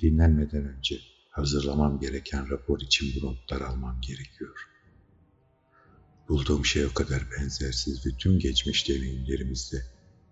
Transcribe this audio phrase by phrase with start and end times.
[0.00, 1.00] dinlenmeden önce
[1.30, 4.68] hazırlamam gereken rapor için bu notları almam gerekiyor.
[6.28, 9.82] Bulduğum şey o kadar benzersiz ve tüm geçmiş deneyimlerimizde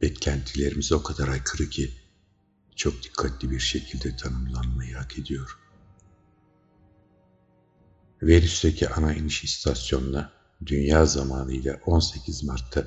[0.02, 1.90] beklentilerimiz o kadar aykırı ki
[2.76, 5.58] çok dikkatli bir şekilde tanımlanmayı hak ediyor.
[8.22, 10.32] Venüs'teki ana iniş istasyonuna
[10.66, 12.86] dünya zamanıyla 18 Mart'ta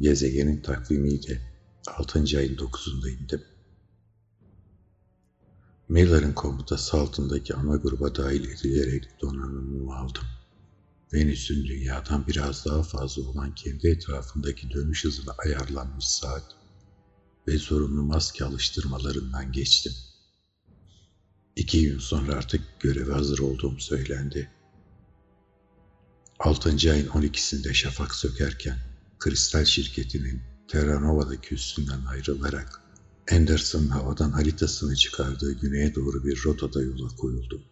[0.00, 1.42] gezegenin takvimiyle
[1.86, 2.18] 6.
[2.38, 3.42] ayın 9'unda indim.
[5.92, 10.24] Miller'ın komutası altındaki ana gruba dahil edilerek donanımımı aldım.
[11.12, 16.44] Venüs'ün dünyadan biraz daha fazla olan kendi etrafındaki dönüş hızına ayarlanmış saat
[17.48, 19.92] ve zorunlu maske alıştırmalarından geçtim.
[21.56, 24.50] İki gün sonra artık göreve hazır olduğum söylendi.
[26.38, 28.78] Altıncı ayın 12'sinde şafak sökerken
[29.18, 32.81] kristal şirketinin Terranova'daki üstünden ayrılarak
[33.30, 37.62] Anderson havadan haritasını çıkardığı güneye doğru bir rotada yola koyuldu.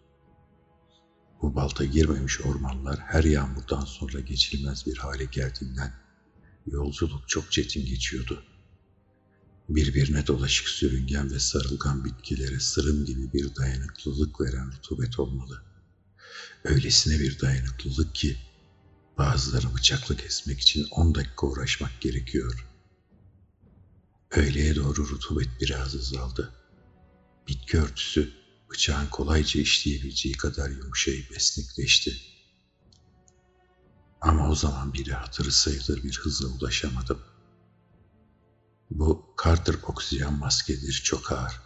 [1.41, 5.93] Bu balta girmemiş ormanlar her yağmurdan sonra geçilmez bir hale geldiğinden
[6.67, 8.43] yolculuk çok çetin geçiyordu.
[9.69, 15.61] Birbirine dolaşık sürüngen ve sarılgan bitkilere sırım gibi bir dayanıklılık veren rutubet olmalı.
[16.63, 18.37] Öylesine bir dayanıklılık ki
[19.17, 22.70] bazıları bıçakla kesmek için 10 dakika uğraşmak gerekiyor.
[24.31, 26.53] Öğleye doğru rutubet biraz azaldı.
[27.47, 28.33] Bitki örtüsü
[28.69, 32.17] bıçağın kolayca işleyebileceği kadar yumuşayıp esnekleşti.
[34.21, 37.19] Ama o zaman bile hatırı sayılır bir hıza ulaşamadım.
[38.91, 41.61] Bu Carter oksijen maskeleri çok ağır.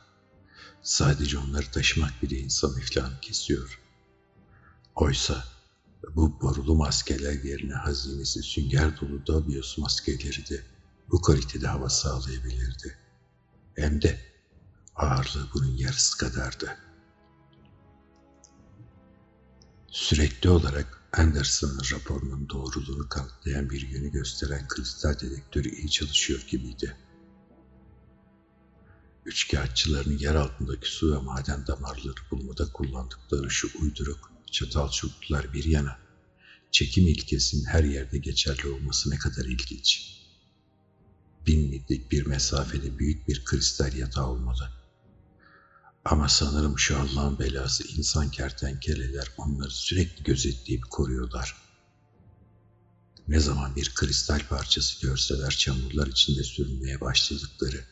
[0.81, 3.79] Sadece onları taşımak bile insan iflahını kesiyor.
[4.95, 5.43] Oysa
[6.15, 10.74] bu borulu maskeler yerine hazinesi sünger dolu Dabios maskeleri de
[11.11, 12.97] bu kalitede hava sağlayabilirdi.
[13.75, 14.19] Hem de
[14.95, 16.77] ağırlığı bunun yarısı kadardı.
[19.87, 26.97] Sürekli olarak Anderson'ın raporunun doğruluğunu kanıtlayan bir yönü gösteren kristal dedektörü iyi çalışıyor gibiydi.
[29.25, 35.99] Üçkağıtçıların yer altındaki su ve maden damarları bulmada kullandıkları şu uyduruk çatal çubuklar bir yana,
[36.71, 40.14] çekim ilkesinin her yerde geçerli olması ne kadar ilginç.
[41.47, 44.71] Bin millik bir mesafede büyük bir kristal yatağı olmalı.
[46.05, 51.55] Ama sanırım şu Allah'ın belası insan kertenkeleler onları sürekli gözetleyip koruyorlar.
[53.27, 57.85] Ne zaman bir kristal parçası görseler çamurlar içinde sürünmeye başladıkları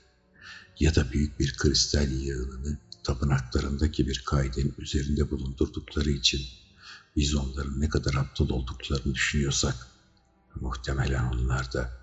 [0.80, 6.41] ya da büyük bir kristal yığınını tapınaklarındaki bir kaidenin üzerinde bulundurdukları için
[7.16, 9.88] biz onların ne kadar aptal olduklarını düşünüyorsak,
[10.56, 12.03] muhtemelen onlar da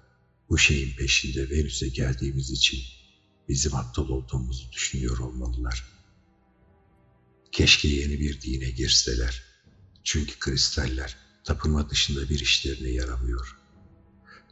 [0.50, 2.80] bu şeyin peşinde Venüs'e geldiğimiz için
[3.48, 5.84] bizim aptal olduğumuzu düşünüyor olmalılar.
[7.52, 9.42] Keşke yeni bir dine girseler.
[10.04, 13.56] Çünkü kristaller tapınma dışında bir işlerine yaramıyor.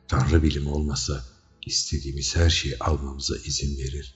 [0.08, 1.24] Tanrı bilimi olmasa
[1.66, 4.14] istediğimiz her şeyi almamıza izin verir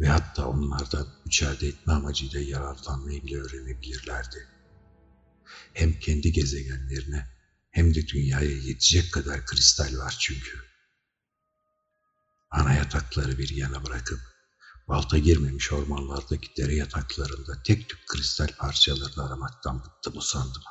[0.00, 4.48] ve hatta onlardan mücadele etme amacıyla yararlanmayı bile öğrenebilirlerdi.
[5.72, 7.26] Hem kendi gezegenlerine
[7.70, 10.73] hem de dünyaya yetecek kadar kristal var çünkü.
[12.54, 14.20] Ana yatakları bir yana bırakıp
[14.88, 20.62] balta girmemiş ormanlardaki dere yataklarında tek tük kristal parçalarını aramaktan bıktım usandım.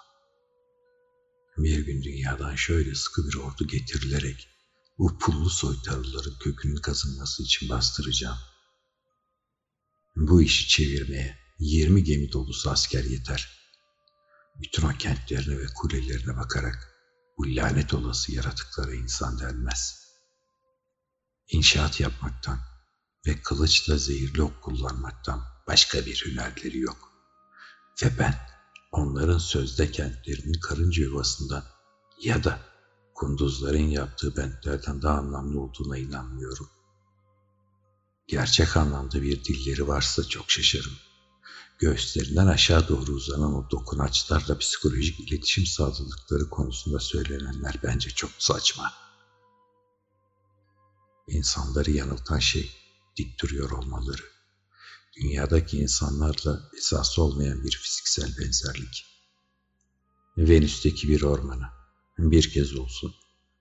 [1.57, 4.49] Bir gün dünyadan şöyle sıkı bir ordu getirilerek
[4.97, 8.37] bu pullu soytarıların kökünün kazınması için bastıracağım.
[10.15, 13.69] Bu işi çevirmeye 20 gemi dolusu asker yeter.
[14.61, 16.93] Bütün o kentlerine ve kulelerine bakarak
[17.37, 20.02] bu lanet olası yaratıklara insan denmez.
[21.47, 22.59] İnşaat yapmaktan
[23.27, 27.11] ve kılıçla zehirli ok kullanmaktan başka bir hünerleri yok.
[28.03, 28.35] Ve ben
[28.91, 31.63] onların sözde kentlerinin karınca yuvasından
[32.21, 32.59] ya da
[33.13, 36.69] kunduzların yaptığı bentlerden daha anlamlı olduğuna inanmıyorum.
[38.27, 40.93] Gerçek anlamda bir dilleri varsa çok şaşarım.
[41.79, 49.02] Göğüslerinden aşağı doğru uzanan o dokunaçlarla psikolojik iletişim sağladıkları konusunda söylenenler bence çok saçma.
[51.27, 52.71] İnsanları yanıltan şey
[53.17, 54.23] dik duruyor olmaları.
[55.15, 59.05] Dünyadaki insanlarla esası olmayan bir fiziksel benzerlik.
[60.37, 61.73] Venüs'teki bir ormana
[62.17, 63.15] bir kez olsun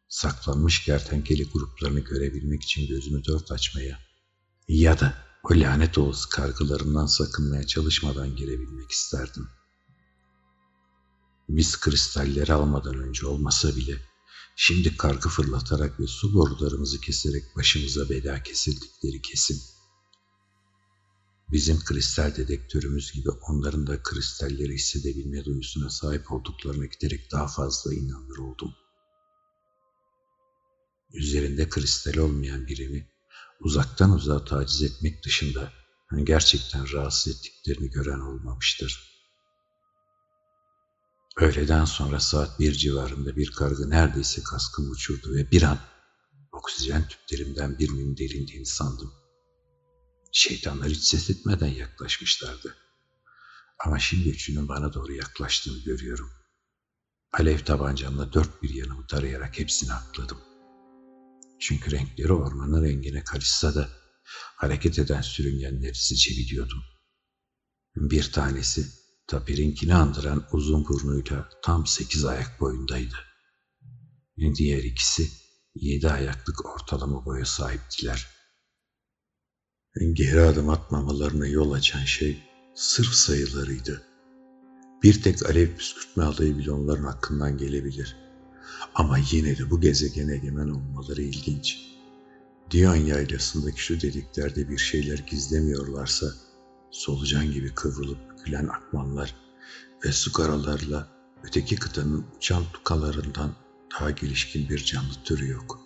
[0.08, 3.98] saklanmış kertenkele gruplarını görebilmek için gözümü dört açmaya
[4.68, 9.48] ya da o lanet olası kargılarından sakınmaya çalışmadan girebilmek isterdim.
[11.48, 14.11] Biz kristalleri almadan önce olmasa bile
[14.56, 19.60] şimdi kargı fırlatarak ve su borularımızı keserek başımıza bela kesildikleri kesin.
[21.52, 28.38] Bizim kristal dedektörümüz gibi onların da kristalleri hissedebilme duyusuna sahip olduklarına giderek daha fazla inanır
[28.38, 28.74] oldum.
[31.12, 33.08] Üzerinde kristal olmayan birini
[33.60, 35.72] uzaktan uzağa taciz etmek dışında
[36.24, 39.11] gerçekten rahatsız ettiklerini gören olmamıştır.
[41.36, 45.78] Öğleden sonra saat bir civarında bir kargı neredeyse kaskımı uçurdu ve bir an
[46.52, 49.12] oksijen tüplerimden birinin delindiğini sandım.
[50.32, 52.76] Şeytanlar hiç ses etmeden yaklaşmışlardı.
[53.84, 56.30] Ama şimdi üçünün bana doğru yaklaştığını görüyorum.
[57.32, 60.38] Alev tabancamla dört bir yanımı tarayarak hepsini atladım.
[61.60, 63.88] Çünkü renkleri ormanın rengine karışsa da
[64.56, 66.82] hareket eden sürüngenleri seçebiliyordum.
[67.96, 69.01] Bir tanesi
[69.32, 73.14] tapirinkini andıran uzun burnuyla tam sekiz ayak boyundaydı.
[74.56, 75.28] Diğer ikisi
[75.74, 78.28] yedi ayaklık ortalama boya sahiptiler.
[80.12, 82.42] Geri adım atmamalarına yol açan şey
[82.74, 84.02] sırf sayılarıydı.
[85.02, 88.16] Bir tek alev püskürtme alayı bile onların hakkından gelebilir.
[88.94, 91.78] Ama yine de bu gezegene egemen olmaları ilginç.
[92.70, 96.26] Diyon yaylasındaki şu deliklerde bir şeyler gizlemiyorlarsa,
[96.90, 99.34] solucan gibi kıvrılıp bükülen akmanlar
[100.04, 101.08] ve su karalarla
[101.44, 103.54] öteki kıtanın uçan tukalarından
[103.94, 105.80] daha gelişkin bir canlı türü yok.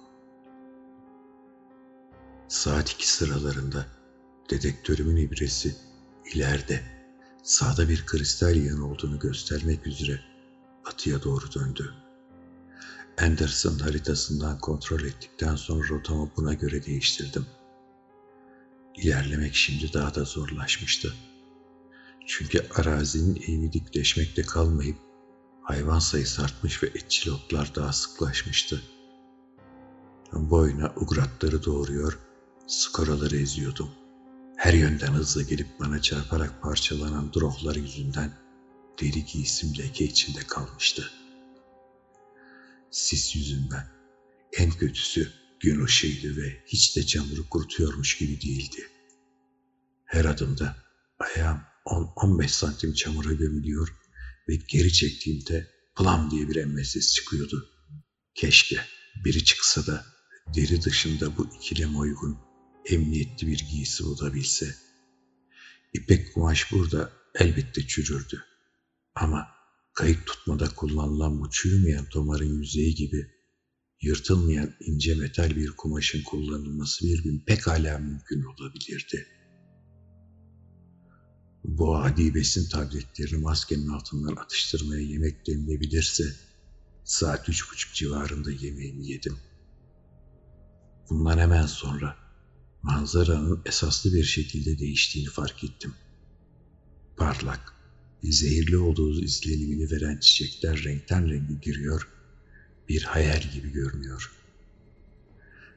[2.48, 3.86] Saat iki sıralarında
[4.50, 5.76] dedektörümün ibresi
[6.34, 6.82] ileride
[7.42, 10.20] sağda bir kristal yığın olduğunu göstermek üzere
[10.86, 11.94] batıya doğru döndü.
[13.18, 17.46] Anderson haritasından kontrol ettikten sonra rotamı buna göre değiştirdim.
[18.94, 21.14] İlerlemek şimdi daha da zorlaşmıştı.
[22.26, 24.96] Çünkü arazinin eğimi dikleşmekte kalmayıp
[25.62, 28.82] hayvan sayısı artmış ve etçil otlar daha sıklaşmıştı.
[30.32, 32.18] Boyuna ugratları doğuruyor,
[32.66, 33.90] skoraları eziyordum.
[34.56, 38.32] Her yönden hızla gelip bana çarparak parçalanan drohlar yüzünden
[39.00, 41.10] deri giysim leke içinde kalmıştı.
[42.90, 43.88] Sis yüzünden
[44.52, 48.90] en kötüsü gün ışığıydı ve hiç de çamuru kurutuyormuş gibi değildi.
[50.04, 50.76] Her adımda
[51.18, 53.88] ayağım 10-15 santim çamura gömülüyor
[54.48, 57.68] ve geri çektiğimde plam diye bir emme ses çıkıyordu.
[58.34, 58.80] Keşke
[59.24, 60.06] biri çıksa da
[60.54, 62.38] deri dışında bu ikileme uygun
[62.84, 64.74] emniyetli bir giysi bulabilse.
[65.94, 68.44] İpek kumaş burada elbette çürürdü.
[69.14, 69.48] Ama
[69.94, 73.30] kayık tutmada kullanılan bu çürümeyen tomarın yüzeyi gibi
[74.02, 79.35] yırtılmayan ince metal bir kumaşın kullanılması bir gün pekala mümkün olabilirdi.
[81.68, 86.34] Bu adi besin tabletlerini maskenin altından atıştırmaya yemek denilebilirse
[87.04, 89.38] saat üç buçuk civarında yemeğimi yedim.
[91.10, 92.16] Bundan hemen sonra
[92.82, 95.94] manzaranın esaslı bir şekilde değiştiğini fark ettim.
[97.16, 97.72] Parlak,
[98.22, 102.08] zehirli olduğu izlenimini veren çiçekler renkten renge giriyor,
[102.88, 104.32] bir hayal gibi görünüyor.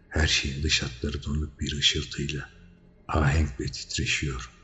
[0.10, 2.50] Her şeyin dış hatları donuk bir ışıltıyla,
[3.08, 4.59] ahenkle titreşiyor.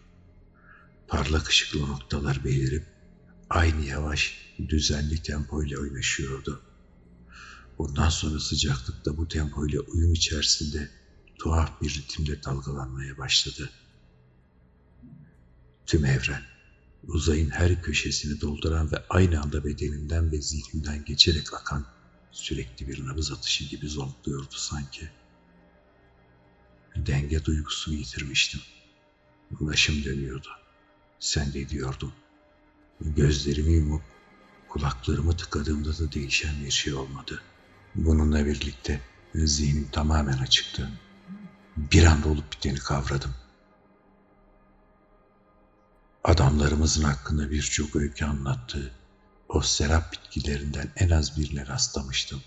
[1.07, 2.85] Parlak ışıklı noktalar belirip,
[3.49, 4.37] aynı yavaş,
[4.69, 6.61] düzenli tempoyla oynaşıyordu.
[7.77, 10.89] Bundan sonra sıcaklıkta bu tempoyla uyum içerisinde
[11.39, 13.69] tuhaf bir ritimle dalgalanmaya başladı.
[15.85, 16.41] Tüm evren,
[17.03, 21.85] uzayın her köşesini dolduran ve aynı anda bedeninden ve zihnimden geçerek akan
[22.31, 25.09] sürekli bir nabız atışı gibi zonkluyordu sanki.
[26.95, 28.62] Denge duygusunu yitirmiştim.
[29.51, 30.50] Başım dönüyordu.
[31.19, 32.13] Sen de diyordum.
[33.01, 34.01] Gözlerimi yumup
[34.69, 37.41] kulaklarımı tıkadığımda da değişen bir şey olmadı.
[37.95, 39.01] Bununla birlikte
[39.36, 40.89] zihnim tamamen açıktı
[41.77, 43.36] bir anda olup biteni kavradım.
[46.24, 48.91] Adamlarımızın hakkında birçok öykü anlattığı
[49.50, 52.41] o serap bitkilerinden en az birine rastlamıştım.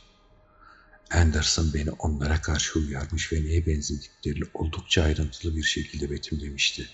[1.11, 6.89] Anderson beni onlara karşı uyarmış ve neye benzediklerini oldukça ayrıntılı bir şekilde betimlemişti.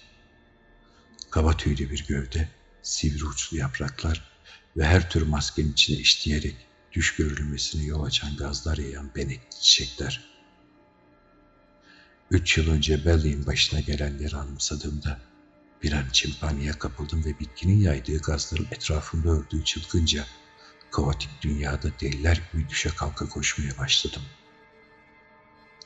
[1.35, 2.49] Kaba tüylü bir gövde,
[2.83, 4.31] sivri uçlu yapraklar
[4.76, 6.57] ve her tür maskenin içine işleyerek
[6.93, 10.25] düş görülmesine yol açan gazlar yayan benekli çiçekler.
[12.31, 15.21] Üç yıl önce Belly'in başına gelenleri anımsadığımda
[15.83, 16.35] bir an için
[16.79, 20.26] kapıldım ve bitkinin yaydığı gazların etrafımda ördüğü çılgınca,
[20.91, 24.23] kaotik dünyada deliler gibi düşe kalka koşmaya başladım.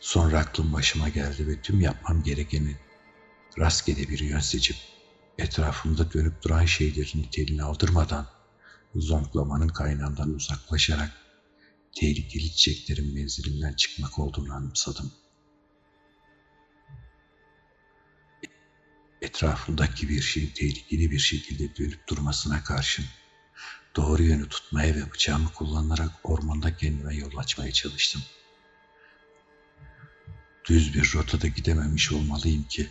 [0.01, 2.77] Sonra aklım başıma geldi ve tüm yapmam gerekeni
[3.59, 4.77] rastgele bir yön seçip
[5.39, 8.27] etrafımda dönüp duran şeylerin niteliğini aldırmadan
[8.95, 11.11] zonklamanın kaynağından uzaklaşarak
[11.93, 15.29] tehlikeli çiçeklerin menzilinden çıkmak olduğunu anımsadım.''
[19.23, 23.05] etrafındaki bir şeyin tehlikeli bir şekilde dönüp durmasına karşın
[23.97, 28.23] doğru yönü tutmaya ve bıçağımı kullanarak ormanda kendime yol açmaya çalıştım.
[30.65, 32.89] Düz bir rotada gidememiş olmalıyım ki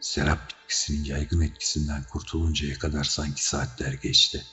[0.00, 4.44] serap bitkisinin yaygın etkisinden kurtuluncaya kadar sanki saatler geçti.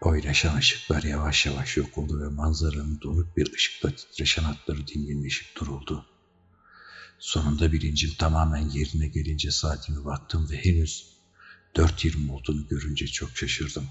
[0.00, 6.06] Oynaşan ışıklar yavaş yavaş yok oldu ve manzaranın donuk bir ışıkla titreşen hatları dinginleşip duruldu.
[7.18, 11.14] Sonunda bilincim tamamen yerine gelince saatime baktım ve henüz
[11.74, 13.88] 4.20 olduğunu görünce çok şaşırdım.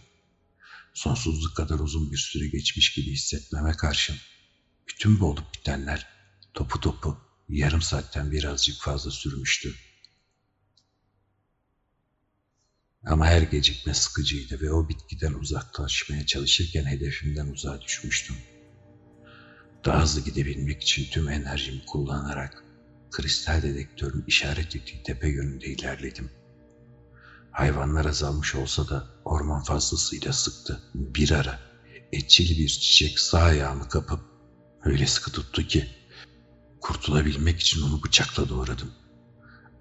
[0.93, 4.15] Sonsuzluk kadar uzun bir süre geçmiş gibi hissetmeme karşın
[4.87, 6.07] bütün bu olup bitenler
[6.53, 7.17] topu topu
[7.49, 9.75] yarım saatten birazcık fazla sürmüştü.
[13.05, 18.35] Ama her gecikme sıkıcıydı ve o bitkiden uzaklaşmaya çalışırken hedefimden uzağa düşmüştüm.
[19.85, 22.63] Daha hızlı gidebilmek için tüm enerjimi kullanarak
[23.11, 26.29] kristal dedektörün işaret ettiği tepe yönünde ilerledim.
[27.51, 30.83] Hayvanlar azalmış olsa da orman fazlasıyla sıktı.
[30.95, 31.59] Bir ara
[32.11, 34.19] etçili bir çiçek sağ ayağımı kapıp
[34.83, 35.87] öyle sıkı tuttu ki
[36.81, 38.91] kurtulabilmek için onu bıçakla doğradım.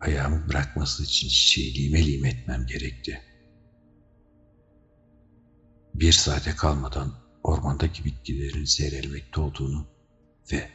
[0.02, 3.22] Ayağımı bırakması için çiçeği lime lime etmem gerekti.
[5.94, 9.86] Bir saate kalmadan ormandaki bitkilerin seyrelmekte olduğunu
[10.52, 10.70] ve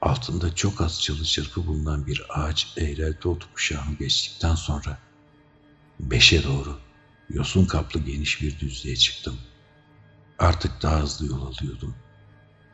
[0.00, 4.98] altında çok az çalı çırpı bulunan bir ağaç eğrelti ot kuşağını geçtikten sonra
[6.00, 6.78] beşe doğru
[7.30, 9.38] yosun kaplı geniş bir düzlüğe çıktım.
[10.38, 11.94] Artık daha hızlı yol alıyordum.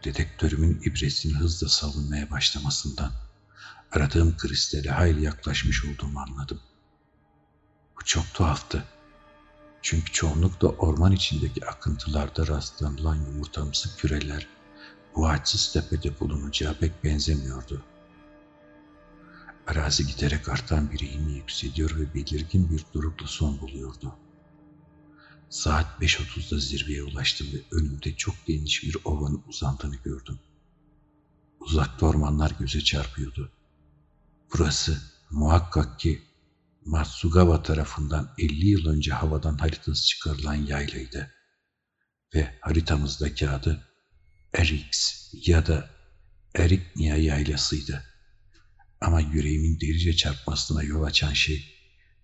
[0.04, 3.12] Dedektörümün ibresinin hızla salınmaya başlamasından
[3.92, 6.60] aradığım kristale hayli yaklaşmış olduğumu anladım.
[7.96, 8.84] Bu çok tuhaftı.
[9.82, 14.46] Çünkü çoğunlukla orman içindeki akıntılarda rastlanılan yumurtamsı küreler
[15.14, 17.82] bu ağaçsız tepede bulunacağı pek benzemiyordu.
[19.66, 24.14] Arazi giderek artan bir eğimle yükseliyor ve belirgin bir durukla son buluyordu.
[25.50, 30.38] Saat 5.30'da zirveye ulaştım ve önümde çok geniş bir ovanın uzandığını gördüm.
[31.60, 33.50] Uzakta ormanlar göze çarpıyordu.
[34.52, 36.22] Burası muhakkak ki
[36.84, 41.30] Matsugawa tarafından 50 yıl önce havadan haritası çıkarılan yaylaydı.
[42.34, 43.88] Ve haritamızdaki adı
[44.54, 45.90] Erix ya da
[46.54, 48.04] Eriknia yaylasıydı.
[49.00, 51.74] Ama yüreğimin delice çarpmasına yol açan şey,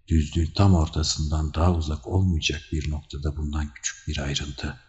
[0.08, 4.80] düzlüğün tam ortasından daha uzak olmayacak bir noktada bulunan küçük bir ayrıntı.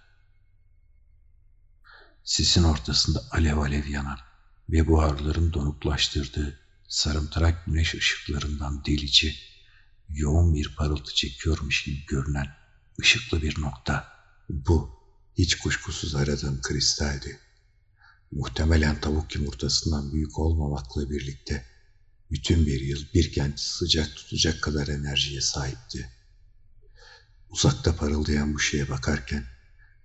[2.24, 4.20] Sisin ortasında alev alev yanan
[4.70, 9.36] ve buharların donuklaştırdığı sarımtırak güneş ışıklarından delici,
[10.10, 12.48] yoğun bir parıltı çekiyormuş gibi görünen
[13.02, 14.08] ışıklı bir nokta.
[14.50, 15.00] Bu
[15.38, 17.40] hiç kuşkusuz aradığım kristaldi.
[18.32, 21.66] Muhtemelen tavuk yumurtasından büyük olmamakla birlikte
[22.32, 26.10] bütün bir yıl bir kenti sıcak tutacak kadar enerjiye sahipti.
[27.50, 29.46] Uzakta parıldayan bu şeye bakarken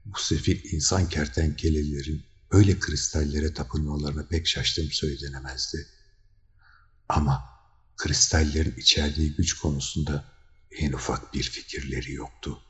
[0.04, 5.86] bu sefil insan kertenkelelerin böyle kristallere tapınmalarına pek şaştığım söylenemezdi.
[7.08, 7.44] Ama
[7.96, 10.24] kristallerin içerdiği güç konusunda
[10.70, 12.62] en ufak bir fikirleri yoktu.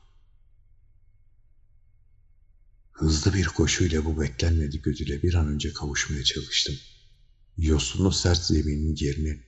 [2.91, 6.75] Hızlı bir koşuyla bu beklenmedik ödüle bir an önce kavuşmaya çalıştım.
[7.57, 9.43] Yosunlu sert zeminin yerini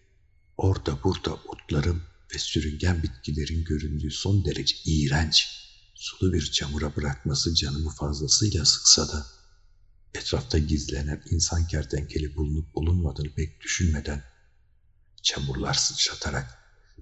[0.57, 2.01] orada burada otların
[2.33, 5.47] ve sürüngen bitkilerin göründüğü son derece iğrenç,
[5.95, 9.25] sulu bir çamura bırakması canımı fazlasıyla sıksa da
[10.13, 14.23] etrafta gizlenen insan kertenkele bulunup bulunmadığını pek düşünmeden
[15.23, 16.57] çamurlar sıçratarak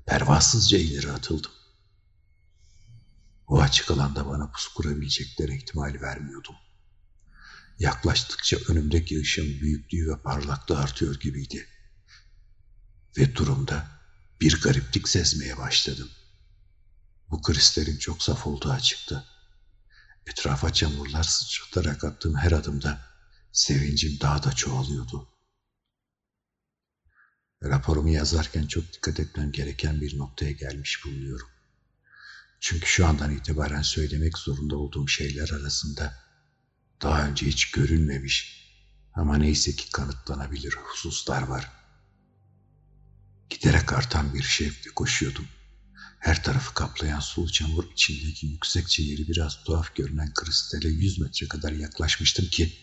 [0.06, 1.52] pervasızca ileri atıldım.
[3.48, 6.56] O açık alanda bana pusu kurabilecekleri ihtimal vermiyordum.
[7.80, 11.68] Yaklaştıkça önümdeki ışığın büyüklüğü ve parlaklığı artıyor gibiydi.
[13.18, 13.88] Ve durumda
[14.42, 16.10] bir gariplik sezmeye başladım.
[17.30, 19.26] Bu kristalin çok saf olduğu açıktı.
[20.28, 23.02] Etrafa çamurlar sıçratarak attığım her adımda
[23.52, 25.35] sevincim daha da çoğalıyordu.
[27.70, 31.48] Raporumu yazarken çok dikkat etmem gereken bir noktaya gelmiş bulunuyorum.
[32.60, 36.14] Çünkü şu andan itibaren söylemek zorunda olduğum şeyler arasında
[37.02, 38.66] daha önce hiç görünmemiş
[39.14, 41.72] ama neyse ki kanıtlanabilir hususlar var.
[43.50, 45.48] Giderek artan bir şevkle koşuyordum.
[46.20, 51.72] Her tarafı kaplayan sulu çamur içindeki yüksekçe yeri biraz tuhaf görünen kristale yüz metre kadar
[51.72, 52.74] yaklaşmıştım ki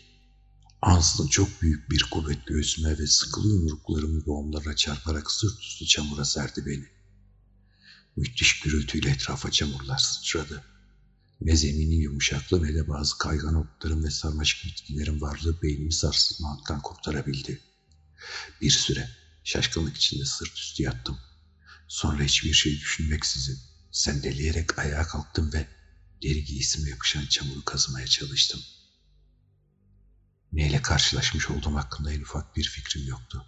[0.83, 6.65] ansızın çok büyük bir kuvvet göğsüme ve sıkılı yumruklarımı boğumlara çarparak sırt üstü çamura serdi
[6.65, 6.85] beni.
[8.15, 10.63] Müthiş gürültüyle etrafa çamurlar sıçradı.
[11.41, 17.61] Ne zeminin yumuşaklığı ne de bazı kaygan otların ve sarmaşık bitkilerin varlığı beynimi sarsılmaktan kurtarabildi.
[18.61, 19.09] Bir süre
[19.43, 21.17] şaşkınlık içinde sırt üstü yattım.
[21.87, 23.59] Sonra hiçbir şey düşünmeksizin
[23.91, 25.67] sendeleyerek ayağa kalktım ve
[26.23, 28.61] deri giysime yapışan çamuru kazımaya çalıştım.
[30.53, 33.45] Neyle karşılaşmış olduğum hakkında en ufak bir fikrim yoktu.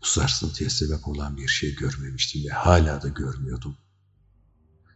[0.00, 3.76] Bu sarsıntıya sebep olan bir şey görmemiştim ve hala da görmüyordum.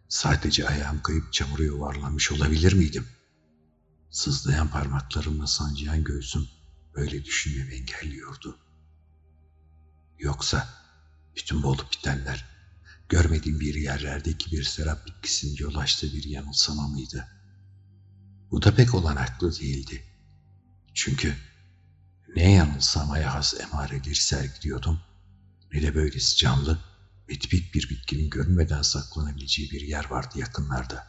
[0.09, 3.07] Sadece ayağım kayıp çamura yuvarlanmış olabilir miydim?
[4.11, 6.49] Sızlayan parmaklarımla sancıyan göğsüm
[6.95, 8.59] böyle düşünmemi engelliyordu.
[10.19, 10.69] Yoksa
[11.37, 12.47] bütün bu olup bitenler
[13.09, 17.29] görmediğim bir yerlerdeki bir serap bitkisinin yol açtığı bir yanılsama mıydı?
[18.51, 20.10] Bu da pek olanaklı değildi.
[20.95, 21.37] Çünkü
[22.37, 25.01] ne yanılsamaya has emareleri sergiliyordum
[25.73, 26.79] ne de böylesi canlı
[27.41, 31.07] tipik bir bitkinin görünmeden saklanabileceği bir yer vardı yakınlarda.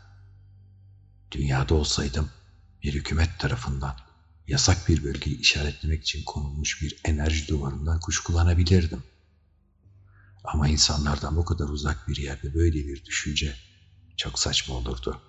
[1.32, 2.30] Dünyada olsaydım
[2.84, 3.98] bir hükümet tarafından
[4.48, 9.04] yasak bir bölgeyi işaretlemek için konulmuş bir enerji duvarından kuşkulanabilirdim.
[10.44, 13.56] Ama insanlardan bu kadar uzak bir yerde böyle bir düşünce
[14.18, 15.22] çok saçma olurdu.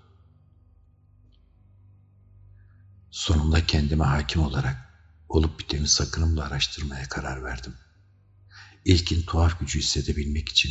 [3.12, 4.76] Sonunda kendime hakim olarak
[5.28, 7.74] olup biteni sakınımla araştırmaya karar verdim.
[8.84, 10.70] İlkin tuhaf gücü hissedebilmek için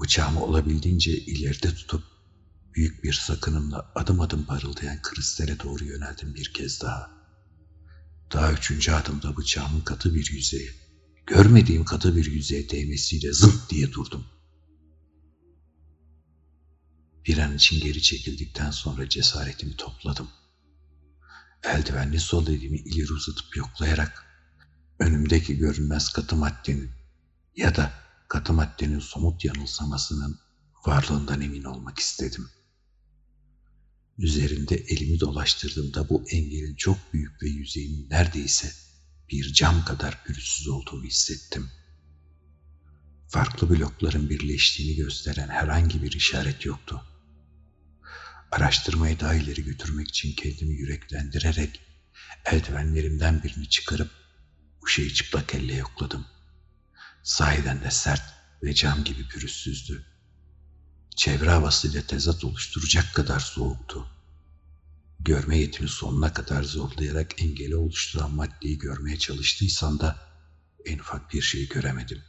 [0.00, 2.04] bıçağımı olabildiğince ileride tutup
[2.74, 7.10] büyük bir sakınımla adım adım parıldayan kristale doğru yöneldim bir kez daha.
[8.32, 10.70] Daha üçüncü adımda bıçağımın katı bir yüzeye,
[11.26, 14.24] görmediğim katı bir yüzeye değmesiyle zınt diye durdum.
[17.26, 20.28] Bir an için geri çekildikten sonra cesaretimi topladım.
[21.64, 24.26] Eldivenli sol elimi ileri uzatıp yoklayarak
[24.98, 26.90] önümdeki görünmez katı maddenin
[27.56, 27.92] ya da
[28.28, 30.38] katı maddenin somut yanılsamasının
[30.86, 32.48] varlığından emin olmak istedim.
[34.18, 38.72] Üzerinde elimi dolaştırdığımda bu engelin çok büyük ve yüzeyinin neredeyse
[39.30, 41.70] bir cam kadar pürüzsüz olduğunu hissettim.
[43.28, 47.13] Farklı blokların birleştiğini gösteren herhangi bir işaret yoktu.
[48.54, 51.80] Araştırmayı daha ileri götürmek için kendimi yüreklendirerek
[52.44, 54.10] eldivenlerimden birini çıkarıp
[54.82, 56.26] bu şeyi çıplak elle yokladım.
[57.22, 58.22] Sahiden de sert
[58.62, 60.06] ve cam gibi pürüzsüzdü.
[61.16, 64.06] Çevre havasıyla tezat oluşturacak kadar soğuktu.
[65.20, 70.18] Görme yetimi sonuna kadar zorlayarak engeli oluşturan maddeyi görmeye çalıştıysam da
[70.84, 72.22] en ufak bir şey göremedim.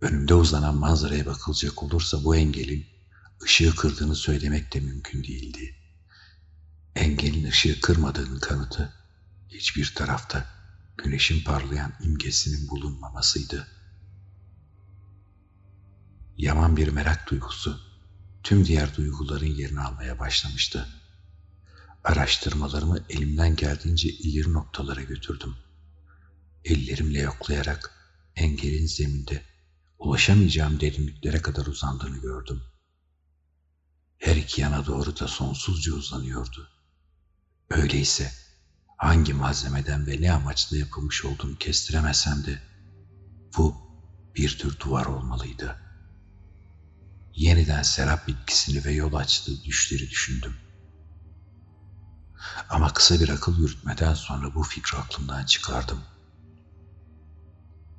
[0.00, 2.93] Önümde uzanan manzaraya bakılacak olursa bu engelin
[3.42, 5.76] ışığı kırdığını söylemek de mümkün değildi.
[6.96, 8.92] Engelin ışığı kırmadığının kanıtı
[9.48, 10.46] hiçbir tarafta
[10.96, 13.68] güneşin parlayan imgesinin bulunmamasıydı.
[16.36, 17.80] Yaman bir merak duygusu
[18.42, 20.88] tüm diğer duyguların yerini almaya başlamıştı.
[22.04, 25.56] Araştırmalarımı elimden geldiğince ileri noktalara götürdüm.
[26.64, 27.90] Ellerimle yoklayarak
[28.36, 29.42] engelin zeminde
[29.98, 32.62] ulaşamayacağım derinliklere kadar uzandığını gördüm.
[34.24, 36.68] Her iki yana doğru da sonsuzca uzanıyordu.
[37.70, 38.32] Öyleyse
[38.96, 42.62] hangi malzemeden ve ne amaçla yapılmış olduğunu kestiremesem de
[43.56, 43.76] bu
[44.34, 45.78] bir tür duvar olmalıydı.
[47.34, 50.54] Yeniden serap bitkisini ve yol açtığı düşleri düşündüm.
[52.70, 56.00] Ama kısa bir akıl yürütmeden sonra bu fikri aklımdan çıkardım.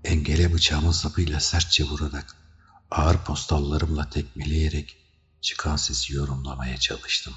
[0.04, 2.36] Engele bıçağımın sapıyla sertçe vurarak,
[2.92, 5.05] ağır postallarımla tekmeleyerek
[5.42, 7.34] çıkan sesi yorumlamaya çalıştım.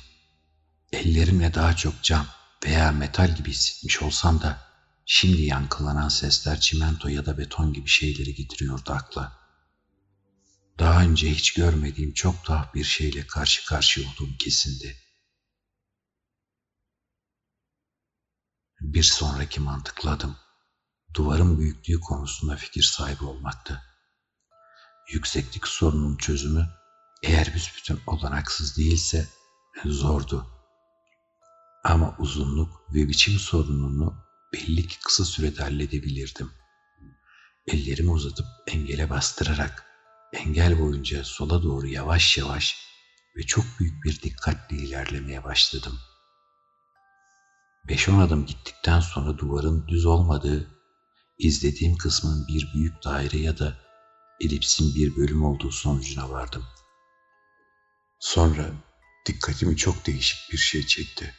[0.92, 2.26] Ellerimle daha çok cam
[2.64, 4.68] veya metal gibi hissetmiş olsam da
[5.06, 9.38] şimdi yankılanan sesler çimento ya da beton gibi şeyleri getiriyordu akla.
[10.78, 14.96] Daha önce hiç görmediğim çok tuhaf bir şeyle karşı karşıya olduğum kesindi.
[18.80, 20.37] Bir sonraki mantıklı adım
[21.14, 23.82] duvarın büyüklüğü konusunda fikir sahibi olmaktı.
[25.12, 26.77] Yükseklik sorunun çözümü
[27.22, 29.28] eğer büsbütün olanaksız değilse
[29.85, 30.46] zordu.
[31.85, 34.14] Ama uzunluk ve biçim sorununu
[34.52, 36.50] belli ki kısa sürede halledebilirdim.
[37.66, 39.85] Ellerimi uzatıp engele bastırarak
[40.33, 42.76] engel boyunca sola doğru yavaş yavaş
[43.37, 45.98] ve çok büyük bir dikkatle ilerlemeye başladım.
[47.88, 50.68] Beş on adım gittikten sonra duvarın düz olmadığı,
[51.38, 53.78] izlediğim kısmın bir büyük daire ya da
[54.40, 56.64] elipsin bir bölüm olduğu sonucuna vardım.
[58.18, 58.72] Sonra
[59.26, 61.35] dikkatimi çok değişik bir şey çekti.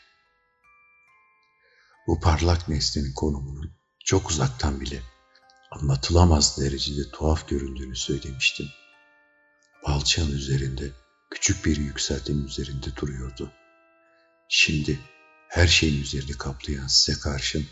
[2.08, 3.72] Bu parlak nesnenin konumunun
[4.06, 5.02] çok uzaktan bile
[5.72, 8.68] anlatılamaz derecede tuhaf göründüğünü söylemiştim.
[9.88, 10.92] Balçağın üzerinde,
[11.32, 13.52] küçük bir yükseltinin üzerinde duruyordu.
[14.50, 15.00] Şimdi
[15.50, 17.66] her şeyin üzerini kaplayan size karşın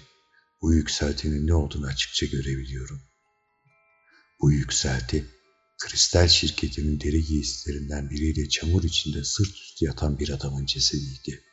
[0.62, 3.02] bu yükseltinin ne olduğunu açıkça görebiliyorum.
[4.42, 5.37] Bu yükselti
[5.78, 11.44] Kristal şirketinin deri giysilerinden biriyle çamur içinde sırt üstü yatan bir adamın cesediydi.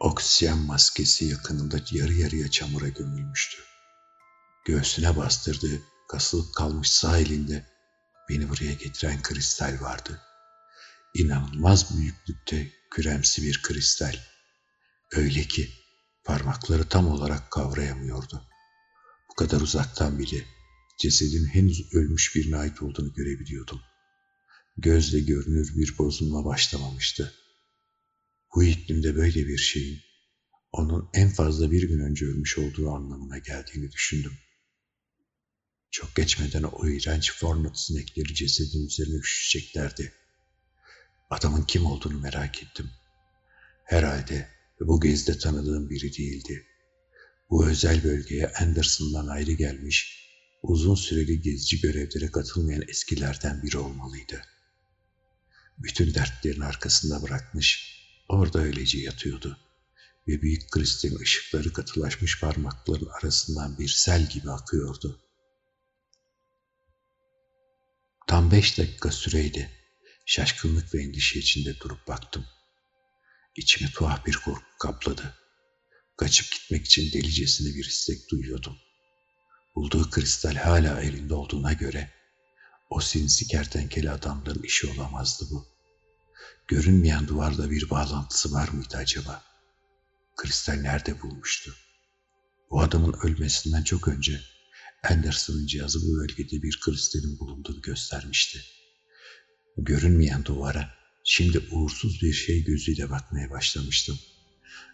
[0.00, 3.58] Oksijen maskesi yakınında yarı yarıya çamura gömülmüştü.
[4.66, 7.66] Göğsüne bastırdığı, kasılıp kalmış sağ elinde
[8.28, 10.20] beni buraya getiren kristal vardı.
[11.14, 14.16] İnanılmaz büyüklükte küremsi bir kristal.
[15.12, 15.70] Öyle ki
[16.24, 18.48] parmakları tam olarak kavrayamıyordu.
[19.30, 20.44] Bu kadar uzaktan bile
[20.98, 23.80] cesedin henüz ölmüş birine ait olduğunu görebiliyordum.
[24.76, 27.34] Gözle görünür bir bozulma başlamamıştı.
[28.54, 30.00] Bu iklimde böyle bir şeyin
[30.72, 34.32] onun en fazla bir gün önce ölmüş olduğu anlamına geldiğini düşündüm.
[35.90, 40.12] Çok geçmeden o iğrenç fornot sinekleri cesedin üzerine üşüşeceklerdi.
[41.30, 42.90] Adamın kim olduğunu merak ettim.
[43.84, 44.48] Herhalde
[44.80, 46.66] bu gezde tanıdığım biri değildi.
[47.50, 50.23] Bu özel bölgeye Anderson'dan ayrı gelmiş,
[50.64, 54.42] uzun süreli gezici görevlere katılmayan eskilerden biri olmalıydı.
[55.78, 57.98] Bütün dertlerini arkasında bırakmış,
[58.28, 59.58] orada öylece yatıyordu
[60.28, 65.20] ve büyük kristalin ışıkları katılaşmış parmakların arasından bir sel gibi akıyordu.
[68.26, 69.70] Tam beş dakika süreydi.
[70.26, 72.46] Şaşkınlık ve endişe içinde durup baktım.
[73.56, 75.34] İçimi tuhaf bir korku kapladı.
[76.16, 78.76] Kaçıp gitmek için delicesine bir istek duyuyordum.
[79.74, 82.10] Bulduğu kristal hala elinde olduğuna göre
[82.90, 85.66] o sinsi kertenkele adamların işi olamazdı bu.
[86.68, 89.42] Görünmeyen duvarda bir bağlantısı var mıydı acaba?
[90.36, 91.74] Kristal nerede bulmuştu?
[92.70, 94.40] Bu adamın ölmesinden çok önce
[95.02, 98.60] Anderson'ın cihazı bu bölgede bir kristalin bulunduğunu göstermişti.
[99.76, 104.18] Görünmeyen duvara şimdi uğursuz bir şey gözüyle bakmaya başlamıştım.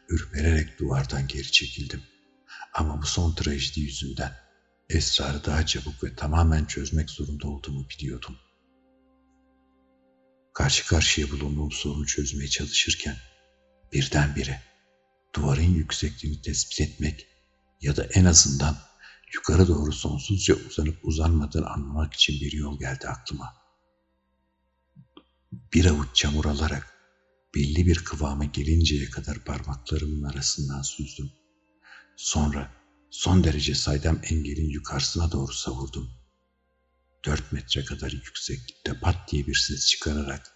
[0.08, 2.02] Ürpererek duvardan geri çekildim.
[2.74, 4.32] Ama bu son trajedi yüzünden
[4.90, 8.36] esrarı daha çabuk ve tamamen çözmek zorunda olduğumu biliyordum.
[10.54, 13.16] Karşı karşıya bulunduğum sorunu çözmeye çalışırken
[13.92, 14.62] birdenbire
[15.34, 17.26] duvarın yüksekliğini tespit etmek
[17.80, 18.76] ya da en azından
[19.34, 23.54] yukarı doğru sonsuzca uzanıp uzanmadığını anlamak için bir yol geldi aklıma.
[25.52, 26.94] Bir avuç çamur alarak
[27.54, 31.32] belli bir kıvama gelinceye kadar parmaklarımın arasından süzdüm.
[32.16, 32.79] Sonra
[33.10, 36.10] son derece saydam engelin yukarısına doğru savurdum.
[37.24, 40.52] Dört metre kadar yükseklikte pat diye bir ses çıkararak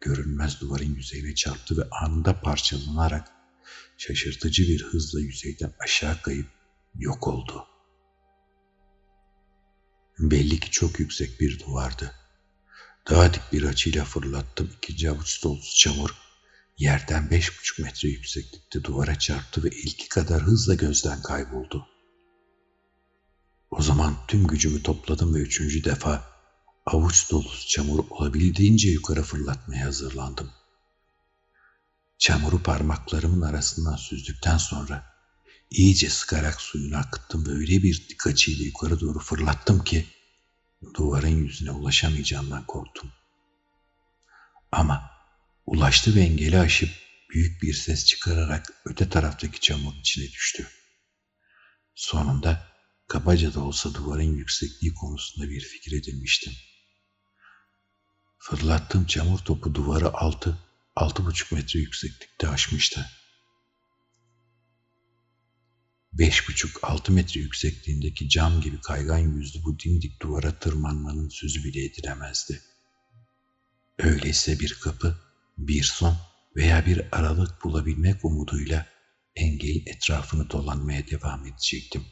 [0.00, 3.28] görünmez duvarın yüzeyine çarptı ve anında parçalanarak
[3.98, 6.48] şaşırtıcı bir hızla yüzeyden aşağı kayıp
[6.94, 7.66] yok oldu.
[10.18, 12.14] Belli ki çok yüksek bir duvardı.
[13.10, 16.10] Daha dik bir açıyla fırlattım ikinci avuç dolusu çamur
[16.78, 21.86] yerden beş buçuk metre yükseklikte duvara çarptı ve ilki kadar hızla gözden kayboldu.
[23.70, 26.24] O zaman tüm gücümü topladım ve üçüncü defa
[26.86, 30.50] avuç dolusu çamur olabildiğince yukarı fırlatmaya hazırlandım.
[32.18, 35.06] Çamuru parmaklarımın arasından süzdükten sonra
[35.70, 40.06] iyice sıkarak suyunu akıttım ve öyle bir dik açıyla yukarı doğru fırlattım ki
[40.94, 43.12] duvarın yüzüne ulaşamayacağımdan korktum.
[44.72, 45.10] Ama
[45.66, 46.90] ulaştı ve engeli aşıp
[47.30, 50.68] büyük bir ses çıkararak öte taraftaki çamurun içine düştü.
[51.94, 52.67] Sonunda
[53.08, 56.52] kabaca da olsa duvarın yüksekliği konusunda bir fikir edinmiştim.
[58.38, 60.58] Fırlattığım çamur topu duvarı altı,
[60.96, 63.06] altı buçuk metre yükseklikte aşmıştı.
[66.12, 71.84] Beş buçuk altı metre yüksekliğindeki cam gibi kaygan yüzlü bu dimdik duvara tırmanmanın sözü bile
[71.84, 72.62] edilemezdi.
[73.98, 75.18] Öyleyse bir kapı,
[75.58, 76.16] bir son
[76.56, 78.86] veya bir aralık bulabilmek umuduyla
[79.36, 82.04] engelin etrafını dolanmaya devam edecektim.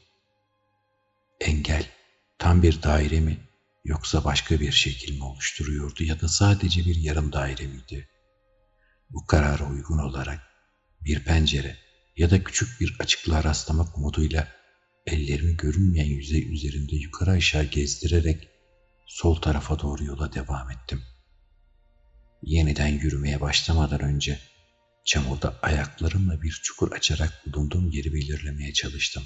[1.41, 1.87] Engel
[2.39, 3.39] tam bir daire mi
[3.85, 8.09] yoksa başka bir şekil mi oluşturuyordu ya da sadece bir yarım daire miydi?
[9.11, 10.41] Bu karara uygun olarak
[11.01, 11.77] bir pencere
[12.17, 14.49] ya da küçük bir açıklığa rastlamak umuduyla
[15.07, 18.49] ellerimi görünmeyen yüzey üzerinde yukarı aşağı gezdirerek
[19.07, 21.03] sol tarafa doğru yola devam ettim.
[22.43, 24.41] Yeniden yürümeye başlamadan önce
[25.05, 29.23] çamurda ayaklarımla bir çukur açarak bulunduğum yeri belirlemeye çalıştım.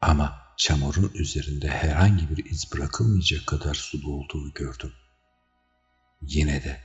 [0.00, 4.92] Ama çamurun üzerinde herhangi bir iz bırakılmayacak kadar sulu olduğunu gördüm.
[6.22, 6.80] Yine de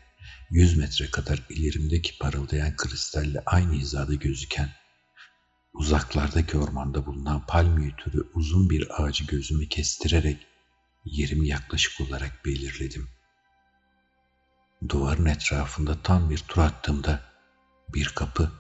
[0.52, 4.70] yüz metre kadar ilerimdeki parıldayan kristalle aynı hizada gözüken,
[5.74, 10.48] uzaklardaki ormanda bulunan palmiye türü uzun bir ağacı gözümü kestirerek
[11.06, 13.10] yerimi yaklaşık olarak belirledim.
[14.90, 17.22] Duvarın etrafında tam bir tur attığımda
[17.90, 18.52] bir kapı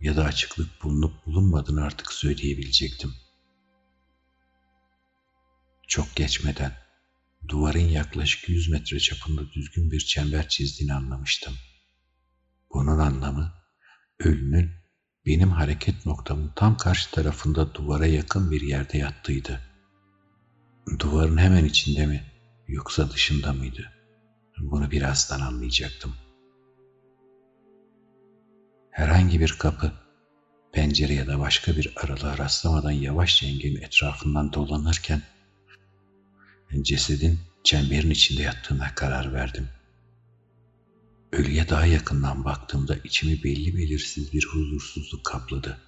[0.00, 3.14] ya da açıklık bulunup bulunmadığını artık söyleyebilecektim.
[5.92, 6.72] Çok geçmeden
[7.48, 11.54] duvarın yaklaşık 100 metre çapında düzgün bir çember çizdiğini anlamıştım.
[12.74, 13.52] Bunun anlamı
[14.18, 14.70] ölünün
[15.26, 19.60] benim hareket noktamın tam karşı tarafında duvara yakın bir yerde yattıydı.
[20.98, 22.24] Duvarın hemen içinde mi
[22.68, 23.92] yoksa dışında mıydı?
[24.58, 26.14] Bunu birazdan anlayacaktım.
[28.90, 29.92] Herhangi bir kapı,
[30.72, 35.22] pencere ya da başka bir aralığa rastlamadan yavaşça engelin etrafından dolanırken
[36.80, 39.68] cesedin çemberin içinde yattığına karar verdim.
[41.32, 45.80] Ölüye daha yakından baktığımda içimi belli belirsiz bir huzursuzluk kapladı.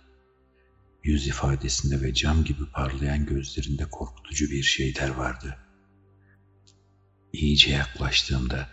[1.02, 5.58] Yüz ifadesinde ve cam gibi parlayan gözlerinde korkutucu bir şeyler vardı.
[7.32, 8.68] İyice yaklaştığımda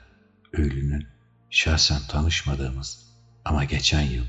[0.54, 1.08] ölünün
[1.50, 3.08] şahsen tanışmadığımız
[3.46, 4.26] ama geçen yıl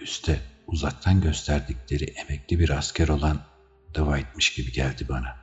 [0.00, 3.46] üste uzaktan gösterdikleri emekli bir asker olan
[3.94, 5.39] Dwight'mış gibi geldi bana.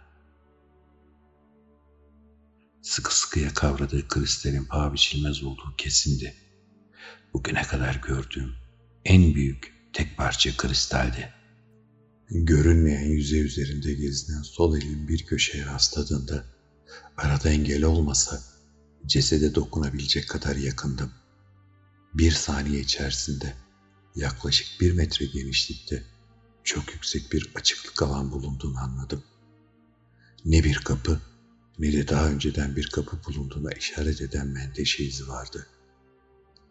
[2.87, 6.35] Sıkı sıkıya kavradığı kristalin paha biçilmez olduğu kesindi.
[7.33, 8.55] Bugüne kadar gördüğüm
[9.05, 11.33] en büyük tek parça kristaldi.
[12.29, 16.45] Görünmeyen yüzey üzerinde gezinen sol elin bir köşeye rastladığında
[17.17, 18.43] arada engel olmasa
[19.05, 21.11] cesede dokunabilecek kadar yakındım.
[22.13, 23.53] Bir saniye içerisinde
[24.15, 26.03] yaklaşık bir metre genişlikte
[26.63, 29.23] çok yüksek bir açıklık alan bulunduğunu anladım.
[30.45, 31.21] Ne bir kapı
[31.79, 35.67] ne de daha önceden bir kapı bulunduğuna işaret eden menteşe izi vardı.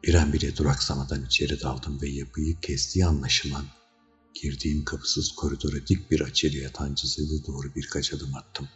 [0.05, 3.65] Bir an bile duraksamadan içeri daldım ve yapıyı kestiği anlaşılan
[4.43, 8.69] girdiğim kapısız koridora dik bir açıyla yatan cesede doğru birkaç adım attım.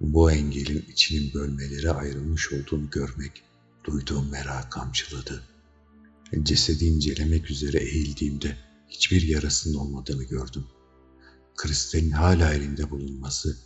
[0.00, 3.42] Bu engelin içinin bölmelere ayrılmış olduğunu görmek
[3.84, 5.42] duyduğum merak kamçıladı.
[6.42, 8.56] Cesedi incelemek üzere eğildiğimde
[8.88, 10.66] hiçbir yarasının olmadığını gördüm.
[11.56, 13.56] Kristalin hala elinde bulunması,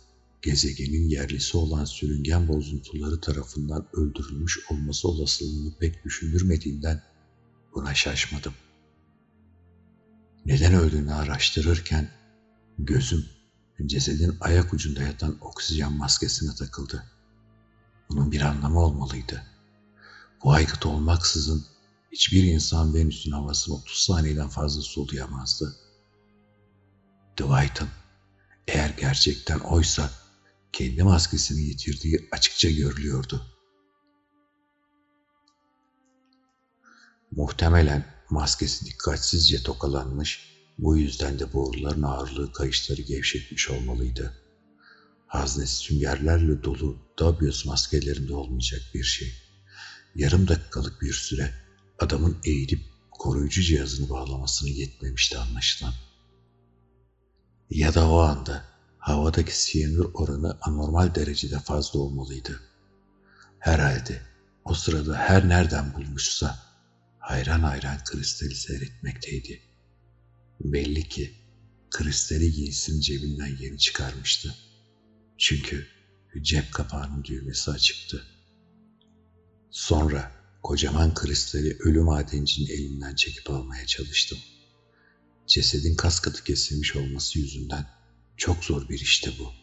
[0.43, 7.03] gezegenin yerlisi olan sürüngen bozuntuları tarafından öldürülmüş olması olasılığını pek düşündürmediğinden
[7.75, 8.53] buna şaşmadım.
[10.45, 12.11] Neden öldüğünü araştırırken
[12.79, 13.25] gözüm
[13.85, 17.03] cesedin ayak ucunda yatan oksijen maskesine takıldı.
[18.09, 19.43] Bunun bir anlamı olmalıydı.
[20.43, 21.65] Bu aygıt olmaksızın
[22.11, 25.75] hiçbir insan Venüs'ün havasını 30 saniyeden fazla soluyamazdı.
[27.37, 27.89] Dwight'ın
[28.67, 30.22] eğer gerçekten oysa
[30.73, 33.45] kendi maskesini yitirdiği açıkça görülüyordu.
[37.31, 44.33] Muhtemelen maskesi dikkatsizce tokalanmış, bu yüzden de boruların ağırlığı kayışları gevşetmiş olmalıydı.
[45.27, 49.33] Haznesi süngerlerle dolu Dabios maskelerinde olmayacak bir şey.
[50.15, 51.53] Yarım dakikalık bir süre
[51.99, 52.81] adamın eğilip
[53.11, 55.93] koruyucu cihazını bağlamasını yetmemişti anlaşılan.
[57.69, 58.72] Ya da o anda
[59.03, 62.61] havadaki siyanür oranı anormal derecede fazla olmalıydı.
[63.59, 64.21] Herhalde
[64.65, 66.59] o sırada her nereden bulmuşsa
[67.19, 69.61] hayran hayran kristali seyretmekteydi.
[70.59, 71.33] Belli ki
[71.89, 74.55] kristali giysinin cebinden yeni çıkarmıştı.
[75.37, 75.87] Çünkü
[76.41, 78.23] cep kapağının düğmesi açıktı.
[79.71, 80.31] Sonra
[80.63, 84.39] kocaman kristali ölü madencinin elinden çekip almaya çalıştım.
[85.47, 88.02] Cesedin kas katı kesilmiş olması yüzünden
[88.37, 89.53] çok zor bir işte bu.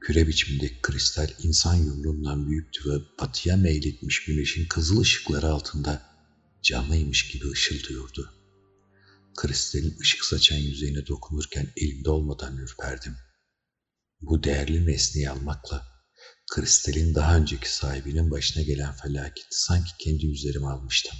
[0.00, 6.02] Küre biçimindeki kristal insan yumruğundan büyüktü ve batıya meyletmiş güneşin kızıl ışıkları altında
[6.62, 8.32] canlıymış gibi ışıldıyordu.
[9.36, 13.16] Kristalin ışık saçan yüzeyine dokunurken elimde olmadan ürperdim.
[14.20, 15.94] Bu değerli nesneyi almakla
[16.52, 21.18] kristalin daha önceki sahibinin başına gelen felaketi sanki kendi üzerime almıştım.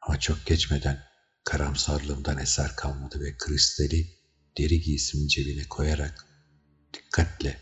[0.00, 1.02] Ama çok geçmeden
[1.44, 4.21] karamsarlığımdan eser kalmadı ve kristali
[4.58, 6.26] deri giysimi cebine koyarak
[6.94, 7.58] dikkatle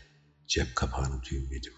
[0.47, 1.73] cep kapağını düğümledim.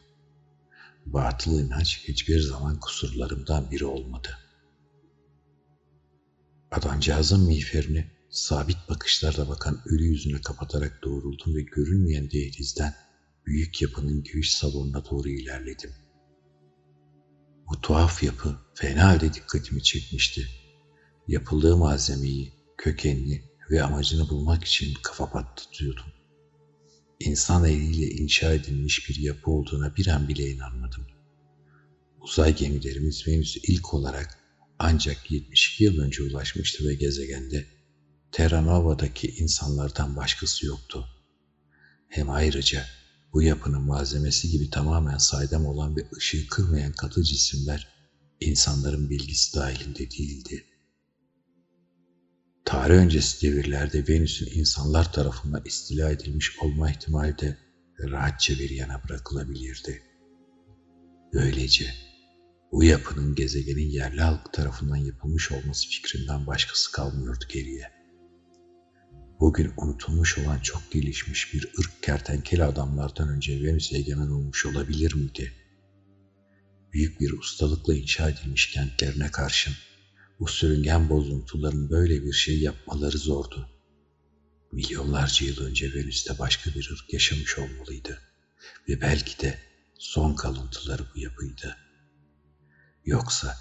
[1.05, 4.37] Batıl inanç hiçbir zaman kusurlarımdan biri olmadı.
[6.71, 12.95] Adamcağızın miğferini sabit bakışlarla bakan ölü yüzüne kapatarak doğruldum ve görünmeyen dehlizden
[13.45, 15.91] büyük yapının giriş salonuna doğru ilerledim.
[17.69, 20.47] Bu tuhaf yapı fena halde dikkatimi çekmişti.
[21.27, 26.05] Yapıldığı malzemeyi, kökenini ve amacını bulmak için kafa patlatıyordum.
[27.19, 31.07] İnsan eliyle inşa edilmiş bir yapı olduğuna bir an bile inanmadım.
[32.21, 34.39] Uzay gemilerimiz Venüs'e ilk olarak
[34.79, 37.65] ancak 72 yıl önce ulaşmıştı ve gezegende
[38.31, 41.07] Terra Nova'daki insanlardan başkası yoktu.
[42.09, 42.85] Hem ayrıca
[43.33, 47.87] bu yapının malzemesi gibi tamamen saydam olan ve ışığı kırmayan katı cisimler
[48.39, 50.65] insanların bilgisi dahilinde değildi.
[52.65, 57.57] Tarih öncesi devirlerde Venüs'ün insanlar tarafından istila edilmiş olma ihtimali de
[57.99, 60.03] rahatça bir yana bırakılabilirdi.
[61.33, 61.93] Böylece
[62.71, 67.91] bu yapının gezegenin yerli halk tarafından yapılmış olması fikrinden başkası kalmıyordu geriye.
[69.39, 75.51] Bugün unutulmuş olan çok gelişmiş bir ırk kertenkele adamlardan önce Venüs egemen olmuş olabilir miydi?
[76.93, 79.73] Büyük bir ustalıkla inşa edilmiş kentlerine karşın
[80.39, 83.69] bu sürüngen bozuntuların böyle bir şey yapmaları zordu.
[84.71, 88.19] Milyonlarca yıl önce Venüs'te başka bir ırk yaşamış olmalıydı
[88.89, 89.59] ve belki de
[89.99, 91.77] son kalıntıları bu yapıydı.
[93.05, 93.57] Yoksa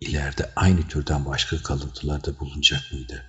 [0.00, 3.22] ileride aynı türden başka kalıntılar da bulunacak mıydı?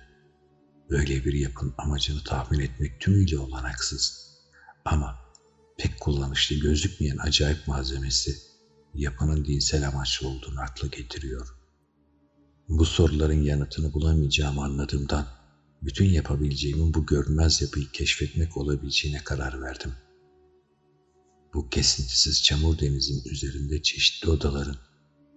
[0.90, 4.28] Böyle bir yapın amacını tahmin etmek tümüyle olanaksız.
[4.84, 5.18] Ama
[5.78, 8.38] pek kullanışlı gözükmeyen acayip malzemesi
[8.94, 11.57] yapının dinsel amaçlı olduğunu akla getiriyor.
[12.68, 15.26] Bu soruların yanıtını bulamayacağımı anladığımdan
[15.82, 19.92] bütün yapabileceğimin bu görünmez yapıyı keşfetmek olabileceğine karar verdim.
[21.54, 24.76] Bu kesintisiz çamur denizin üzerinde çeşitli odaların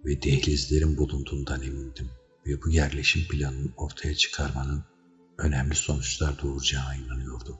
[0.04, 2.10] ve dehlizlerin bulunduğundan emindim
[2.46, 4.84] ve bu yerleşim planının ortaya çıkarmanın
[5.38, 7.56] önemli sonuçlar doğuracağına inanıyordum.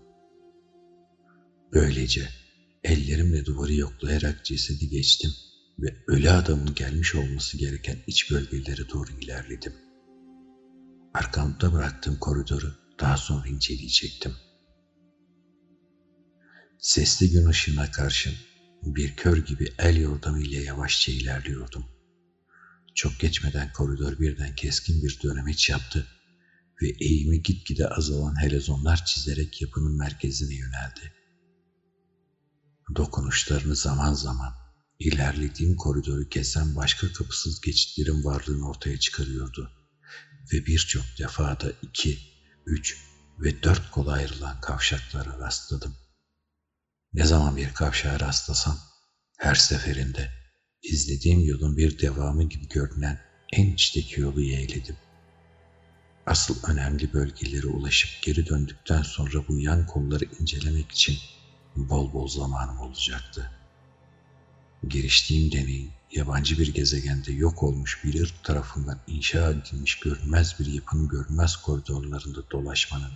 [1.73, 2.29] Böylece
[2.85, 5.31] ellerimle duvarı yoklayarak cesedi geçtim
[5.83, 9.73] ve ölü adamın gelmiş olması gereken iç bölgelere doğru ilerledim.
[11.15, 14.33] Arkamda bıraktığım koridoru daha sonra inceleyecektim.
[16.79, 18.35] Sesli gün ışığına karşın
[18.83, 21.85] bir kör gibi el yordamıyla yavaşça ilerliyordum.
[22.95, 26.07] Çok geçmeden koridor birden keskin bir dönemeç yaptı
[26.83, 31.13] ve eğimi gitgide azalan helezonlar çizerek yapının merkezine yöneldi.
[32.97, 34.62] Dokunuşlarını zaman zaman
[35.03, 39.71] ilerlediğim koridoru kesen başka kapısız geçitlerin varlığını ortaya çıkarıyordu
[40.53, 42.19] ve birçok defa da iki,
[42.67, 42.97] üç
[43.39, 45.95] ve dört kola ayrılan kavşaklara rastladım.
[47.13, 48.79] Ne zaman bir kavşağa rastlasam
[49.39, 50.31] her seferinde
[50.83, 53.21] izlediğim yolun bir devamı gibi görünen
[53.53, 54.97] en içteki yolu yeğledim.
[56.27, 61.19] Asıl önemli bölgelere ulaşıp geri döndükten sonra bu yan kolları incelemek için
[61.77, 63.62] bol bol zamanım olacaktı.
[64.89, 71.09] Giriştiğim deneyin yabancı bir gezegende yok olmuş bir ırk tarafından inşa edilmiş görünmez bir yapının
[71.09, 73.13] görünmez koridorlarında dolaşmanın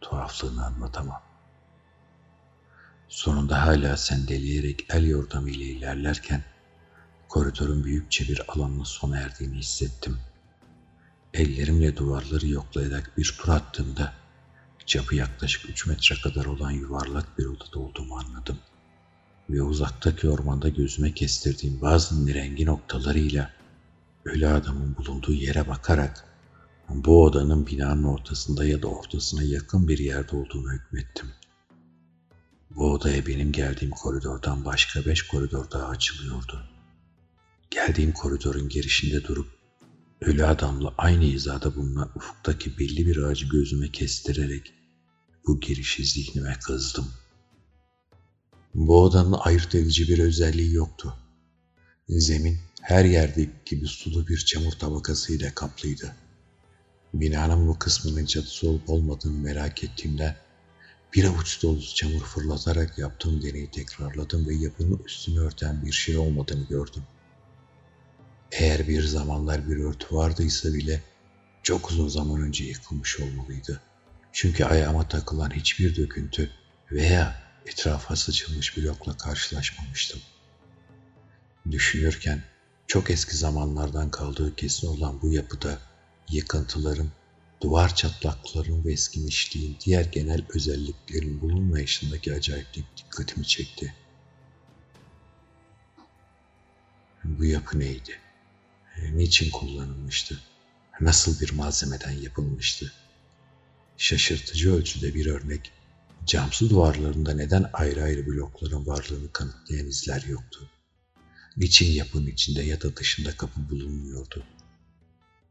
[0.00, 1.22] tuhaflığını anlatamam.
[3.08, 6.44] Sonunda hala sendeleyerek el yordamıyla ilerlerken
[7.28, 10.18] koridorun büyükçe bir alanla sona erdiğini hissettim.
[11.34, 14.14] Ellerimle duvarları yoklayarak bir tur attığımda
[14.86, 18.58] çapı yaklaşık 3 metre kadar olan yuvarlak bir odada olduğumu anladım.
[19.52, 23.52] Ve uzaktaki ormanda gözüme kestirdiğim bazı nirengi noktalarıyla
[24.24, 26.24] ölü adamın bulunduğu yere bakarak
[26.88, 31.30] bu odanın binanın ortasında ya da ortasına yakın bir yerde olduğunu hükmettim.
[32.70, 36.62] Bu odaya benim geldiğim koridordan başka beş koridor daha açılıyordu.
[37.70, 39.48] Geldiğim koridorun girişinde durup
[40.20, 44.74] ölü adamla aynı hizada bulunan ufuktaki belli bir ağacı gözüme kestirerek
[45.46, 47.08] bu girişi zihnime kazdım.
[48.74, 51.16] Bu odanın ayırt edici bir özelliği yoktu.
[52.08, 56.16] Zemin her yerdeki gibi sulu bir çamur tabakasıyla kaplıydı.
[57.14, 60.36] Binanın bu kısmının çatısı olup olmadığını merak ettiğimden
[61.14, 66.64] bir avuç dolusu çamur fırlatarak yaptığım deneyi tekrarladım ve yapının üstünü örten bir şey olmadığını
[66.68, 67.02] gördüm.
[68.52, 71.02] Eğer bir zamanlar bir örtü vardıysa bile
[71.62, 73.80] çok uzun zaman önce yıkılmış olmalıydı.
[74.32, 76.50] Çünkü ayağıma takılan hiçbir döküntü
[76.92, 80.20] veya etrafa saçılmış blokla karşılaşmamıştım.
[81.70, 82.42] Düşünürken
[82.86, 85.78] çok eski zamanlardan kaldığı kesin olan bu yapıda
[86.30, 87.10] yıkıntıların
[87.62, 93.94] duvar çatlakların ve eskimişliğin diğer genel özelliklerin bulunmayışındaki acayiplik dikkatimi çekti.
[97.24, 98.18] Bu yapı neydi?
[99.12, 100.40] Niçin kullanılmıştı?
[101.00, 102.92] Nasıl bir malzemeden yapılmıştı?
[103.96, 105.72] Şaşırtıcı ölçüde bir örnek,
[106.26, 110.70] camsı duvarlarında neden ayrı ayrı blokların varlığını kanıtlayan izler yoktu.
[111.56, 114.44] Niçin yapının içinde ya da dışında kapı bulunmuyordu?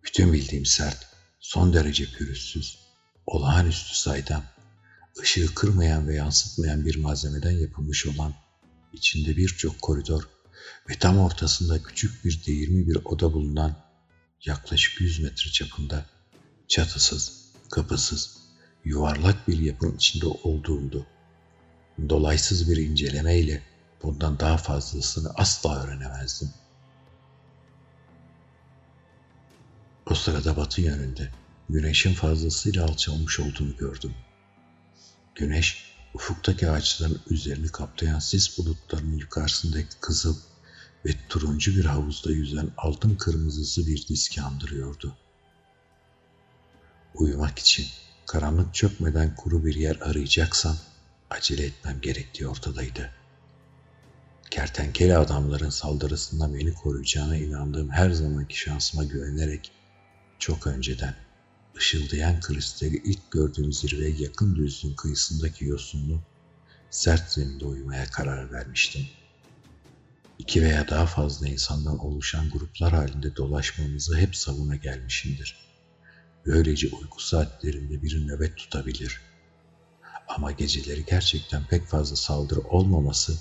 [0.04, 1.08] Bütün bildiğim sert,
[1.40, 2.80] son derece pürüzsüz,
[3.26, 4.44] olağanüstü saydam,
[5.22, 8.34] ışığı kırmayan ve yansıtmayan bir malzemeden yapılmış olan,
[8.94, 10.30] içinde birçok koridor
[10.90, 13.76] ve tam ortasında küçük bir değirmi bir oda bulunan
[14.46, 16.06] yaklaşık 100 metre çapında
[16.68, 18.41] çatısız, kapısız,
[18.86, 21.06] yuvarlak bir yapının içinde olduğumdu.
[22.10, 23.62] Dolaysız bir incelemeyle
[24.04, 26.50] bundan daha fazlasını asla öğrenemezdim.
[30.10, 31.30] O sırada batı yönünde
[31.70, 34.14] güneşin fazlasıyla alçalmış olduğunu gördüm.
[35.36, 40.38] Güneş Ufuktaki ağaçların üzerini kaplayan sis bulutlarının yukarısındaki kızıl
[41.06, 45.16] ve turuncu bir havuzda yüzen altın kırmızısı bir diski andırıyordu.
[47.14, 47.88] Uyumak için
[48.32, 50.78] karanlık çökmeden kuru bir yer arayacaksam
[51.30, 53.12] acele etmem gerektiği ortadaydı.
[54.52, 59.72] Kertenkele adamların saldırısından beni koruyacağına inandığım her zamanki şansıma güvenerek
[60.40, 61.16] çok önceden
[61.78, 66.22] ışıldayan kristali ilk gördüğüm zirveye yakın düzlüğün kıyısındaki yosunlu
[66.90, 69.06] sert zeminde uyumaya karar vermiştim.
[70.40, 75.61] İki veya daha fazla insandan oluşan gruplar halinde dolaşmamızı hep savuna gelmişimdir.
[76.46, 79.22] Böylece uyku saatlerinde bir nöbet tutabilir.
[80.28, 83.40] Ama geceleri gerçekten pek fazla saldırı olmaması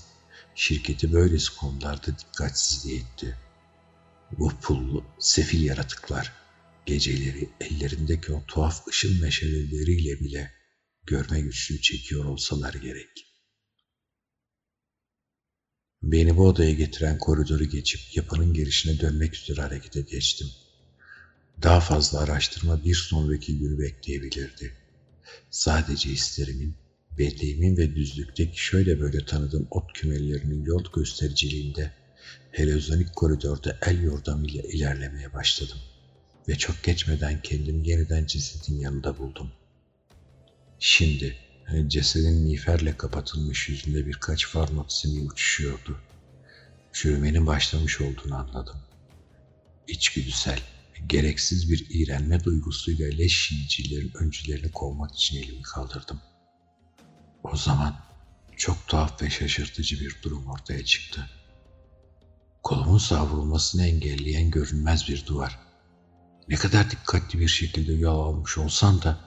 [0.55, 3.37] şirketi böylesi konularda dikkatsizliğe etti.
[4.39, 6.33] Bu pullu, sefil yaratıklar
[6.87, 10.53] geceleri ellerindeki o tuhaf ışın meşaleleriyle bile
[11.07, 13.27] görme güçlüğü çekiyor olsalar gerek.
[16.03, 20.49] Beni bu odaya getiren koridoru geçip yapının girişine dönmek üzere harekete geçtim.
[21.63, 24.73] Daha fazla araştırma bir sonraki günü bekleyebilirdi.
[25.51, 26.75] Sadece hislerimin,
[27.19, 31.93] belleğimin ve düzlükteki şöyle böyle tanıdığım ot kümelerinin yol göstericiliğinde
[32.53, 35.79] heliozonik koridorda el yordamıyla ilerlemeye başladım
[36.49, 39.51] ve çok geçmeden kendimi yeniden cesedin yanında buldum.
[40.79, 41.37] Şimdi
[41.87, 46.01] cesedin miğferle kapatılmış yüzünde birkaç far notsimi uçuşuyordu.
[46.93, 48.77] Çürümenin başlamış olduğunu anladım.
[49.89, 50.61] İçgüdüsel,
[51.07, 56.21] gereksiz bir iğrenme duygusuyla leş yiyicilerin öncülerini kovmak için elimi kaldırdım.
[57.43, 57.97] O zaman
[58.57, 61.31] çok tuhaf ve şaşırtıcı bir durum ortaya çıktı.
[62.63, 65.59] Kolumun savrulmasını engelleyen görünmez bir duvar.
[66.49, 69.21] Ne kadar dikkatli bir şekilde yol almış olsam da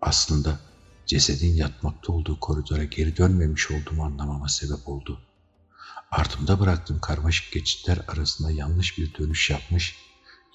[0.00, 0.60] aslında
[1.06, 5.20] cesedin yatmakta olduğu koridora geri dönmemiş olduğumu anlamama sebep oldu.
[6.10, 9.96] Ardımda bıraktığım karmaşık geçitler arasında yanlış bir dönüş yapmış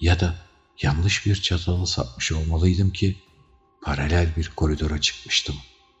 [0.00, 0.45] ya da
[0.82, 3.16] yanlış bir çatalı sapmış olmalıydım ki
[3.82, 5.56] paralel bir koridora çıkmıştım.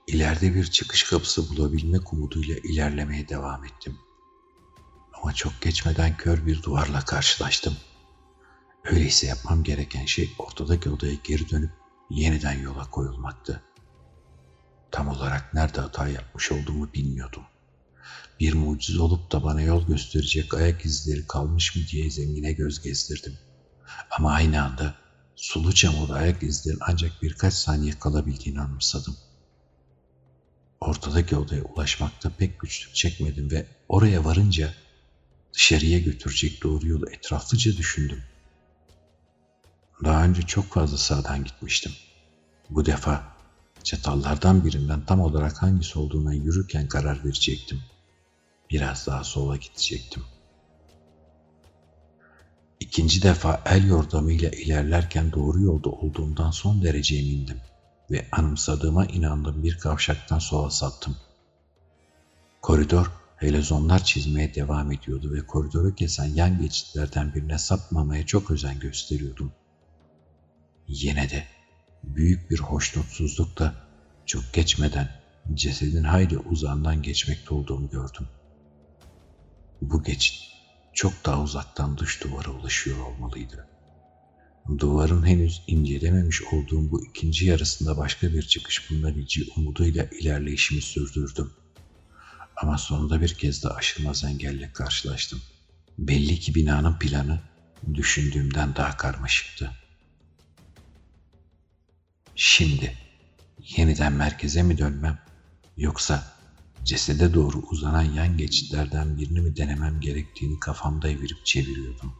[0.06, 3.98] İleride bir çıkış kapısı bulabilmek umuduyla ilerlemeye devam ettim.
[5.12, 7.76] Ama çok geçmeden kör bir duvarla karşılaştım.
[8.84, 11.70] Öyleyse yapmam gereken şey ortadaki odaya geri dönüp
[12.10, 13.62] yeniden yola koyulmaktı.
[14.90, 17.42] Tam olarak nerede hata yapmış olduğumu bilmiyordum.
[18.40, 23.38] Bir mucize olup da bana yol gösterecek ayak izleri kalmış mı diye zemine göz gezdirdim.
[24.10, 24.94] Ama aynı anda
[25.36, 29.16] sulu çamurda ayak izlerin ancak birkaç saniye kalabildiğini anımsadım.
[30.80, 34.74] Ortadaki odaya ulaşmakta pek güçlük çekmedim ve oraya varınca
[35.54, 38.22] dışarıya götürecek doğru yolu etraflıca düşündüm.
[40.04, 41.92] Daha önce çok fazla sağdan gitmiştim.
[42.70, 43.36] Bu defa
[43.84, 47.82] çatallardan birinden tam olarak hangisi olduğuna yürürken karar verecektim.
[48.70, 50.22] Biraz daha sola gidecektim.
[52.80, 57.60] İkinci defa el yordamıyla ilerlerken doğru yolda olduğumdan son derece emindim
[58.10, 61.16] ve anımsadığıma inandığım bir kavşaktan sola sattım.
[62.62, 69.52] Koridor helezonlar çizmeye devam ediyordu ve koridoru kesen yan geçitlerden birine sapmamaya çok özen gösteriyordum.
[70.88, 71.44] Yine de
[72.04, 73.74] büyük bir hoşnutsuzlukla
[74.26, 75.08] çok geçmeden
[75.54, 78.28] cesedin hayli uzağından geçmekte olduğumu gördüm.
[79.82, 80.55] Bu geçit
[80.96, 83.68] çok daha uzaktan dış duvara ulaşıyor olmalıydı.
[84.78, 91.52] Duvarın henüz incelememiş olduğum bu ikinci yarısında başka bir çıkış bulunabileceği umuduyla ilerleyişimi sürdürdüm.
[92.56, 95.42] Ama sonunda bir kez de aşılmaz engelle karşılaştım.
[95.98, 97.40] Belli ki binanın planı
[97.94, 99.70] düşündüğümden daha karmaşıktı.
[102.34, 102.96] Şimdi
[103.76, 105.18] yeniden merkeze mi dönmem
[105.76, 106.35] yoksa
[106.86, 112.12] cesede doğru uzanan yan geçitlerden birini mi denemem gerektiğini kafamda evirip çeviriyordum.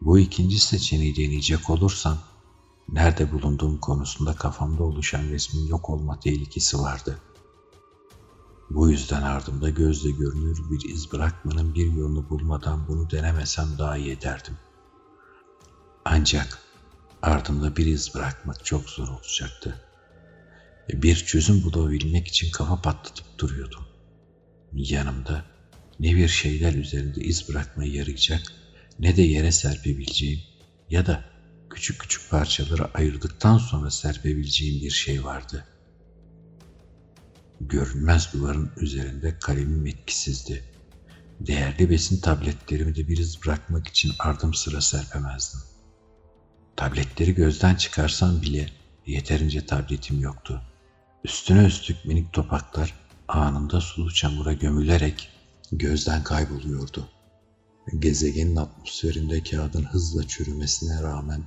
[0.00, 2.18] Bu ikinci seçeneği deneyecek olursam
[2.88, 7.18] nerede bulunduğum konusunda kafamda oluşan resmin yok olma tehlikesi vardı.
[8.70, 14.10] Bu yüzden ardımda gözle görünür bir iz bırakmanın bir yolunu bulmadan bunu denemesem daha iyi
[14.10, 14.56] ederdim.
[16.04, 16.58] Ancak
[17.22, 19.89] ardımda bir iz bırakmak çok zor olacaktı
[20.92, 23.84] bir çözüm bulabilmek için kafa patlatıp duruyordum.
[24.72, 25.44] Yanımda
[26.00, 28.42] ne bir şeyler üzerinde iz bırakmaya yarayacak
[28.98, 30.40] ne de yere serpebileceğim
[30.90, 31.24] ya da
[31.70, 35.64] küçük küçük parçalara ayırdıktan sonra serpebileceğim bir şey vardı.
[37.60, 40.64] Görünmez duvarın üzerinde kalemim etkisizdi.
[41.40, 45.60] Değerli besin tabletlerimi de bir iz bırakmak için ardım sıra serpemezdim.
[46.76, 48.68] Tabletleri gözden çıkarsam bile
[49.06, 50.62] yeterince tabletim yoktu.
[51.24, 52.94] Üstüne üstlük minik topaklar
[53.28, 55.28] anında sulu çamura gömülerek
[55.72, 57.08] gözden kayboluyordu.
[57.98, 61.42] Gezegenin atmosferinde kağıdın hızla çürümesine rağmen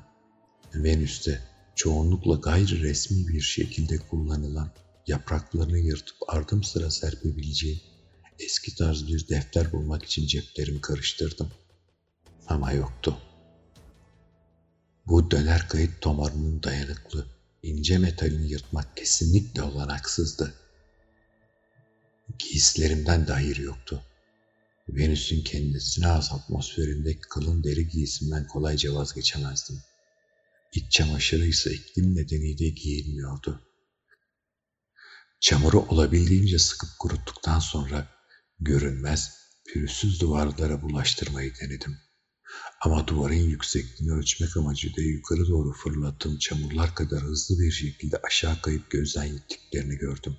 [0.76, 1.42] Venüs'te
[1.76, 4.70] çoğunlukla gayri resmi bir şekilde kullanılan
[5.08, 7.80] yapraklarını yırtıp ardım sıra serpebileceğim
[8.40, 11.50] eski tarz bir defter bulmak için ceplerimi karıştırdım.
[12.48, 13.18] Ama yoktu.
[15.08, 17.26] Bu döner kayıt tomarının dayanıklı,
[17.64, 20.54] ince metalini yırtmak kesinlikle olanaksızdı.
[22.40, 24.04] Giysilerimden de hayır yoktu.
[24.90, 29.82] Venüs'ün kendisine az atmosferindeki kalın deri giysimden kolayca vazgeçemezdim.
[30.74, 33.68] İç çamaşırı ise iklim nedeniyle giyilmiyordu.
[35.40, 38.08] Çamuru olabildiğince sıkıp kuruttuktan sonra
[38.60, 41.98] görünmez, pürüzsüz duvarlara bulaştırmayı denedim.
[42.82, 48.90] Ama duvarın yüksekliğini ölçmek amacıyla yukarı doğru fırlattığım çamurlar kadar hızlı bir şekilde aşağı kayıp
[48.90, 50.38] gözden gittiklerini gördüm.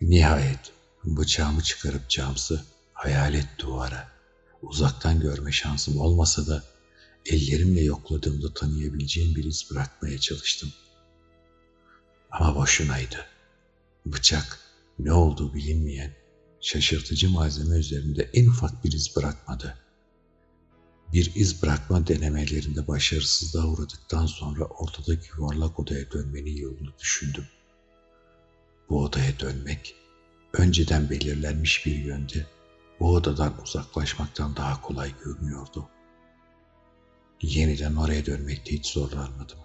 [0.00, 0.72] Nihayet
[1.04, 4.12] bıçağımı çıkarıp camsı hayalet duvara
[4.62, 6.62] uzaktan görme şansım olmasa da
[7.26, 10.72] ellerimle yokladığımda tanıyabileceğim bir iz bırakmaya çalıştım.
[12.30, 13.26] Ama boşunaydı.
[14.06, 14.58] Bıçak
[14.98, 16.14] ne olduğu bilinmeyen
[16.60, 19.78] şaşırtıcı malzeme üzerinde en ufak bir iz bırakmadı.
[21.12, 27.44] Bir iz bırakma denemelerinde başarısızlığa uğradıktan sonra ortadaki yuvarlak odaya dönmenin yolunu düşündüm.
[28.88, 29.96] Bu odaya dönmek,
[30.52, 32.46] önceden belirlenmiş bir yönde
[33.00, 35.88] bu odadan uzaklaşmaktan daha kolay görünüyordu.
[37.42, 39.58] Yeniden oraya dönmekte hiç zorlanmadım.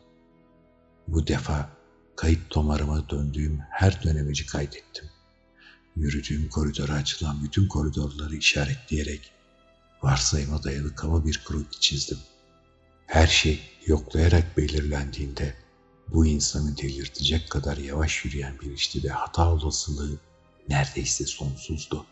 [1.07, 1.69] Bu defa
[2.15, 5.09] kayıt tomarıma döndüğüm her dönemeci kaydettim.
[5.95, 9.36] Yürüdüğüm koridora açılan bütün koridorları işaretleyerek
[10.07, 12.17] varsayıma dayalı kaba bir kroki çizdim.
[13.05, 15.53] Her şey yoklayarak belirlendiğinde
[16.07, 20.19] bu insanı delirtecek kadar yavaş yürüyen bir işti ve hata olasılığı
[20.69, 22.05] neredeyse sonsuzdu.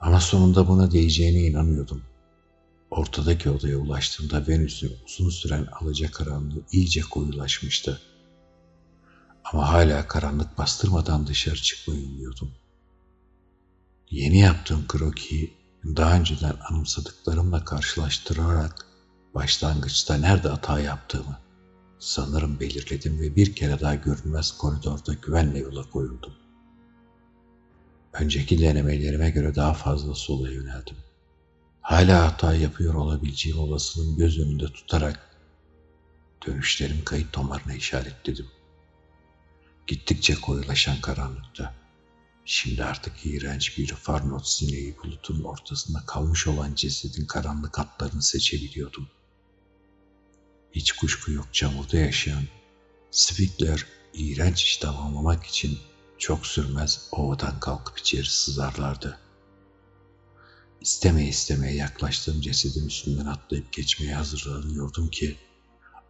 [0.00, 2.02] Ama sonunda buna değeceğine inanıyordum.
[2.90, 8.02] Ortadaki odaya ulaştığımda Venüs'ün uzun süren alacakaranlığı iyice koyulaşmıştı.
[9.44, 12.50] Ama hala karanlık bastırmadan dışarı çıkmayı umuyordum.
[14.10, 18.86] Yeni yaptığım krokiyi daha önceden anımsadıklarımla karşılaştırarak
[19.34, 21.38] başlangıçta nerede hata yaptığımı
[21.98, 26.32] sanırım belirledim ve bir kere daha görünmez koridorda güvenle yola koyuldum.
[28.12, 30.96] Önceki denemelerime göre daha fazla sola yöneldim.
[31.80, 35.36] Hala hata yapıyor olabileceğim olasılığını göz önünde tutarak
[36.46, 38.46] dönüşlerim kayıt damarına işaretledim.
[39.86, 41.83] Gittikçe koyulaşan karanlıkta
[42.44, 49.08] Şimdi artık iğrenç bir farnot sineği bulutun ortasında kalmış olan cesedin karanlık hatlarını seçebiliyordum.
[50.72, 52.44] Hiç kuşku yok çamurda yaşayan
[53.10, 55.78] Spikler iğrenç iş tamamlamak için
[56.18, 59.18] çok sürmez ovadan kalkıp içeri sızarlardı.
[60.80, 65.36] İstemeye istemeye yaklaştığım cesedin üstünden atlayıp geçmeye hazırlanıyordum ki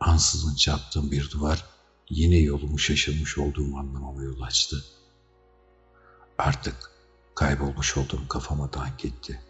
[0.00, 1.64] ansızın çarptığım bir duvar
[2.10, 5.03] yine yolumu şaşırmış olduğumu anlamama yol açtı.''
[6.38, 6.90] Artık
[7.34, 9.40] kaybolmuş olduğum kafama dank etti.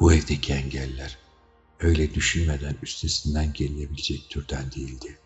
[0.00, 1.18] Bu evdeki engeller
[1.80, 5.18] öyle düşünmeden üstesinden gelinebilecek türden değildi.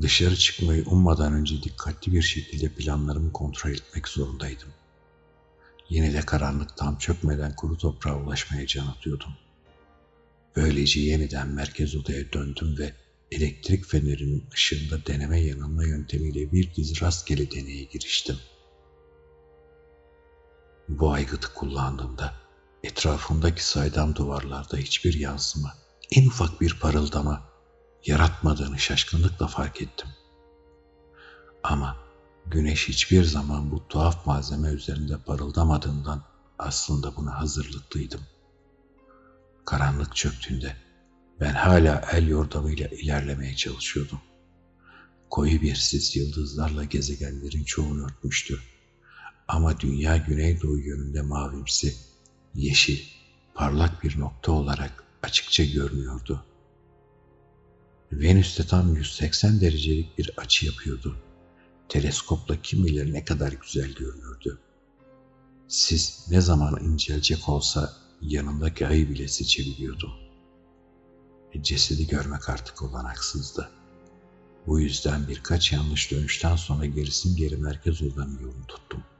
[0.00, 4.68] Dışarı çıkmayı ummadan önce dikkatli bir şekilde planlarımı kontrol etmek zorundaydım.
[5.88, 9.34] Yine de karanlık tam çökmeden kuru toprağa ulaşmaya can atıyordum.
[10.56, 12.92] Böylece yeniden merkez odaya döndüm ve
[13.30, 18.55] elektrik fenerinin ışığında deneme yanılma yöntemiyle bir dizi rastgele deneye giriştim.''
[20.88, 22.34] Bu aygıtı kullandığımda
[22.82, 25.74] etrafındaki saydam duvarlarda hiçbir yansıma,
[26.10, 27.42] en ufak bir parıldama
[28.06, 30.08] yaratmadığını şaşkınlıkla fark ettim.
[31.62, 31.96] Ama
[32.46, 36.24] güneş hiçbir zaman bu tuhaf malzeme üzerinde parıldamadığından
[36.58, 38.20] aslında buna hazırlıklıydım.
[39.64, 40.76] Karanlık çöktüğünde
[41.40, 44.20] ben hala el yordamıyla ilerlemeye çalışıyordum.
[45.30, 48.60] Koyu bir sis yıldızlarla gezegenlerin çoğunu örtmüştü
[49.48, 51.96] ama dünya güneydoğu yönünde mavimsi,
[52.54, 52.98] yeşil,
[53.54, 56.44] parlak bir nokta olarak açıkça görünüyordu.
[58.12, 61.16] Venüs'te tam 180 derecelik bir açı yapıyordu.
[61.88, 64.58] Teleskopla kim bilir ne kadar güzel görünürdü.
[65.68, 70.12] Siz ne zaman incelecek olsa yanındaki ayı bile seçebiliyordum.
[71.52, 73.70] E, cesedi görmek artık olanaksızdı.
[74.66, 79.15] Bu yüzden birkaç yanlış dönüşten sonra gerisin geri merkez odanın yolunu tuttum.''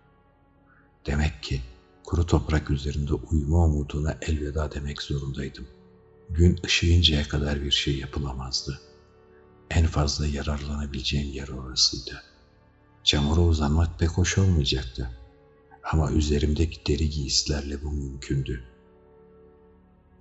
[1.07, 1.62] Demek ki
[2.04, 5.66] kuru toprak üzerinde uyuma umuduna elveda demek zorundaydım.
[6.30, 8.80] Gün ışıyıncaya kadar bir şey yapılamazdı.
[9.70, 12.22] En fazla yararlanabileceğim yer orasıydı.
[13.04, 15.11] Çamura uzanmak pek hoş olmayacaktı.
[15.82, 18.64] Ama üzerimdeki deri giysilerle bu mümkündü.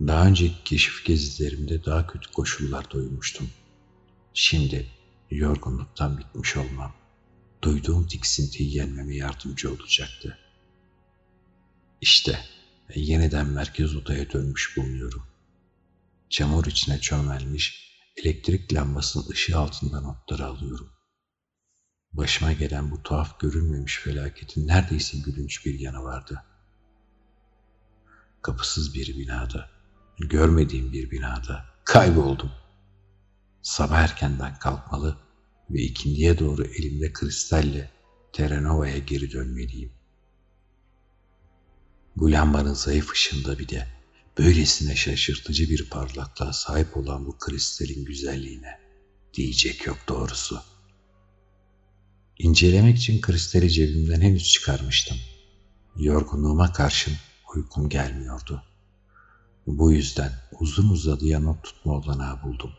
[0.02, 3.50] Daha önceki keşif gezilerimde daha kötü koşullarda uyumuştum.
[4.34, 4.88] Şimdi
[5.32, 6.94] yorgunluktan bitmiş olmam,
[7.62, 10.38] duyduğum tiksintiyi yenmeme yardımcı olacaktı.
[12.02, 12.40] İşte
[12.96, 15.24] yeniden merkez odaya dönmüş bulunuyorum.
[16.30, 20.90] Çamur içine çömelmiş, elektrik lambasının ışığı altında notları alıyorum.
[22.14, 26.44] Başıma gelen bu tuhaf görülmemiş felaketin neredeyse gülünç bir yanı vardı.
[28.42, 29.70] Kapısız bir binada,
[30.20, 32.52] görmediğim bir binada kayboldum.
[33.62, 35.18] Sabah erkenden kalkmalı
[35.70, 37.92] ve ikindiye doğru elimde kristalle
[38.34, 39.95] Terranova'ya geri dönmeliyim.
[42.16, 43.88] Bu lambanın zayıf ışığında bir de
[44.38, 48.80] böylesine şaşırtıcı bir parlaklığa sahip olan bu kristalin güzelliğine
[49.34, 50.62] diyecek yok doğrusu.
[52.38, 55.18] İncelemek için kristali cebimden henüz çıkarmıştım.
[55.96, 57.14] Yorgunluğuma karşın
[57.56, 58.64] uykum gelmiyordu.
[59.68, 62.72] Bu yüzden uzun uzadıya not tutma olanağı buldum.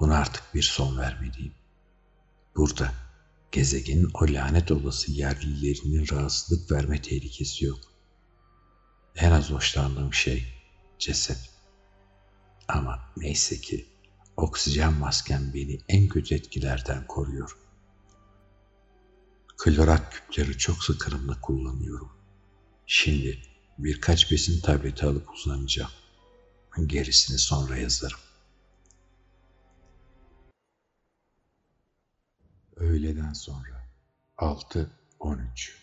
[0.00, 1.54] Buna artık bir son vermeliyim.
[2.56, 2.92] Burada
[3.52, 7.89] gezegenin o lanet olası yerlilerinin rahatsızlık verme tehlikesi yok.
[9.16, 10.54] En az hoşlandığım şey
[10.98, 11.50] ceset.
[12.68, 13.86] Ama neyse ki
[14.36, 17.56] oksijen maskem beni en kötü etkilerden koruyor.
[19.56, 22.12] Klorat küpleri çok sıkırımla kullanıyorum.
[22.86, 23.42] Şimdi
[23.78, 25.90] birkaç besin tableti alıp uzanacağım.
[26.86, 28.18] Gerisini sonra yazarım.
[32.76, 33.88] Öğleden sonra
[34.38, 35.79] 6.13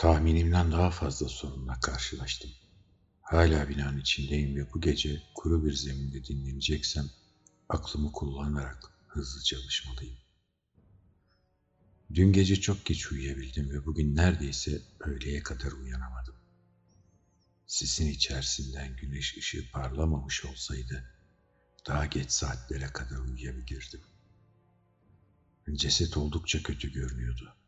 [0.00, 2.50] Tahminimden daha fazla sorunla karşılaştım.
[3.22, 7.10] Hala binanın içindeyim ve bu gece kuru bir zeminde dinleneceksem
[7.68, 10.16] aklımı kullanarak hızlı çalışmalıyım.
[12.14, 16.36] Dün gece çok geç uyuyabildim ve bugün neredeyse öğleye kadar uyanamadım.
[17.66, 21.04] Sisin içerisinden güneş ışığı parlamamış olsaydı
[21.86, 24.00] daha geç saatlere kadar uyuyabilirdim.
[25.74, 27.59] Ceset oldukça kötü görünüyordu.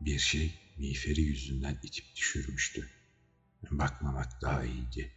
[0.00, 2.90] Bir şey miğferi yüzünden itip düşürmüştü.
[3.70, 5.12] Bakmamak daha iyiydi.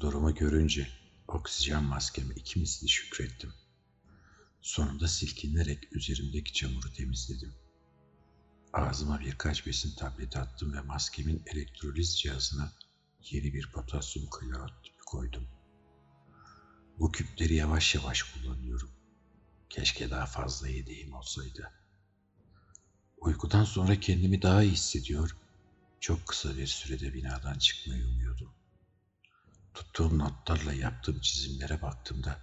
[0.00, 0.88] Durumu görünce
[1.28, 3.52] oksijen maskeme iki misli şükrettim.
[4.60, 7.54] Sonunda silkinerek üzerimdeki çamuru temizledim.
[8.72, 12.72] Ağzıma birkaç besin tableti attım ve maskemin elektroliz cihazına
[13.30, 15.48] yeni bir potasyum klorat tüpü koydum.
[16.98, 18.90] Bu küpleri yavaş yavaş kullanıyorum.
[19.70, 21.72] Keşke daha fazla yediğim olsaydı.
[23.16, 25.36] Uykudan sonra kendimi daha iyi hissediyor,
[26.00, 28.54] çok kısa bir sürede binadan çıkmayı umuyordum.
[29.74, 32.40] Tuttuğum notlarla yaptığım çizimlere baktığımda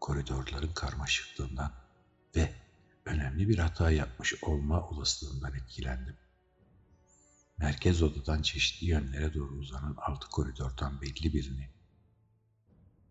[0.00, 1.72] koridorların karmaşıklığından
[2.36, 2.54] ve
[3.04, 6.16] önemli bir hata yapmış olma olasılığından etkilendim.
[7.58, 11.70] Merkez odadan çeşitli yönlere doğru uzanan altı koridordan belli birini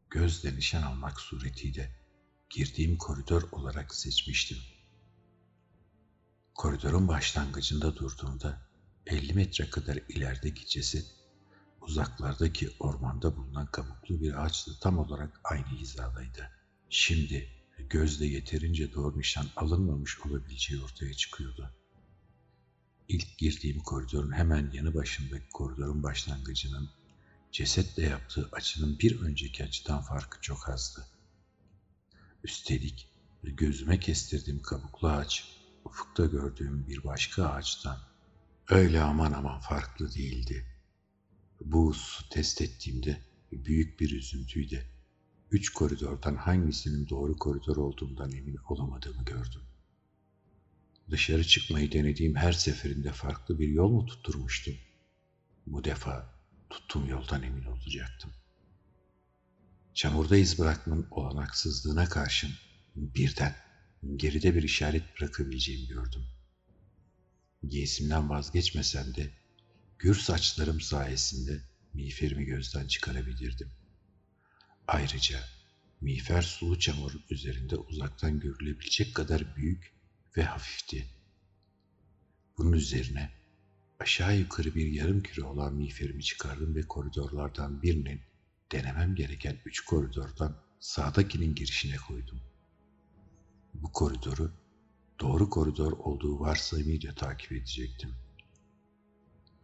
[0.10, 1.96] gözle nişan almak suretiyle
[2.50, 4.58] girdiğim koridor olarak seçmiştim.
[6.60, 8.62] Koridorun başlangıcında durduğumda
[9.06, 11.06] 50 metre kadar ilerideki ceset
[11.82, 16.52] uzaklardaki ormanda bulunan kabuklu bir ağaçla tam olarak aynı hizadaydı.
[16.90, 17.50] Şimdi
[17.90, 21.74] gözle yeterince doğru nişan alınmamış olabileceği ortaya çıkıyordu.
[23.08, 26.90] İlk girdiğim koridorun hemen yanı başındaki koridorun başlangıcının
[27.52, 31.08] cesetle yaptığı açının bir önceki açıdan farkı çok azdı.
[32.44, 33.10] Üstelik
[33.44, 35.59] gözüme kestirdiğim kabuklu ağaç,
[35.90, 37.98] ufukta gördüğüm bir başka ağaçtan
[38.70, 40.66] öyle aman aman farklı değildi.
[41.62, 43.22] Bu hususu test ettiğimde
[43.52, 44.86] büyük bir üzüntüydü.
[45.52, 49.62] Üç koridordan hangisinin doğru koridor olduğundan emin olamadığımı gördüm.
[51.12, 54.76] Dışarı çıkmayı denediğim her seferinde farklı bir yol mu tutturmuştum?
[55.68, 56.34] Bu defa
[56.70, 58.32] tuttuğum yoldan emin olacaktım.
[59.94, 62.52] Çamurda iz bırakmanın olanaksızlığına karşın
[62.96, 63.56] birden
[64.16, 66.26] geride bir işaret bırakabileceğimi gördüm.
[67.64, 69.30] Giysimden vazgeçmesem de
[70.00, 71.62] gür saçlarım sayesinde
[71.94, 73.72] miğferimi gözden çıkarabilirdim.
[74.88, 75.40] Ayrıca
[76.02, 79.94] miğfer sulu çamur üzerinde uzaktan görülebilecek kadar büyük
[80.38, 81.06] ve hafifti.
[82.58, 83.32] Bunun üzerine
[84.00, 88.22] aşağı yukarı bir yarım kilo olan miğferimi çıkardım ve koridorlardan birinin
[88.72, 92.42] denemem gereken üç koridordan sağdakinin girişine koydum.
[93.74, 94.52] Bu koridoru
[95.20, 98.16] doğru koridor olduğu varsayımıyla takip edecektim.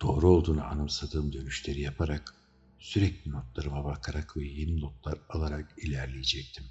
[0.01, 2.45] Doğru olduğunu anımsadığım dönüşleri yaparak
[2.85, 6.65] Sürekli notlarıma bakarak ve yeni notlar alarak ilerleyecektim.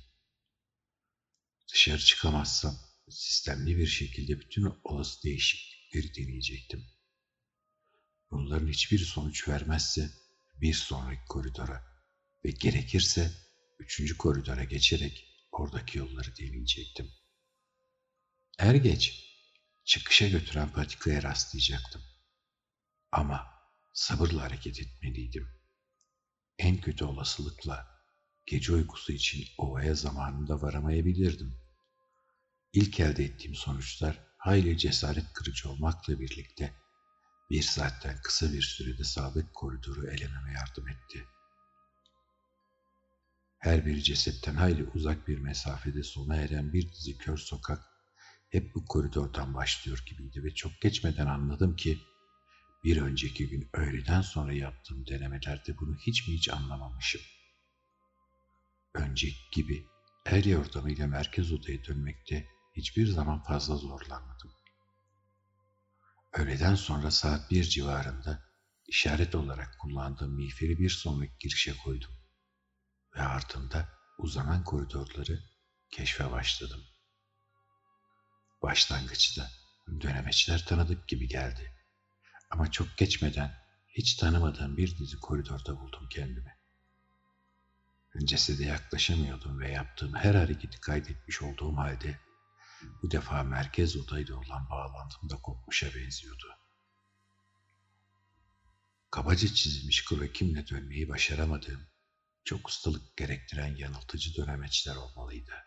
[1.73, 2.77] Dışarı çıkamazsam
[3.09, 6.85] sistemli bir şekilde bütün olası değişiklikleri deneyecektim.
[8.31, 10.11] Bunların hiçbir sonuç vermezse
[10.61, 11.85] bir sonraki koridora
[12.45, 13.31] ve gerekirse
[13.79, 17.11] üçüncü koridora geçerek oradaki yolları deneyecektim.
[18.59, 19.25] Er geç
[19.85, 22.03] çıkışa götüren patikaya rastlayacaktım.
[23.13, 23.47] Ama
[23.93, 25.49] sabırla hareket etmeliydim.
[26.59, 27.89] En kötü olasılıkla
[28.47, 31.59] gece uykusu için ovaya zamanında varamayabilirdim.
[32.73, 36.75] İlk elde ettiğim sonuçlar hayli cesaret kırıcı olmakla birlikte
[37.51, 41.25] bir saatten kısa bir sürede sabit koridoru elememe yardım etti.
[43.59, 47.94] Her bir cesetten hayli uzak bir mesafede sona eren bir dizi kör sokak
[48.55, 51.99] hep bu koridordan başlıyor gibiydi ve çok geçmeden anladım ki
[52.85, 57.21] bir önceki gün öğleden sonra yaptığım denemelerde bunu hiç mi hiç anlamamışım.
[58.95, 59.87] Önceki gibi
[60.27, 64.51] er yordamıyla merkez odaya dönmekte hiçbir zaman fazla zorlanmadım.
[66.33, 68.43] Öğleden sonra saat bir civarında
[68.89, 72.13] işaret olarak kullandığım miğferi bir sonraki girişe koydum
[73.17, 73.89] ve ardında
[74.19, 75.43] uzanan koridorları
[75.91, 76.81] keşfe başladım.
[78.65, 79.51] Başlangıçta
[80.01, 81.73] dönemeçler tanıdık gibi geldi.
[82.51, 83.55] Ama çok geçmeden
[83.89, 86.57] hiç tanımadığım bir dizi koridorda buldum kendimi.
[88.15, 92.21] Öncesi de yaklaşamıyordum ve yaptığım her hareketi kaydetmiş olduğum halde
[93.03, 96.57] bu defa merkez odayla olan bağlantım da kopmuşa benziyordu.
[99.11, 101.87] Kabaca çizilmiş krokimle dönmeyi başaramadığım,
[102.45, 105.64] çok ustalık gerektiren yanıltıcı dönemeçler olmalıydı.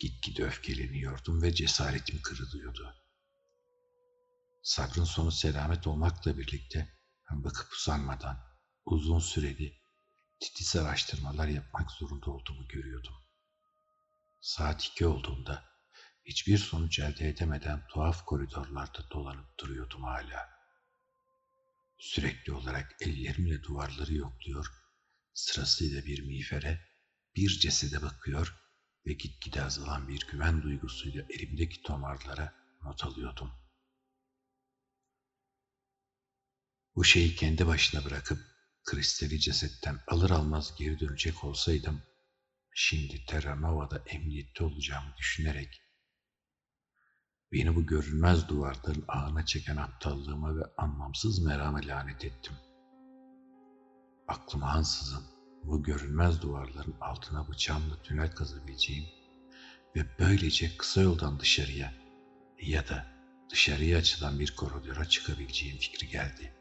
[0.00, 2.94] Gitgide öfkeleniyordum ve cesaretim kırılıyordu.
[4.62, 6.88] Sabrın sonu selamet olmakla birlikte
[7.30, 8.40] bakıp usanmadan
[8.84, 9.80] uzun süreli
[10.40, 13.14] titiz araştırmalar yapmak zorunda olduğumu görüyordum.
[14.40, 15.64] Saat iki olduğunda
[16.24, 20.48] hiçbir sonuç elde edemeden tuhaf koridorlarda dolanıp duruyordum hala.
[21.98, 24.66] Sürekli olarak ellerimle duvarları yokluyor,
[25.34, 26.80] sırasıyla bir miğfere,
[27.36, 28.59] bir cesede bakıyor
[29.06, 33.50] ve gitgide azalan bir güven duygusuyla elimdeki tomarlara not alıyordum.
[36.94, 38.38] Bu şeyi kendi başına bırakıp
[38.84, 42.02] kristali cesetten alır almaz geri dönecek olsaydım,
[42.74, 45.90] şimdi Terra Nova'da emniyette olacağımı düşünerek
[47.52, 52.52] beni bu görünmez duvarların ağına çeken aptallığıma ve anlamsız merame lanet ettim.
[54.28, 59.04] Aklıma ansızın bu görünmez duvarların altına bıçağımla tünel kazabileceğim
[59.96, 61.92] ve böylece kısa yoldan dışarıya
[62.62, 63.06] ya da
[63.50, 66.54] dışarıya açılan bir koridora çıkabileceğim fikri geldi.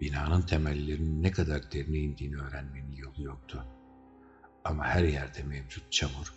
[0.00, 3.66] Binanın temellerinin ne kadar derine indiğini öğrenmenin yolu yoktu.
[4.64, 6.34] Ama her yerde mevcut çamur,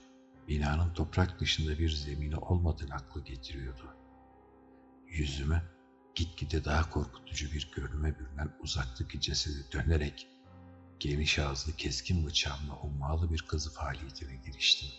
[0.48, 3.96] binanın toprak dışında bir zemini olmadığını aklı getiriyordu.
[5.08, 5.64] Yüzüme
[6.16, 10.29] gitgide daha korkutucu bir görünüme bürünen uzaktaki cesedi dönerek
[11.00, 14.90] geniş ağızlı keskin bıçağımla ummalı bir kazı faaliyetine giriştim.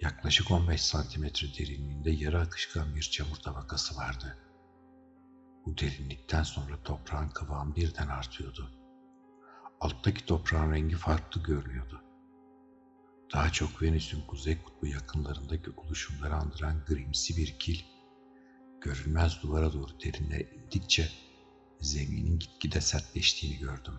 [0.00, 4.38] Yaklaşık 15 santimetre derinliğinde yarı akışkan bir çamur tabakası vardı.
[5.66, 8.70] Bu derinlikten sonra toprağın kıvamı birden artıyordu.
[9.80, 12.02] Alttaki toprağın rengi farklı görünüyordu.
[13.32, 17.80] Daha çok Venüs'ün kuzey kutbu yakınlarındaki oluşumları andıran grimsi bir kil,
[18.80, 21.08] görünmez duvara doğru derinlere indikçe
[21.80, 23.94] zeminin gitgide sertleştiğini gördüm.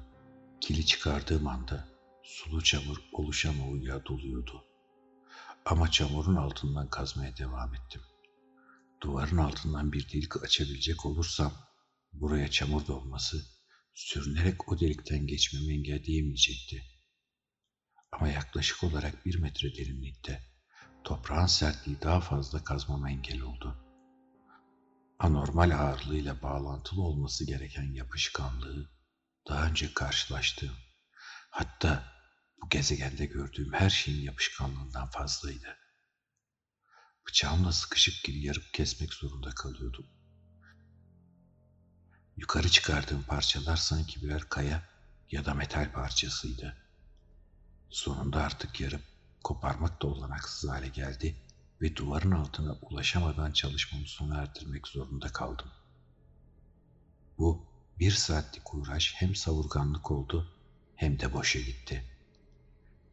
[0.62, 1.88] Kili çıkardığım anda
[2.24, 4.64] sulu çamur oluşan oğuya doluyordu.
[5.66, 8.02] Ama çamurun altından kazmaya devam ettim.
[9.02, 11.54] Duvarın altından bir delik açabilecek olursam
[12.14, 13.46] buraya çamur dolması
[13.94, 16.84] sürünerek o delikten geçmemi engelleyemeyecekti.
[18.12, 20.44] Ama yaklaşık olarak bir metre derinlikte
[21.04, 23.89] toprağın sertliği daha fazla kazmama engel oldu
[25.20, 28.90] anormal ağırlığıyla bağlantılı olması gereken yapışkanlığı
[29.48, 30.78] daha önce karşılaştığım,
[31.50, 32.14] hatta
[32.62, 35.78] bu gezegende gördüğüm her şeyin yapışkanlığından fazlaydı.
[37.28, 40.06] Bıçağımla sıkışık gibi yarıp kesmek zorunda kalıyordum.
[42.38, 44.90] Yukarı çıkardığım parçalar sanki birer kaya
[45.32, 46.78] ya da metal parçasıydı.
[47.90, 49.04] Sonunda artık yarıp
[49.44, 51.49] koparmak da olanaksız hale geldi
[51.82, 55.68] ve duvarın altına ulaşamadan çalışmamı sona erdirmek zorunda kaldım.
[57.38, 57.66] Bu
[58.00, 60.52] bir saatlik uğraş hem savurganlık oldu
[60.96, 62.04] hem de boşa gitti.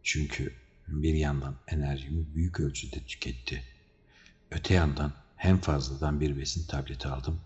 [0.02, 0.56] Çünkü
[0.88, 3.64] bir yandan enerjimi büyük ölçüde tüketti.
[4.50, 7.40] Öte yandan hem fazladan bir besin tableti aldım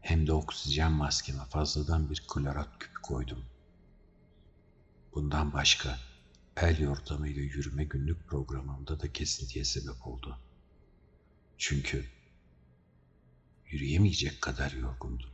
[0.00, 3.44] hem de oksijen maskeme fazladan bir klorat küpü koydum.
[5.14, 5.98] Bundan başka
[6.56, 10.38] el yordamıyla yürüme günlük programımda da kesintiye sebep oldu.
[11.58, 12.10] Çünkü
[13.66, 15.30] yürüyemeyecek kadar yorgundum.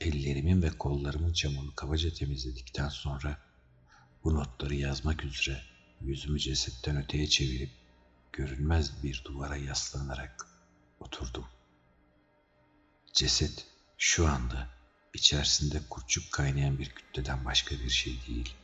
[0.00, 3.38] Ellerimin ve kollarımın camını kabaca temizledikten sonra
[4.24, 5.62] bu notları yazmak üzere
[6.00, 7.70] yüzümü cesetten öteye çevirip
[8.32, 10.46] görünmez bir duvara yaslanarak
[11.00, 11.46] oturdum.
[13.12, 13.66] Ceset
[13.98, 14.68] şu anda
[15.14, 18.54] içerisinde kurçuk kaynayan bir kütleden başka bir şey değil.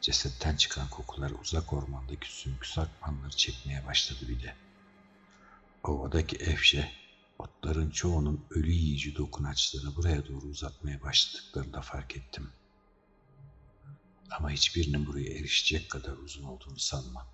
[0.00, 4.56] Cesetten çıkan kokular uzak ormandaki sümbü sakmanları çekmeye başladı bile.
[5.84, 6.92] Ovadaki efşe,
[7.38, 12.52] otların çoğunun ölü yiyici dokunaçlarını buraya doğru uzatmaya başladıklarını da fark ettim.
[14.30, 17.26] Ama hiçbirinin buraya erişecek kadar uzun olduğunu sanmam.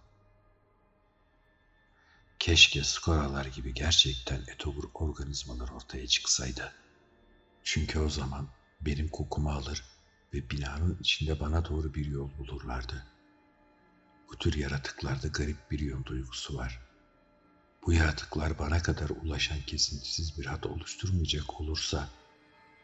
[2.39, 6.73] Keşke skoralar gibi gerçekten etobur organizmalar ortaya çıksaydı.
[7.65, 8.49] Çünkü o zaman
[8.81, 9.85] benim kokumu alır
[10.35, 13.07] ve binanın içinde bana doğru bir yol bulurlardı.
[14.29, 16.90] Bu tür yaratıklarda garip bir yön duygusu var.
[17.87, 22.09] Bu yaratıklar bana kadar ulaşan kesintisiz bir hat oluşturmayacak olursa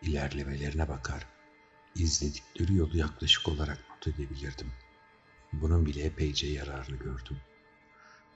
[0.03, 1.27] ilerlemelerine bakar,
[1.95, 4.73] izledikleri yolu yaklaşık olarak not edebilirdim.
[5.53, 7.41] Bunun bile epeyce yararını gördüm.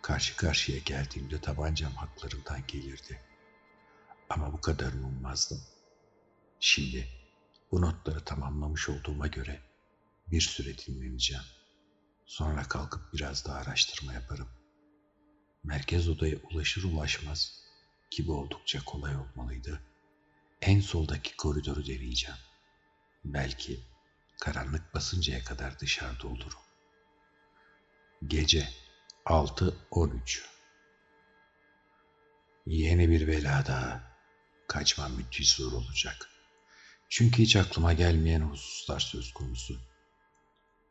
[0.03, 3.21] Karşı karşıya geldiğimde tabancam haklarından gelirdi.
[4.31, 5.61] Ama bu kadar ummazdım.
[6.61, 7.09] Şimdi
[7.73, 9.61] bu notları tamamlamış olduğuma göre
[10.31, 11.45] bir süre dinleneceğim.
[12.27, 14.49] Sonra kalkıp biraz daha araştırma yaparım.
[15.65, 17.63] Merkez odaya ulaşır ulaşmaz
[18.11, 19.83] ki bu oldukça kolay olmalıydı.
[20.61, 22.39] En soldaki koridoru deneyeceğim.
[23.25, 23.81] Belki
[24.41, 26.61] karanlık basıncaya kadar dışarıda olurum.
[28.27, 28.69] Gece
[29.27, 30.43] 6-13
[32.67, 34.11] Yeni bir bela daha.
[34.69, 36.31] Kaçmam müthiş zor olacak.
[37.09, 39.81] Çünkü hiç aklıma gelmeyen hususlar söz konusu.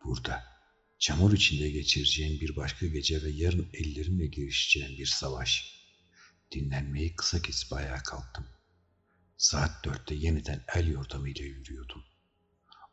[0.04, 0.49] Burada,
[1.00, 5.80] çamur içinde geçireceğim bir başka gece ve yarın ellerimle girişeceğim bir savaş.
[6.52, 8.48] Dinlenmeyi kısa kesip ayağa kalktım.
[9.38, 12.04] Saat dörtte yeniden el yordamıyla yürüyordum.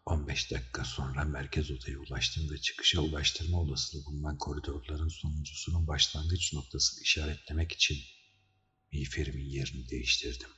[0.05, 7.03] 15 dakika sonra merkez odaya ulaştım ve çıkışa ulaştırma olasılığı bulunan koridorların sonuncusunun başlangıç noktasını
[7.03, 7.99] işaretlemek için
[8.93, 10.51] miğferimin yerini değiştirdim.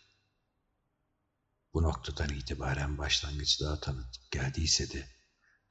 [1.75, 5.09] Bu noktadan itibaren başlangıç daha tanıdık geldiyse de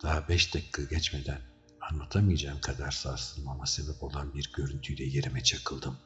[0.04, 1.57] daha beş dakika geçmeden
[1.92, 5.98] anlatamayacağım kadar sarsılmama sebep olan bir görüntüyle yerime çakıldım.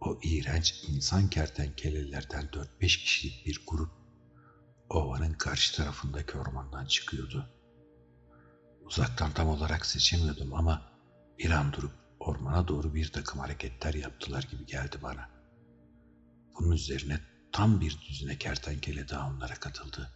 [0.00, 3.90] O iğrenç insan kertenkelelerden dört beş kişilik bir grup
[4.88, 7.48] ovanın karşı tarafındaki ormandan çıkıyordu.
[8.84, 10.82] Uzaktan tam olarak seçemiyordum ama
[11.38, 15.30] bir an durup ormana doğru bir takım hareketler yaptılar gibi geldi bana.
[16.58, 17.20] Bunun üzerine
[17.52, 20.10] tam bir düzine kertenkele daha onlara katıldı.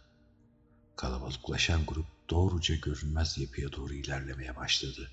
[0.95, 5.11] Kalabalıklaşan grup doğruca görünmez yapıya doğru ilerlemeye başladı.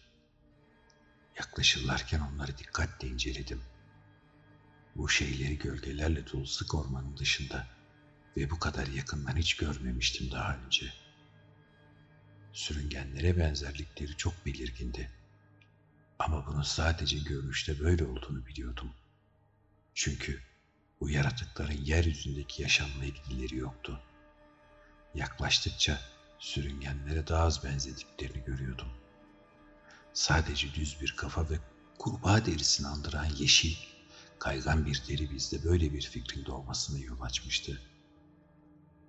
[1.38, 3.62] Yaklaşırlarken onları dikkatle inceledim.
[4.96, 7.66] Bu şeyleri gölgelerle dolu sık ormanın dışında
[8.36, 10.92] ve bu kadar yakından hiç görmemiştim daha önce.
[12.52, 15.10] Sürüngenlere benzerlikleri çok belirgindi.
[16.18, 18.94] Ama bunun sadece görünüşte böyle olduğunu biliyordum.
[19.94, 20.42] Çünkü
[21.00, 24.00] bu yaratıkların yeryüzündeki yaşamla ilgileri yoktu.
[25.14, 26.00] Yaklaştıkça
[26.38, 28.88] sürüngenlere daha az benzediklerini görüyordum.
[30.12, 31.58] Sadece düz bir kafa ve
[31.98, 33.76] kurbağa derisini andıran yeşil,
[34.38, 37.82] kaygan bir deri bizde böyle bir fikrin doğmasına yol açmıştı.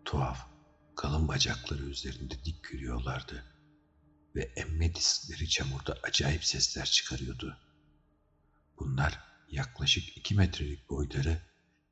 [0.06, 0.48] Tuhaf,
[0.96, 3.44] kalın bacakları üzerinde dik yürüyorlardı
[4.36, 7.58] ve emme diskleri çamurda acayip sesler çıkarıyordu.
[8.80, 9.20] Bunlar
[9.50, 11.42] yaklaşık iki metrelik boyları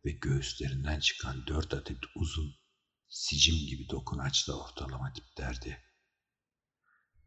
[0.05, 2.55] ve göğüslerinden çıkan dört adet uzun,
[3.13, 5.83] sicim gibi dokunaçla ortalama tiplerdi.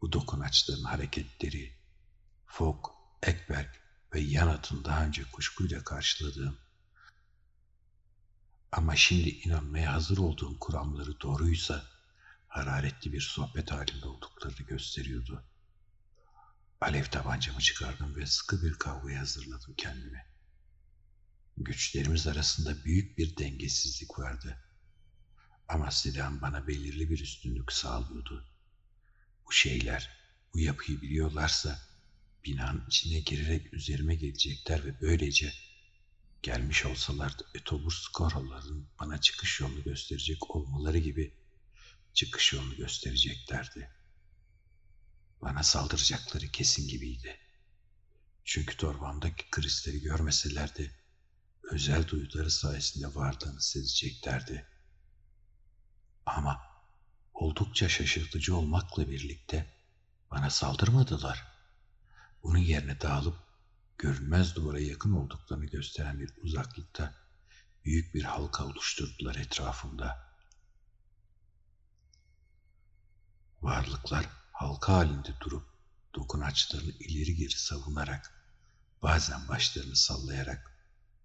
[0.01, 1.79] Bu dokunaçların hareketleri,
[2.47, 2.87] Fogg,
[3.23, 3.75] Ekberg
[4.15, 6.59] ve Yanat'ın daha önce kuşkuyla karşıladığım
[8.73, 11.85] ama şimdi inanmaya hazır olduğum kuramları doğruysa
[12.49, 15.45] hararetli bir sohbet halinde olduklarını gösteriyordu.
[16.81, 20.27] Alev tabancamı çıkardım ve sıkı bir kavgaya hazırladım kendimi.
[21.57, 24.66] Güçlerimiz arasında büyük bir dengesizlik vardı.
[25.69, 28.45] Ama silahım bana belirli bir üstünlük sağlıyordu.
[29.47, 30.11] Bu şeyler,
[30.55, 31.79] bu yapıyı biliyorlarsa
[32.45, 35.53] binanın içine girerek üzerime gelecekler ve böylece
[36.43, 41.35] gelmiş olsalardı etobur skoroların bana çıkış yolunu gösterecek olmaları gibi
[42.15, 43.91] çıkış yolunu göstereceklerdi.
[45.43, 47.39] Bana saldıracakları kesin gibiydi.
[48.45, 50.95] Çünkü torbamdaki kristali görmeselerdi
[51.63, 54.67] özel duyuları sayesinde varlığını sezeceklerdi.
[56.27, 56.63] Ama
[57.35, 59.75] oldukça şaşırtıcı olmakla birlikte
[60.31, 61.45] bana saldırmadılar.
[62.43, 63.37] Bunun yerine dağılıp
[63.99, 67.15] görünmez duvara yakın olduklarını gösteren bir uzaklıkta
[67.85, 70.27] büyük bir halka oluşturdular etrafımda.
[73.63, 75.65] Varlıklar halka halinde durup
[76.15, 78.51] dokunaçlarını ileri geri savunarak,
[79.03, 80.73] bazen başlarını sallayarak,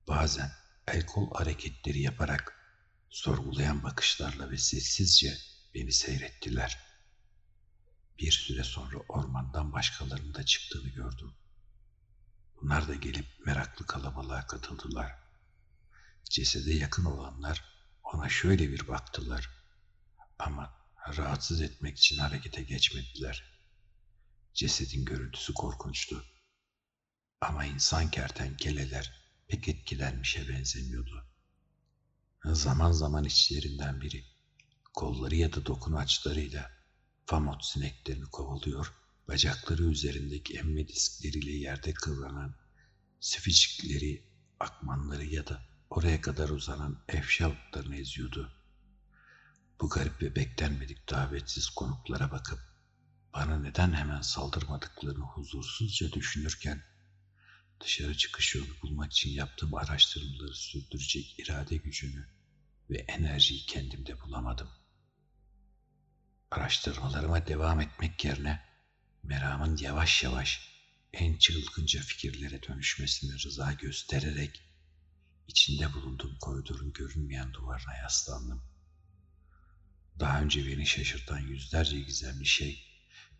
[0.07, 0.51] bazen
[0.87, 2.60] el kol hareketleri yaparak,
[3.11, 5.37] sorgulayan bakışlarla ve sessizce
[5.75, 6.79] beni seyrettiler.
[8.19, 11.33] Bir süre sonra ormandan başkalarının da çıktığını gördüm.
[12.61, 15.11] Bunlar da gelip meraklı kalabalığa katıldılar.
[16.29, 17.63] Cesede yakın olanlar
[18.03, 19.49] ona şöyle bir baktılar.
[20.39, 20.73] Ama
[21.17, 23.61] rahatsız etmek için harekete geçmediler.
[24.53, 26.25] Cesedin görüntüsü korkunçtu.
[27.41, 31.30] Ama insan kertenkeleler pek etkilenmişe benzemiyordu.
[32.45, 34.25] Zaman zaman içlerinden biri
[34.93, 36.71] kolları ya da dokunaçlarıyla
[37.25, 38.93] famot sineklerini kovalıyor,
[39.27, 42.55] bacakları üzerindeki emme diskleriyle yerde kıvranan
[43.19, 44.23] sificikleri,
[44.59, 47.57] akmanları ya da oraya kadar uzanan efşa
[47.93, 48.51] eziyordu.
[49.81, 52.59] Bu garip ve beklenmedik davetsiz konuklara bakıp
[53.33, 56.83] bana neden hemen saldırmadıklarını huzursuzca düşünürken
[57.83, 62.27] dışarı çıkış yolu bulmak için yaptığım araştırmaları sürdürecek irade gücünü
[62.89, 64.69] ve enerjiyi kendimde bulamadım.
[66.51, 68.65] Araştırmalarıma devam etmek yerine
[69.23, 70.71] meramın yavaş yavaş
[71.13, 74.61] en çılgınca fikirlere dönüşmesine rıza göstererek
[75.47, 78.63] içinde bulunduğum koridorun görünmeyen duvarına yaslandım.
[80.19, 82.83] Daha önce beni şaşırtan yüzlerce gizemli şey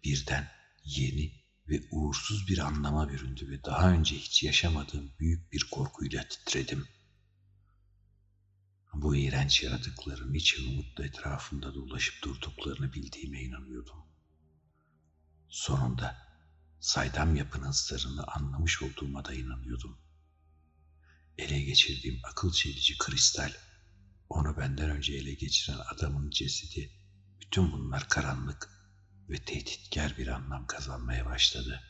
[0.03, 0.51] birden
[0.83, 6.88] yeni ve uğursuz bir anlama büründü ve daha önce hiç yaşamadığım büyük bir korkuyla titredim.
[8.93, 13.97] Bu iğrenç yaratıkların için umutla etrafımda dolaşıp durduklarını bildiğime inanıyordum.
[15.49, 16.28] Sonunda
[16.80, 19.97] saydam yapının sırrını anlamış olduğuma da inanıyordum.
[21.38, 23.53] Ele geçirdiğim akıl çelici kristal,
[24.30, 26.91] onu benden önce ele geçiren adamın cesedi,
[27.41, 28.80] bütün bunlar karanlık
[29.32, 31.84] ve tehditkar bir anlam kazanmaya başladı.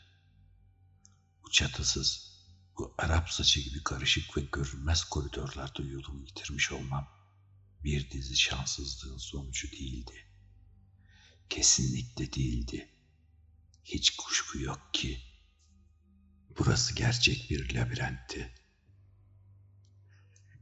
[1.44, 2.32] Bu çatısız,
[2.78, 7.08] bu Arap saçı gibi karışık ve görünmez koridorlarda yolumu yitirmiş olmam
[7.84, 10.26] bir dizi şanssızlığın sonucu değildi.
[11.50, 12.88] Kesinlikle değildi.
[13.84, 15.22] Hiç kuşku yok ki.
[16.58, 18.54] Burası gerçek bir labirentti.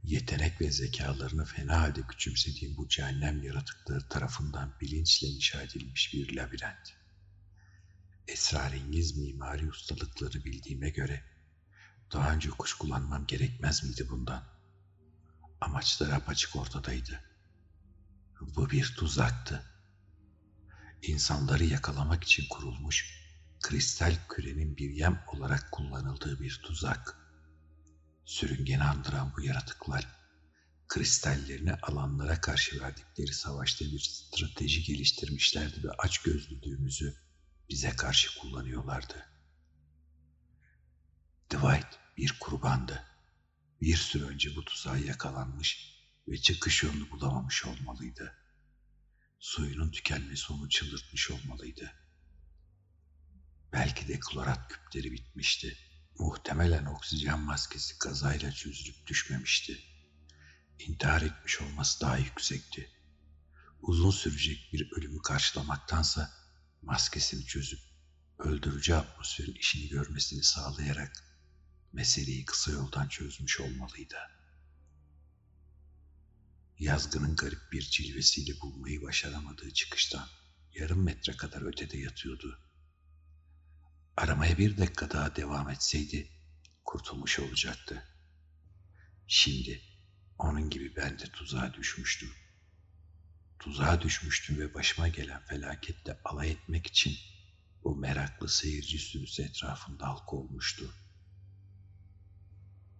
[0.03, 6.93] Yetenek ve zekalarını fena halde küçümsediğim bu cehennem yaratıkları tarafından bilinçle inşa edilmiş bir labirent.
[8.27, 11.23] Esrarengiz mimari ustalıkları bildiğime göre
[12.13, 14.43] daha önce kuşkulanmam gerekmez miydi bundan?
[15.61, 17.23] Amaçları apaçık ortadaydı.
[18.41, 19.63] Bu bir tuzaktı.
[21.01, 23.21] İnsanları yakalamak için kurulmuş,
[23.61, 27.20] kristal kürenin bir yem olarak kullanıldığı bir tuzak.
[28.31, 30.07] Sürüngeni andıran bu yaratıklar,
[30.87, 37.15] kristallerini alanlara karşı verdikleri savaşta bir strateji geliştirmişlerdi ve aç gözlülüğümüzü
[37.69, 39.25] bize karşı kullanıyorlardı.
[41.49, 43.03] Dwight bir kurbandı.
[43.81, 45.95] Bir süre önce bu tuzağa yakalanmış
[46.27, 48.35] ve çıkış yolunu bulamamış olmalıydı.
[49.39, 51.93] Suyunun tükenmesi onu çıldırtmış olmalıydı.
[53.73, 55.90] Belki de klorat küpleri bitmişti.
[56.21, 59.79] Muhtemelen oksijen maskesi kazayla çözülüp düşmemişti.
[60.79, 62.89] İntihar etmiş olması daha yüksekti.
[63.81, 66.31] Uzun sürecek bir ölümü karşılamaktansa
[66.81, 67.79] maskesini çözüp
[68.39, 71.23] öldürücü atmosferin işini görmesini sağlayarak
[71.93, 74.17] meseleyi kısa yoldan çözmüş olmalıydı.
[76.79, 80.27] Yazgının garip bir cilvesiyle bulmayı başaramadığı çıkıştan
[80.73, 82.70] yarım metre kadar ötede yatıyordu.
[84.21, 86.29] Aramaya bir dakika daha devam etseydi
[86.85, 88.03] kurtulmuş olacaktı.
[89.27, 89.81] Şimdi
[90.37, 92.29] onun gibi ben de tuzağa düşmüştüm.
[93.59, 97.17] Tuzağa düşmüştüm ve başıma gelen felaketle alay etmek için
[97.83, 100.93] bu meraklı seyirci sürüsü etrafında halk olmuştu.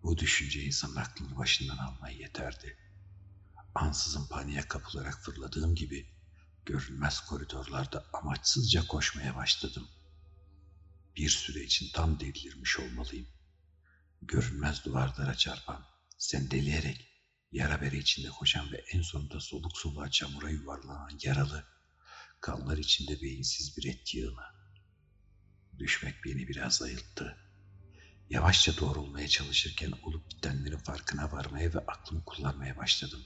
[0.04, 2.78] Bu düşünce insanın aklını başından almaya yeterdi.
[3.76, 6.10] Ansızın paniğe kapılarak fırladığım gibi
[6.66, 9.88] görünmez koridorlarda amaçsızca koşmaya başladım.
[11.16, 13.28] Bir süre için tam delirmiş olmalıyım.
[14.22, 15.86] Görünmez duvarlara çarpan,
[16.18, 17.08] sendeleyerek,
[17.52, 21.68] yara bere içinde koşan ve en sonunda soluk soluğa çamura yuvarlanan yaralı,
[22.42, 24.46] kanlar içinde beyinsiz bir et yığını.
[25.80, 27.38] Düşmek beni biraz ayılttı
[28.32, 33.24] Yavaşça doğrulmaya çalışırken olup bitenlerin farkına varmaya ve aklımı kullanmaya başladım.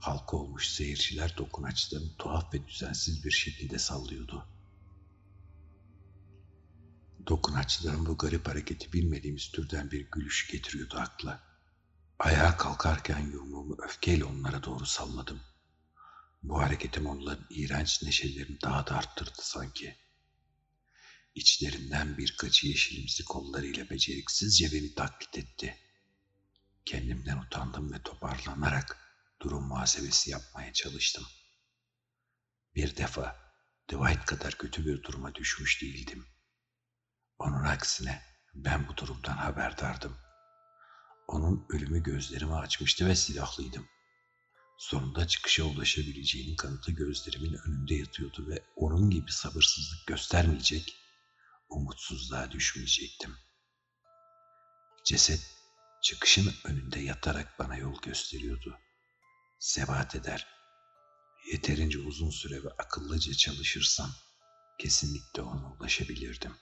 [0.00, 4.46] Halka olmuş seyirciler dokunaçlarını tuhaf ve düzensiz bir şekilde sallıyordu.
[7.28, 11.42] Dokunaçların bu garip hareketi bilmediğimiz türden bir gülüş getiriyordu akla.
[12.18, 15.40] Ayağa kalkarken yumruğumu öfkeyle onlara doğru salladım.
[16.42, 19.96] Bu hareketim onların iğrenç neşelerini daha da arttırdı sanki.
[21.34, 25.78] İçlerinden birkaçı yeşilimsi kollarıyla beceriksizce beni taklit etti.
[26.84, 28.96] Kendimden utandım ve toparlanarak
[29.40, 31.26] durum muhasebesi yapmaya çalıştım.
[32.74, 33.52] Bir defa
[33.88, 36.26] Dwight kadar kötü bir duruma düşmüş değildim.
[37.38, 38.22] Onun aksine
[38.54, 40.16] ben bu durumdan haberdardım.
[41.28, 43.88] Onun ölümü gözlerimi açmıştı ve silahlıydım.
[44.78, 50.96] Sonunda çıkışa ulaşabileceğinin kanıtı gözlerimin önünde yatıyordu ve onun gibi sabırsızlık göstermeyecek,
[51.68, 53.36] umutsuzluğa düşmeyecektim.
[55.04, 55.40] Ceset
[56.02, 58.78] çıkışın önünde yatarak bana yol gösteriyordu.
[59.58, 60.46] Sebat eder.
[61.52, 64.10] Yeterince uzun süre ve akıllıca çalışırsam
[64.78, 66.56] kesinlikle ona ulaşabilirdim.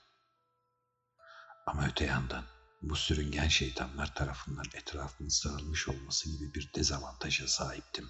[1.67, 2.45] Ama öte yandan
[2.81, 8.09] bu sürüngen şeytanlar tarafından etrafımın sarılmış olması gibi bir dezavantaja sahiptim.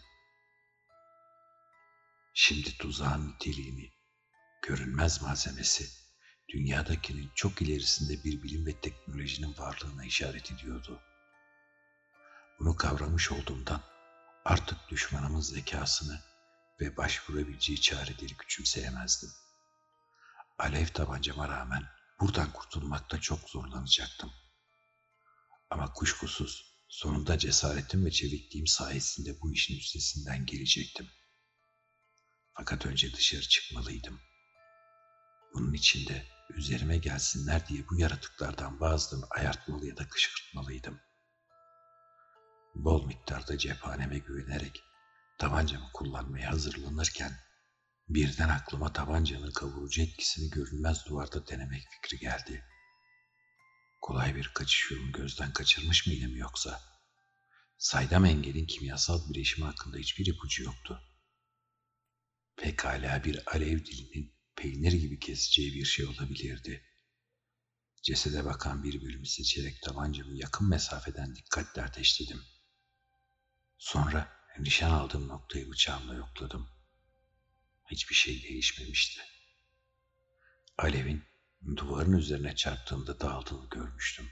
[2.33, 3.93] Şimdi tuzağın niteliğini,
[4.61, 5.89] görünmez malzemesi,
[6.49, 11.01] dünyadakinin çok ilerisinde bir bilim ve teknolojinin varlığına işaret ediyordu.
[12.59, 13.81] Bunu kavramış olduğumdan
[14.45, 16.21] artık düşmanımın zekasını
[16.81, 19.29] ve başvurabileceği çareleri küçümseyemezdim.
[20.59, 24.31] Alev tabancama rağmen buradan kurtulmakta çok zorlanacaktım.
[25.69, 31.07] Ama kuşkusuz sonunda cesaretim ve çevikliğim sayesinde bu işin üstesinden gelecektim.
[32.53, 34.19] Fakat önce dışarı çıkmalıydım.
[35.53, 40.99] Bunun için de üzerime gelsinler diye bu yaratıklardan bazılarını ayartmalı ya da kışkırtmalıydım.
[42.75, 44.83] Bol miktarda cephaneme güvenerek
[45.37, 47.46] tabancamı kullanmaya hazırlanırken
[48.09, 52.65] birden aklıma tabancanın kavurucu etkisini görünmez duvarda denemek fikri geldi.
[54.01, 56.81] Kolay bir kaçış yolunu gözden kaçırmış mıydım yoksa?
[57.77, 61.01] Saydam engelin kimyasal bileşimi hakkında hiçbir ipucu yoktu.
[62.57, 66.83] Pekala bir alev dilinin peynir gibi keseceği bir şey olabilirdi.
[68.03, 72.43] Cesede bakan bir bölümü seçerek tabancamı yakın mesafeden dikkatle ateşledim.
[73.77, 76.76] Sonra nişan aldığım noktayı bıçağımla yokladım.
[77.91, 79.21] Hiçbir şey değişmemişti.
[80.77, 81.23] Alevin
[81.75, 84.29] duvarın üzerine çarptığında dağıldığını görmüştüm.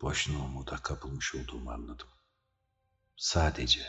[0.00, 2.08] Boşuna umuda kapılmış olduğumu anladım.
[3.16, 3.88] Sadece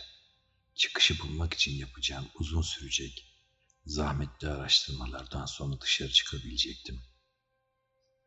[0.75, 3.41] çıkışı bulmak için yapacağım uzun sürecek,
[3.85, 7.01] zahmetli araştırmalardan sonra dışarı çıkabilecektim.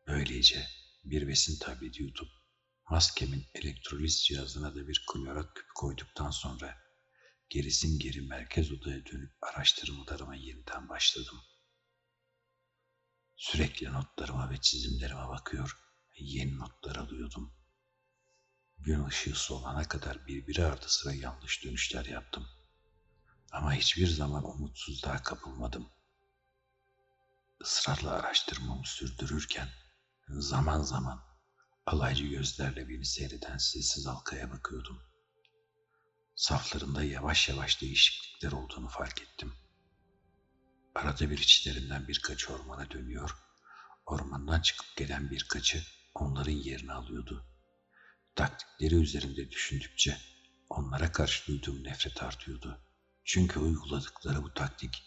[0.07, 0.67] Böylece
[1.03, 2.29] bir besin tableti yutup
[2.89, 6.88] maskemin elektroliz cihazına da bir klorat küp koyduktan sonra
[7.49, 11.41] gerisin geri merkez odaya dönüp araştırmalarıma yeniden başladım.
[13.35, 15.77] Sürekli notlarıma ve çizimlerime bakıyor,
[16.17, 17.53] yeni notlar alıyordum.
[18.77, 22.47] Gün ışığı solana kadar birbiri ardı sıra yanlış dönüşler yaptım.
[23.51, 25.89] Ama hiçbir zaman umutsuzluğa kapılmadım.
[27.61, 29.69] Israrla araştırmamı sürdürürken
[30.27, 31.23] zaman zaman
[31.85, 35.08] alaycı gözlerle beni seyreden sessiz halkaya bakıyordum.
[36.39, 39.53] Saflarında yavaş yavaş değişiklikler olduğunu fark ettim.
[40.95, 43.37] Arada bir içlerinden birkaçı ormana dönüyor,
[44.05, 45.83] ormandan çıkıp gelen birkaçı
[46.15, 47.45] onların yerini alıyordu.
[48.35, 50.17] Taktikleri üzerinde düşündükçe
[50.69, 52.81] onlara karşı duyduğum nefret artıyordu.
[53.23, 55.03] Çünkü uyguladıkları bu taktik,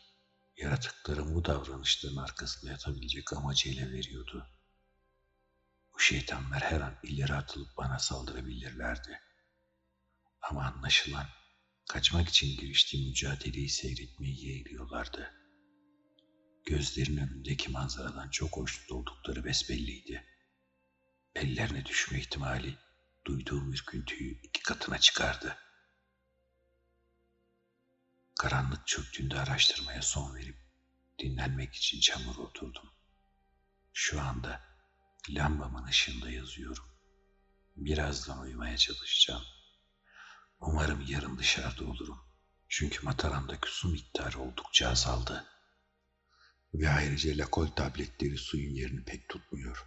[0.57, 4.47] yaratıkların bu davranışların arkasında yatabilecek amacıyla veriyordu.
[5.95, 9.32] Bu şeytanlar her an ileri atılıp bana saldırabilirlerdi.
[10.43, 11.27] Ama anlaşılan
[11.89, 15.35] kaçmak için giriştiğim mücadeleyi seyretmeyi yeğliyorlardı.
[16.67, 20.25] Gözlerin önündeki manzaradan çok hoşnut oldukları besbelliydi.
[21.35, 22.79] Ellerine düşme ihtimali
[23.27, 25.57] duyduğum ürküntüyü iki katına çıkardı.
[28.39, 30.57] Karanlık çöktüğünde araştırmaya son verip
[31.19, 32.91] dinlenmek için çamur oturdum.
[33.93, 34.61] Şu anda
[35.31, 36.85] lambamın ışığında yazıyorum.
[37.77, 39.43] Birazdan uyumaya çalışacağım.
[40.63, 42.19] Umarım yarın dışarıda olurum.
[42.69, 45.47] Çünkü mataramdaki su miktarı oldukça azaldı.
[46.75, 49.87] Ve ayrıca lakol tabletleri suyun yerini pek tutmuyor.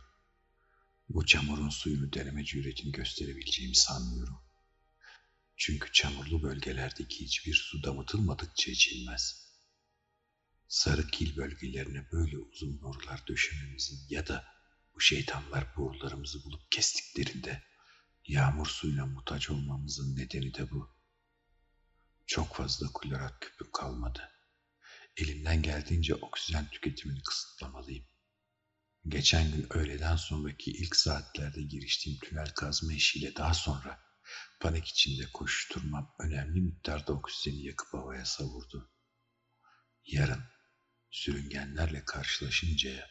[1.10, 4.38] Bu çamurun suyunu deneme cüretini gösterebileceğimi sanmıyorum.
[5.57, 9.45] Çünkü çamurlu bölgelerdeki hiçbir su damıtılmadıkça içilmez.
[10.68, 14.45] Sarı kil bölgelerine böyle uzun borular döşememizin ya da
[14.95, 17.64] Bu şeytanlar borularımızı bulup kestiklerinde
[18.27, 20.95] yağmur suyuna muhtaç olmamızın nedeni de bu.
[22.26, 24.31] Çok fazla klorat küpü kalmadı.
[25.18, 28.06] Elimden geldiğince oksijen tüketimini kısıtlamalıyım.
[29.07, 33.99] Geçen gün öğleden sonraki ilk saatlerde giriştiğim tünel kazma işiyle daha sonra
[34.60, 38.91] panik içinde koşturmam önemli miktarda oksijeni yakıp havaya savurdu.
[40.06, 40.43] Yarın
[41.11, 43.07] sürüngenlerle karşılaşıncaya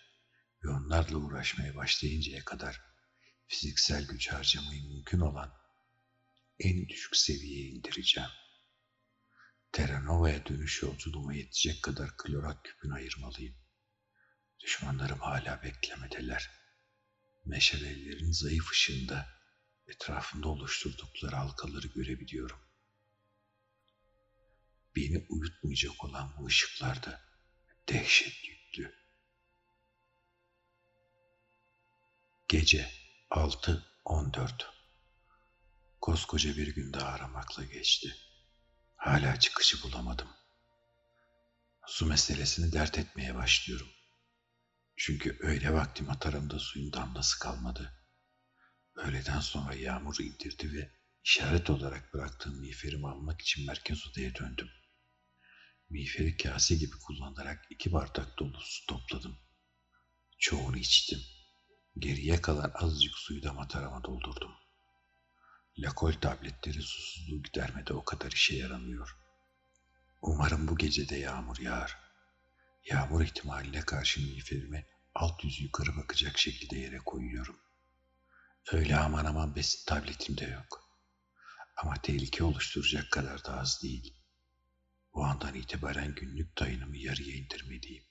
[0.65, 2.94] ve onlarla uğraşmaya başlayıncaya kadar
[3.55, 5.55] fiziksel güç harcamayı mümkün olan
[6.59, 8.31] en düşük seviyeye indireceğim.
[9.73, 13.57] Terranova'ya dönüş yolculuğuma yetecek kadar klorat küpünü ayırmalıyım.
[14.61, 16.51] Düşmanlarım hala beklemedeler.
[17.45, 19.29] Meşalelerin zayıf ışığında
[19.87, 22.61] etrafında oluşturdukları halkaları görebiliyorum.
[24.97, 27.21] Beni uyutmayacak olan bu ışıklarda
[27.89, 28.95] dehşet yüklü.
[32.49, 34.51] Gece 6.14
[36.01, 38.17] Koskoca bir gün daha aramakla geçti.
[38.97, 40.29] Hala çıkışı bulamadım.
[41.87, 43.89] Su meselesini dert etmeye başlıyorum.
[44.97, 47.93] Çünkü öyle vaktim atarımda suyun damlası kalmadı.
[48.95, 50.91] Öğleden sonra yağmur indirdi ve
[51.25, 54.71] işaret olarak bıraktığım miğferimi almak için merkez odaya döndüm.
[55.91, 59.39] Miğferi kase gibi kullanarak iki bardak dolu su topladım.
[60.39, 61.34] Çoğunu içtim.
[61.99, 64.53] Geriye kalan azıcık suyu da matarama doldurdum.
[65.79, 69.16] Lakol tabletleri susuzluğu gidermede o kadar işe yaramıyor.
[70.23, 71.99] Umarım bu gece de yağmur yağar.
[72.85, 77.57] Yağmur ihtimaline karşı miğferimi alt yüzü yukarı bakacak şekilde yere koyuyorum.
[78.73, 80.85] Öyle aman aman besin tabletim de yok.
[81.77, 84.15] Ama tehlike oluşturacak kadar da az değil.
[85.15, 88.05] Bu andan itibaren günlük dayınımı yarıya indirmeliyim.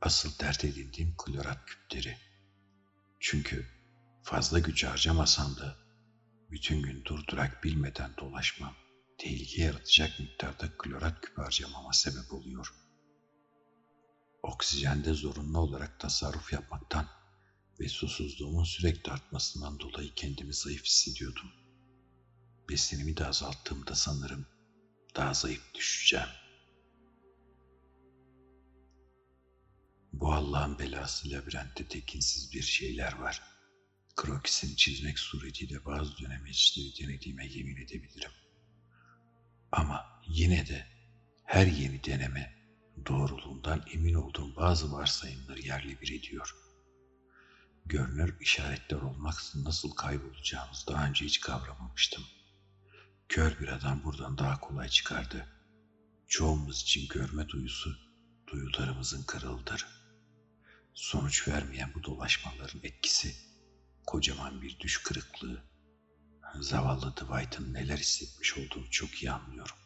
[0.00, 2.31] Asıl dert edindiğim klorat küpleri.
[3.24, 3.66] Çünkü
[4.22, 5.76] fazla güç harcamasam da
[6.50, 8.74] bütün gün durdurak bilmeden dolaşmam
[9.18, 12.74] tehlike yaratacak miktarda klorat küp harcamama sebep oluyor.
[14.42, 17.06] Oksijende zorunlu olarak tasarruf yapmaktan
[17.80, 21.52] ve susuzluğumun sürekli artmasından dolayı kendimi zayıf hissediyordum.
[22.68, 24.46] Besinimi de azalttığımda sanırım
[25.16, 26.41] daha zayıf düşeceğim.
[30.12, 33.42] Bu Allah'ın belası labirentte tekinsiz bir şeyler var.
[34.16, 38.30] Krokisini çizmek suretiyle bazı dönemeçleri denediğime yemin edebilirim.
[39.72, 40.86] Ama yine de
[41.44, 42.54] her yeni deneme
[43.06, 46.56] doğruluğundan emin olduğum bazı varsayımları yerli bir ediyor.
[47.86, 52.24] Görünür işaretler olmaksızın nasıl kaybolacağımızı daha önce hiç kavramamıştım.
[53.28, 55.46] Kör bir adam buradan daha kolay çıkardı.
[56.28, 57.96] Çoğumuz için görme duyusu
[58.46, 60.01] duyularımızın kırıldır.
[60.94, 63.36] Sonuç vermeyen bu dolaşmaların etkisi
[64.06, 65.64] kocaman bir düş kırıklığı.
[66.60, 69.76] Zavallı Dwight'ın neler hissetmiş olduğunu çok iyi anlıyorum.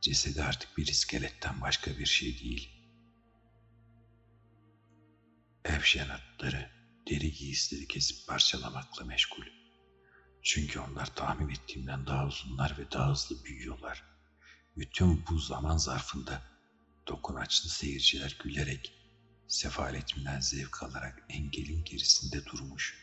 [0.00, 2.70] Cesedi artık bir iskeletten başka bir şey değil.
[5.64, 6.70] Ev şenatları,
[7.10, 9.46] deri giysileri kesip parçalamakla meşgul.
[10.42, 14.04] Çünkü onlar tahmin ettiğimden daha uzunlar ve daha hızlı büyüyorlar.
[14.76, 16.53] Bütün bu zaman zarfında
[17.08, 18.92] dokunaçlı seyirciler gülerek,
[19.48, 22.98] sefaletimden zevk alarak engelin gerisinde durmuş,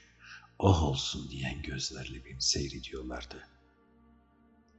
[0.60, 3.48] oh olsun diyen gözlerle beni seyrediyorlardı.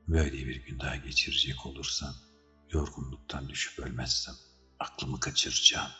[0.09, 2.15] Böyle bir gün daha geçirecek olursam,
[2.71, 4.35] yorgunluktan düşüp ölmezsem
[4.81, 5.91] aklımı kaçıracağım.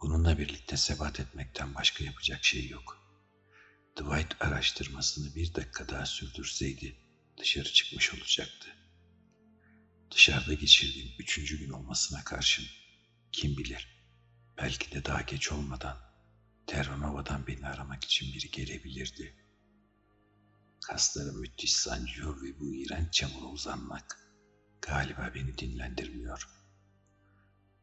[0.00, 2.98] Bununla birlikte sebat etmekten başka yapacak şey yok.
[3.96, 6.96] Dwight araştırmasını bir dakika daha sürdürseydi
[7.38, 8.83] dışarı çıkmış olacaktı.
[10.14, 12.64] Dışarıda geçirdiğim üçüncü gün olmasına karşın
[13.32, 14.04] kim bilir
[14.58, 15.98] belki de daha geç olmadan
[16.66, 19.34] Terranova'dan beni aramak için biri gelebilirdi.
[20.86, 24.18] Kaslarım müthiş sancıyor ve bu iğrenç çamura uzanmak
[24.82, 26.48] galiba beni dinlendirmiyor.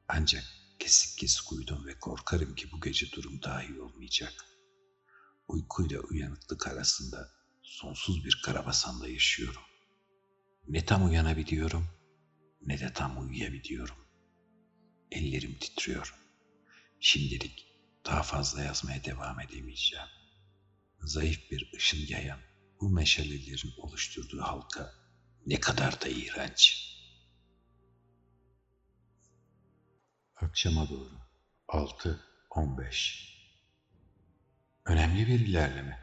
[0.07, 0.43] Ancak
[0.79, 4.45] kesik kesik uyudum ve korkarım ki bu gece durum daha iyi olmayacak.
[5.47, 7.31] Uykuyla uyanıklık arasında
[7.61, 9.61] sonsuz bir karabasanda yaşıyorum.
[10.67, 12.00] Ne tam uyanabiliyorum
[12.61, 13.97] ne de tam uyuyabiliyorum.
[15.11, 16.15] Ellerim titriyor.
[16.99, 17.67] Şimdilik
[18.05, 20.07] daha fazla yazmaya devam edemeyeceğim.
[21.01, 22.39] Zayıf bir ışın yayan
[22.81, 24.93] bu meşalelerin oluşturduğu halka
[25.45, 26.91] ne kadar da iğrenç.
[30.35, 31.21] Akşama doğru
[31.67, 33.31] 6.15
[34.85, 35.99] Önemli bir ilerleme.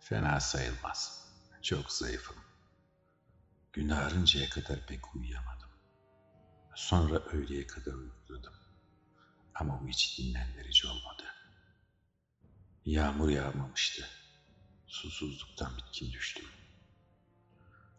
[0.00, 1.28] Fena sayılmaz.
[1.62, 2.36] Çok zayıfım.
[3.72, 5.55] Gün ağrıncaya kadar pek uyuyamadım.
[6.76, 8.52] Sonra öğleye kadar uyukladım.
[9.54, 11.22] Ama bu hiç dinlendirici olmadı.
[12.86, 14.08] Yağmur yağmamıştı.
[14.86, 16.44] Susuzluktan bitkin düştüm.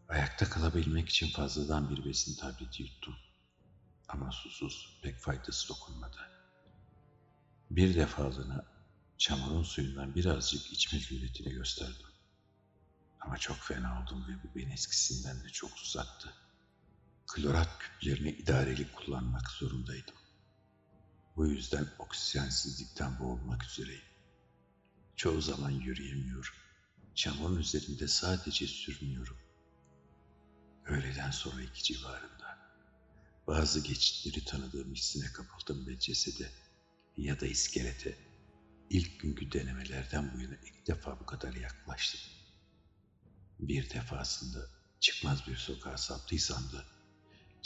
[0.09, 3.15] Ayakta kalabilmek için fazladan bir besin tableti yuttum.
[4.07, 6.29] Ama susuz pek faydası dokunmadı.
[7.71, 8.65] Bir defalığına
[9.17, 12.07] çamurun suyundan birazcık içme cüretini gösterdim.
[13.21, 16.46] Ama çok fena oldum ve bu beni eskisinden de çok uzattı.
[17.27, 20.15] Klorat küplerini idareli kullanmak zorundaydım.
[21.35, 24.05] Bu yüzden oksijensizlikten boğulmak üzereyim.
[25.15, 26.53] Çoğu zaman yürüyemiyorum.
[27.15, 29.37] Çamurun üzerinde sadece sürünüyorum.
[30.85, 32.57] Öğleden sonra iki civarında.
[33.47, 36.51] Bazı geçitleri tanıdığım hissine kapıldım ve cesede
[37.17, 38.17] ya da iskelete
[38.89, 42.21] ilk günkü denemelerden bu yana ilk defa bu kadar yaklaştım.
[43.59, 44.59] Bir defasında
[44.99, 46.96] çıkmaz bir sokağa saptıysam da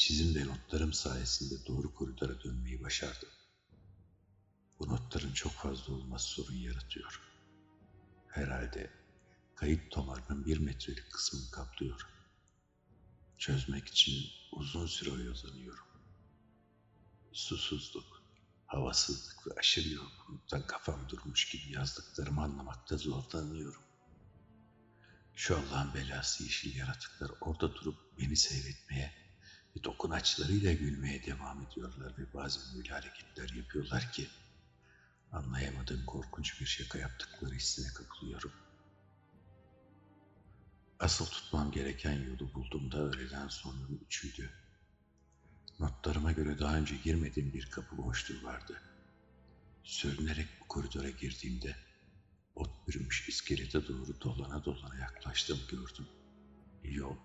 [0.02, 3.30] çizim ve notlarım sayesinde doğru koridora dönmeyi başardım.
[4.80, 7.22] Bu notların çok fazla olması sorun yaratıyor.
[8.28, 8.90] Herhalde
[9.56, 12.08] kayıt tomarının bir metrelik kısmını kaplıyor.
[13.38, 15.88] Çözmek için uzun süre oyalanıyorum.
[17.32, 18.24] Susuzluk,
[18.66, 23.84] havasızlık ve aşırı yorgunluktan kafam durmuş gibi yazdıklarımı anlamakta zorlanıyorum.
[25.36, 29.21] Şu Allah'ın belası yeşil yaratıklar orada durup beni seyretmeye
[29.76, 34.28] ve dokunaçlarıyla gülmeye devam ediyorlar ve bazen öyle hareketler yapıyorlar ki
[35.32, 38.52] anlayamadığım korkunç bir şaka yaptıkları hissine kapılıyorum.
[41.00, 44.50] Asıl tutmam gereken yolu bulduğumda öğleden sonra üçüydü.
[45.80, 48.82] Notlarıma göre daha önce girmediğim bir kapı boşluğu vardı.
[49.84, 51.76] Sürünerek bu koridora girdiğimde
[52.56, 56.08] ot bürümüş iskelete doğru dolana dolana yaklaştım gördüm.
[56.84, 57.18] Yol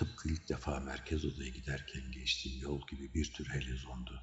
[0.00, 4.22] tıpkı ilk defa merkez odaya giderken geçtiğim yol gibi bir tür helezondu.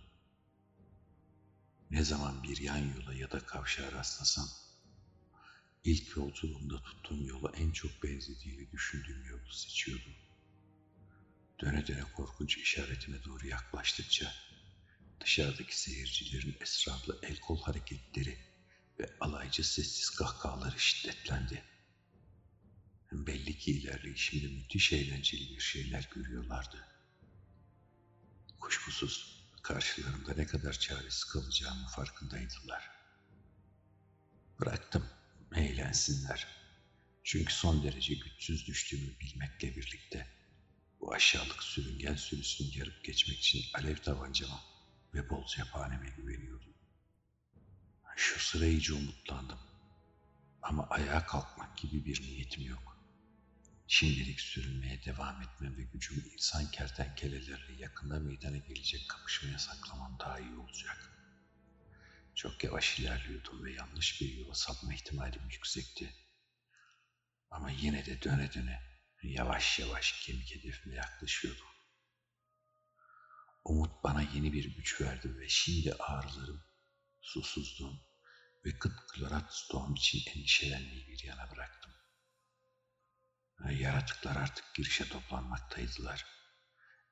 [1.91, 4.49] Ne zaman bir yan yola ya da kavşağa rastlasam,
[5.84, 10.14] ilk yolculuğumda tuttuğum yola en çok benzediğini düşündüğüm yolu seçiyordum.
[11.62, 14.34] Döne döne korkunç işaretime doğru yaklaştıkça,
[15.22, 18.38] dışarıdaki seyircilerin esrarlı el kol hareketleri
[18.99, 21.64] ve alaycı sessiz kahkahaları şiddetlendi.
[23.12, 26.88] Belli ki ilerleyişimde müthiş eğlenceli bir şeyler görüyorlardı.
[28.60, 32.90] Kuşkusuz karşılarında ne kadar çaresiz kalacağımı farkındaydılar.
[34.60, 35.10] Bıraktım,
[35.56, 36.48] eğlensinler.
[37.24, 40.28] Çünkü son derece güçsüz düştüğümü bilmekle birlikte
[41.00, 44.64] bu aşağılık sürüngen sürüsünü yarıp geçmek için alev tabancama
[45.14, 46.74] ve bol cephaneme güveniyordum.
[48.16, 49.60] Şu sıra iyice umutlandım.
[50.62, 52.97] Ama ayağa kalkmak gibi bir niyetim yok.
[53.89, 60.55] Şimdilik sürünmeye devam etmem ve gücümü insan kertenkelelerle yakında meydana gelecek kapışmaya saklamam daha iyi
[60.55, 61.11] olacak.
[62.35, 66.14] Çok yavaş ilerliyordum ve yanlış bir yola sapma ihtimalim yüksekti.
[67.51, 68.81] Ama yine de döne döne
[69.23, 71.68] yavaş yavaş kemik hedefime yaklaşıyordum.
[73.64, 76.64] Umut bana yeni bir güç verdi ve şimdi ağrılarım,
[77.22, 77.99] susuzluğum
[78.65, 81.91] ve kıt klorat stoğum için endişelenmeyi bir yana bıraktım.
[83.66, 86.26] Yaratıklar artık girişe toplanmaktaydılar.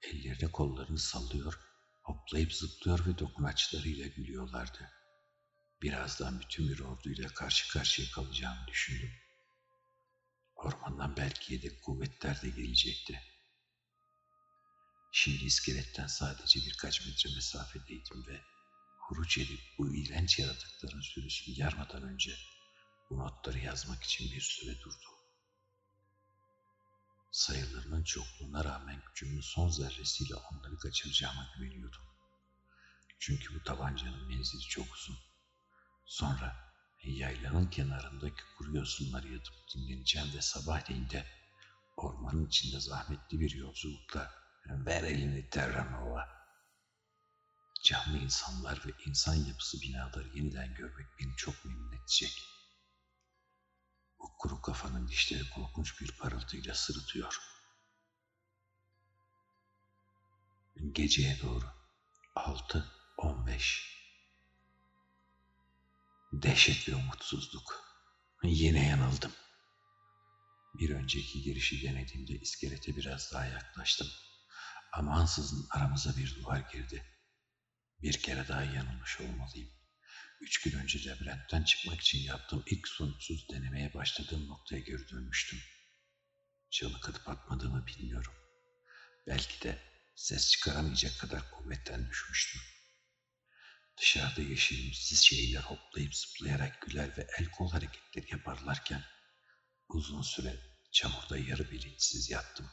[0.02, 1.60] Ellerini kollarını sallıyor,
[2.04, 4.92] hoplayıp zıplıyor ve dokunaçlarıyla gülüyorlardı.
[5.82, 9.12] Birazdan bütün bir orduyla karşı karşıya kalacağımı düşündüm.
[10.56, 13.22] Ormandan belki yedek kuvvetler de gelecekti.
[15.12, 18.42] Şimdi iskeletten sadece birkaç metre mesafedeydim ve
[19.00, 22.38] huruç edip bu iğrenç yaratıkların sürüsünü yarmadan önce
[23.10, 25.15] bu notları yazmak için bir süre durdum.
[27.46, 32.02] Sayılarının çokluğuna rağmen gücümün son zerresiyle onları kaçıracağıma güveniyordum.
[33.20, 35.18] Çünkü bu tabancanın menzili çok uzun.
[36.06, 36.74] Sonra
[37.04, 41.26] yaylanın kenarındaki kuru yosunları yatıp dinleneceğim ve sabahleyin de
[41.98, 44.32] ormanın içinde zahmetli bir yolculukla
[44.68, 46.30] ver elini Terranova.
[47.84, 52.55] Canlı insanlar ve insan yapısı binaları yeniden görmek beni çok memnun edecek.
[54.26, 57.40] Bu kuru kafanın dişleri korkunç bir parıltıyla sırıtıyor.
[60.92, 61.66] Geceye doğru.
[62.36, 63.96] Altı, on beş.
[66.34, 67.84] Dehşet ve umutsuzluk.
[68.44, 69.32] Yine yanıldım.
[70.74, 74.08] Bir önceki girişi denediğimde iskelete biraz daha yaklaştım.
[74.94, 77.06] Ama ansızın aramıza bir duvar girdi.
[78.02, 79.75] Bir kere daha yanılmış olmalıyım.
[80.42, 85.60] Üç gün önce labirentten çıkmak için yaptığım ilk sonuçsuz denemeye başladığım noktaya geri dönmüştüm.
[86.70, 88.34] Çığlık atıp atmadığımı bilmiyorum.
[89.28, 89.80] Belki de
[90.16, 92.62] ses çıkaramayacak kadar kuvvetten düşmüştüm.
[93.98, 99.04] Dışarıda yeşilimsiz şeyler hoplayıp zıplayarak güler ve el kol hareketleri yaparlarken
[99.90, 100.56] uzun süre
[100.92, 102.72] çamurda yarı bilinçsiz yattım.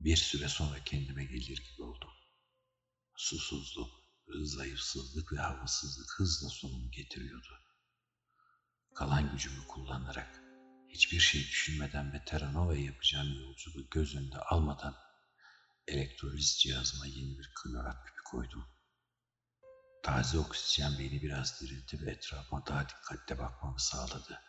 [0.00, 2.10] Bir süre sonra kendime gelir gibi oldum.
[3.16, 7.60] Susuzluk, zayıfsızlık ve havasızlık hızla sonumu getiriyordu.
[8.94, 10.42] Kalan gücümü kullanarak
[10.88, 14.96] hiçbir şey düşünmeden ve Terranova yapacağım yolculuğu göz önünde almadan
[15.88, 18.64] elektroliz cihazıma yeni bir klorat küpü koydum.
[20.02, 24.40] Taze oksijen beni biraz diriltti ve etrafıma daha dikkatle bakmamı sağladı.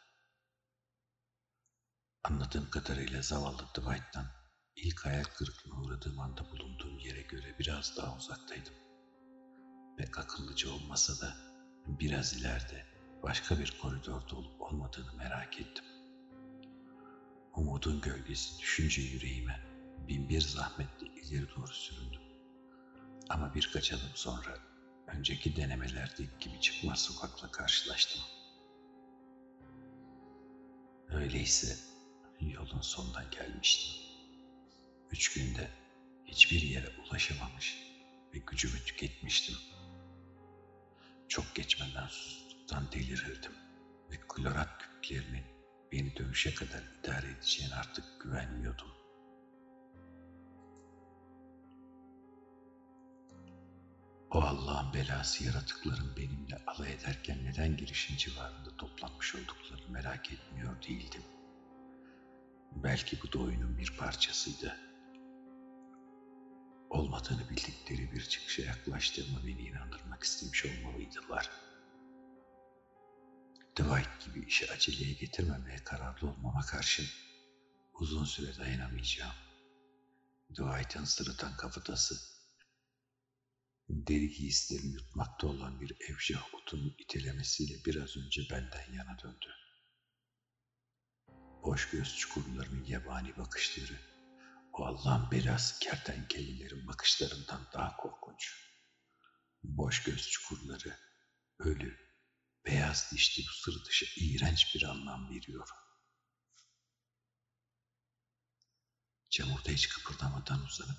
[2.23, 4.27] Anladığım kadarıyla zavallı Dwight'tan
[4.75, 8.84] ilk hayal kırıklığına uğradığım anda bulunduğum yere göre biraz daha uzaktaydım.
[9.97, 11.33] Pek akıllıca olmasa da
[11.87, 12.85] biraz ileride
[13.23, 15.85] başka bir koridorda olup olmadığını merak ettim.
[17.55, 19.59] Umudun gölgesi düşünce yüreğime
[20.07, 22.21] bin bir zahmetle ileri doğru süründüm.
[23.29, 24.57] Ama birkaç adım sonra
[25.07, 28.21] önceki denemelerdeki gibi çıkmaz sokakla karşılaştım.
[31.09, 31.77] Öyleyse
[32.39, 34.01] yolun sonundan gelmiştim.
[35.11, 35.69] Üç günde
[36.25, 37.77] hiçbir yere ulaşamamış
[38.33, 39.55] ve gücümü tüketmiştim.
[41.27, 43.51] Çok geçmeden susuzluktan delirirdim
[44.11, 45.43] ve klorat küplerinin
[45.91, 48.87] beni dövüşe kadar idare edeceğine artık güvenmiyordum.
[54.31, 61.23] O Allah'ın belası yaratıkların benimle alay ederken neden girişin civarında toplanmış olduklarını merak etmiyor değildim.
[62.71, 64.84] Belki bu da oyunun bir parçasıydı.
[66.89, 71.51] Olmadığını bildikleri bir çıkışa yaklaştığımı beni inandırmak istemiş olmalıydılar.
[73.75, 77.05] Dwight gibi işi aceleye getirmemeye kararlı olmama karşın
[77.93, 79.35] uzun süre dayanamayacağım.
[80.49, 82.15] Dwight'ın sırıtan kafatası
[83.89, 89.47] deri giysilerini yutmakta olan bir evcah otunun itelemesiyle biraz önce benden yana döndü.
[91.63, 93.99] Boş göz çukurlarının yabani bakışları,
[94.77, 98.53] o Allah'ın belası kertenkelelerin bakışlarından daha korkunç.
[99.63, 100.99] Boş göz çukurları,
[101.59, 101.97] ölü,
[102.65, 105.69] beyaz dişli bu sırıtışa iğrenç bir anlam veriyor.
[109.29, 110.97] Çamurda hiç kıpırdamadan uzanıp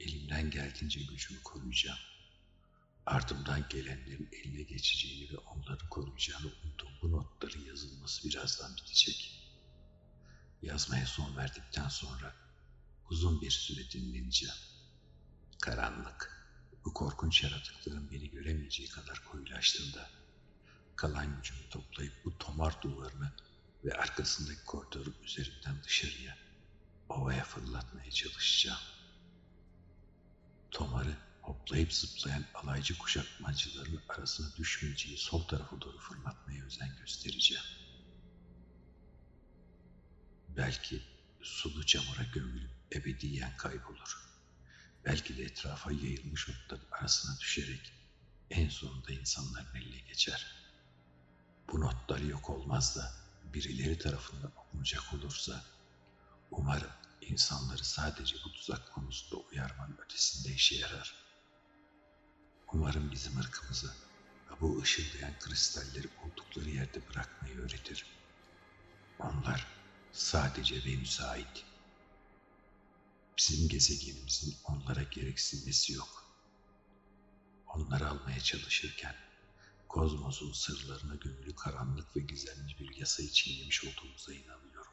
[0.00, 1.98] elimden geldiğince gücümü koruyacağım.
[3.06, 9.40] Ardımdan gelenlerin eline geçeceğini ve onları koruyacağını umduğum bu notların yazılması birazdan bitecek.
[10.62, 12.43] Yazmaya son verdikten sonra
[13.10, 14.56] uzun bir süre dinleneceğim.
[15.60, 16.48] Karanlık,
[16.84, 20.10] bu korkunç yaratıkların beni göremeyeceği kadar koyulaştığında
[20.96, 23.32] kalan gücümü toplayıp bu tomar duvarını
[23.84, 26.38] ve arkasındaki koridorun üzerinden dışarıya,
[27.08, 28.80] ovaya fırlatmaya çalışacağım.
[30.70, 37.64] Tomarı hoplayıp zıplayan alaycı kuşatmacıların arasına düşmeyeceği sol tarafa doğru fırlatmaya özen göstereceğim.
[40.56, 41.02] Belki
[41.42, 44.24] sulu çamura gömülüp ebediyen kaybolur.
[45.04, 47.92] Belki de etrafa yayılmış otların arasına düşerek
[48.50, 50.54] en sonunda insanların eline geçer.
[51.72, 53.12] Bu notlar yok olmaz da
[53.44, 55.64] birileri tarafından okunacak olursa
[56.50, 56.90] umarım
[57.20, 61.14] insanları sadece bu tuzak konusunda uyarmanın ötesinde işe yarar.
[62.72, 63.94] Umarım bizim ırkımızı
[64.50, 68.06] ve bu ışıldayan kristalleri oldukları yerde bırakmayı öğretir.
[69.18, 69.66] Onlar
[70.12, 71.64] sadece Venüs'e ait.
[73.38, 76.24] Bizim gezegenimizin onlara gereksinmesi yok.
[77.66, 79.14] Onları almaya çalışırken
[79.88, 84.92] kozmosun sırlarına gömülü karanlık ve gizemli bir yasa için yemiş olduğumuza inanıyorum.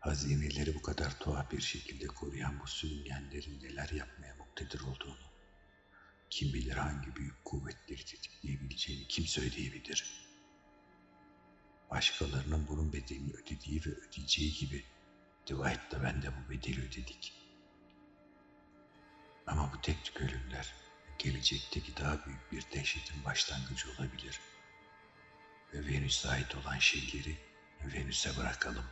[0.00, 5.26] Hazineleri bu kadar tuhaf bir şekilde koruyan bu sürüngenlerin neler yapmaya muktedir olduğunu,
[6.30, 10.26] kim bilir hangi büyük kuvvetleri tetikleyebileceğini kim söyleyebilir?
[11.90, 14.84] Başkalarının bunun bedelini ödediği ve ödeyeceği gibi
[15.46, 17.32] Dwight da ben de bu bedeli ödedik.
[19.46, 20.74] Ama bu tek tük ölümler
[21.18, 24.40] gelecekteki daha büyük bir dehşetin başlangıcı olabilir.
[25.72, 27.38] Ve Venüs'e ait olan şeyleri
[27.84, 28.84] Venüs'e bırakalım.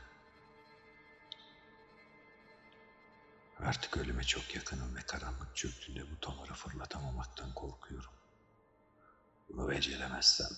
[3.58, 8.12] Artık ölüme çok yakınım ve karanlık çöktüğünde bu tomara fırlatamamaktan korkuyorum.
[9.48, 10.50] Bunu beceremezsem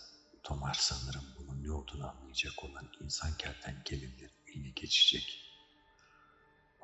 [0.42, 5.45] tomar sanırım bunun ne olduğunu anlayacak olan insan kertenkelelerin eline geçecek.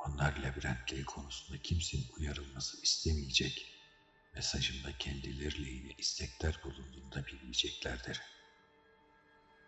[0.07, 3.73] Onlar labirentleri konusunda kimsenin uyarılması istemeyecek
[4.35, 8.21] mesajımda kendileri lehine istekler bulunduğunda bilmeyeceklerdir.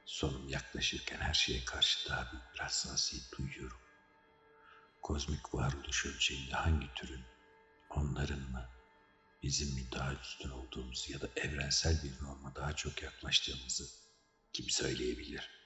[0.04, 3.78] Sonum yaklaşırken her şeye karşı daha bir hassasiyet duyuyorum.
[5.02, 7.24] kozmik varoluş ölçeğinde hangi türün,
[7.90, 8.68] onların mı,
[9.42, 13.84] bizim mi daha üstün olduğumuz ya da evrensel bir norma daha çok yaklaştığımızı
[14.52, 15.63] kim söyleyebilir?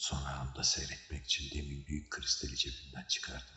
[0.00, 3.56] Son anda seyretmek için demin büyük kristali cebimden çıkardım.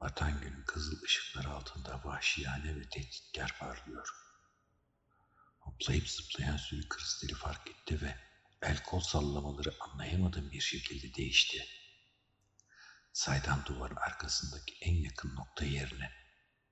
[0.00, 4.08] Batan günün kızıl ışıkları altında vahşiyane ve tehditkar parlıyor.
[5.58, 8.18] Hoplayıp zıplayan sürü kristali fark etti ve
[8.62, 11.66] el kol sallamaları anlayamadığım bir şekilde değişti.
[13.12, 16.12] Saydam duvarın arkasındaki en yakın nokta yerine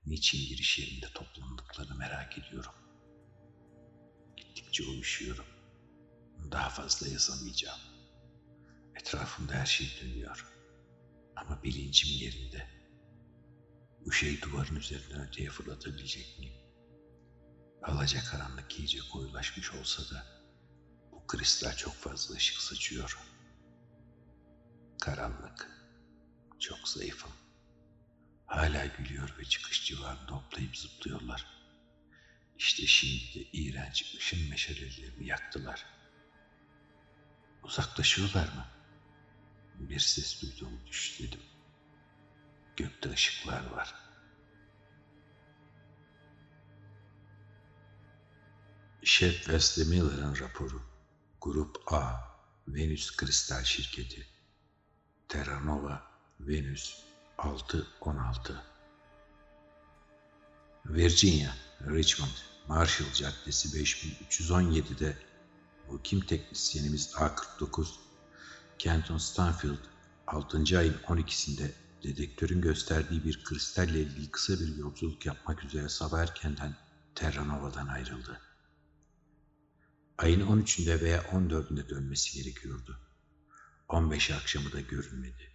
[0.05, 2.73] niçin giriş yerinde toplandıklarını merak ediyorum.
[4.37, 5.47] Gittikçe uyuşuyorum.
[6.51, 7.94] Daha fazla yazamayacağım.
[8.95, 10.45] Etrafımda her şey dönüyor.
[11.35, 12.67] Ama bilincim yerinde.
[14.05, 16.53] Bu şeyi duvarın üzerinden öteye fırlatabilecek miyim?
[17.83, 20.25] Alaca karanlık iyice koyulaşmış olsa da
[21.11, 23.19] bu kristal çok fazla ışık saçıyor.
[25.01, 25.71] Karanlık.
[26.59, 27.31] Çok zayıfım.
[28.45, 31.47] Hala gülüyor ve çıkış civarında hoplayıp zıplıyorlar.
[32.57, 35.85] İşte şimdi de iğrenç ışın meşalelerini yaktılar.
[37.63, 38.74] Uzaklaşıyorlar mı?
[39.79, 41.41] Bir ses duyduğumu düşledim.
[42.75, 43.95] Gökte ışıklar var.
[49.03, 50.01] Şef Wesley
[50.39, 50.81] raporu.
[51.41, 52.13] Grup A,
[52.67, 54.27] Venüs Kristal Şirketi.
[55.27, 56.03] Terranova,
[56.39, 57.03] Venüs
[57.37, 58.63] 616.
[60.85, 62.31] Virginia, Richmond,
[62.67, 65.17] Marshall Caddesi 5317'de
[65.91, 67.87] Mukim teknisyenimiz A49,
[68.79, 69.77] Kenton Stanfield
[70.27, 70.79] 6.
[70.79, 71.71] ayın 12'sinde
[72.03, 76.75] dedektörün gösterdiği bir kristalle ilgili kısa bir yolculuk yapmak üzere sabah erkenden
[77.15, 78.41] Terranova'dan ayrıldı.
[80.17, 82.99] Ayın 13'ünde veya 14'ünde dönmesi gerekiyordu.
[83.87, 85.51] 15 akşamı da görünmedi.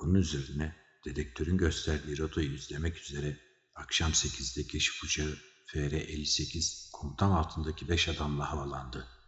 [0.00, 3.40] Bunun üzerine dedektörün gösterdiği rotayı izlemek üzere
[3.74, 5.36] akşam 8'de keşif uçağı
[5.66, 9.19] FR-58 komutan altındaki 5 adamla havalandı.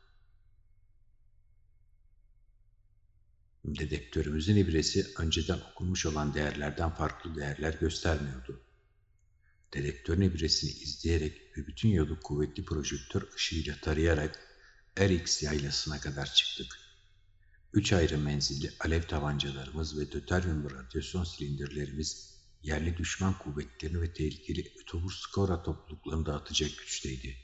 [3.64, 8.60] Dedektörümüzün ibresi önceden okunmuş olan değerlerden farklı değerler göstermiyordu.
[9.74, 14.40] Dedektörün ibresini izleyerek ve bütün yolu kuvvetli projektör ışığıyla tarayarak
[15.00, 16.78] RX yaylasına kadar çıktık.
[17.72, 25.12] Üç ayrı menzilli alev tabancalarımız ve döteryum radyasyon silindirlerimiz yerli düşman kuvvetlerini ve tehlikeli otobur
[25.12, 27.36] skora topluluklarını dağıtacak güçteydi.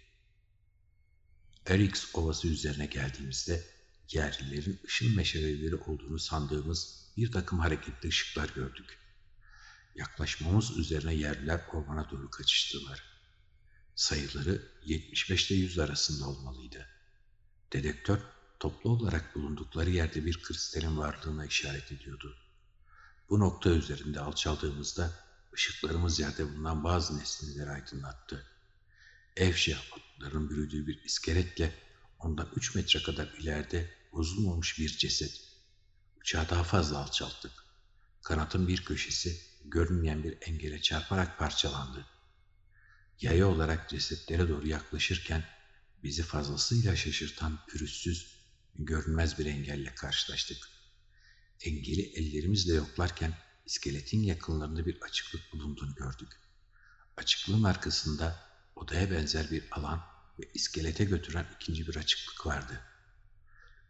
[1.70, 3.77] RX ovası üzerine geldiğimizde
[4.10, 8.98] yerlilerin ışın meşaleleri olduğunu sandığımız bir takım hareketli ışıklar gördük.
[9.94, 13.02] Yaklaşmamız üzerine yerliler ormana doğru kaçıştılar.
[13.94, 16.86] Sayıları 75 ile 100 arasında olmalıydı.
[17.72, 18.18] Dedektör
[18.60, 22.36] toplu olarak bulundukları yerde bir kristalin varlığına işaret ediyordu.
[23.30, 25.12] Bu nokta üzerinde alçaldığımızda
[25.54, 28.46] ışıklarımız yerde bulunan bazı nesneleri aydınlattı.
[29.36, 31.72] Evşe otların bürüdüğü bir iskeletle
[32.18, 35.40] ondan 3 metre kadar ileride bozulmamış bir ceset.
[36.20, 37.52] Uçağı daha fazla alçalttık.
[38.22, 42.06] Kanatın bir köşesi görünmeyen bir engele çarparak parçalandı.
[43.20, 45.44] Yaya olarak cesetlere doğru yaklaşırken
[46.02, 48.38] bizi fazlasıyla şaşırtan pürüzsüz,
[48.74, 50.68] görünmez bir engelle karşılaştık.
[51.60, 56.28] Engeli ellerimizle yoklarken iskeletin yakınlarında bir açıklık bulunduğunu gördük.
[57.16, 58.40] Açıklığın arkasında
[58.76, 60.02] odaya benzer bir alan
[60.38, 62.80] ve iskelete götüren ikinci bir açıklık vardı.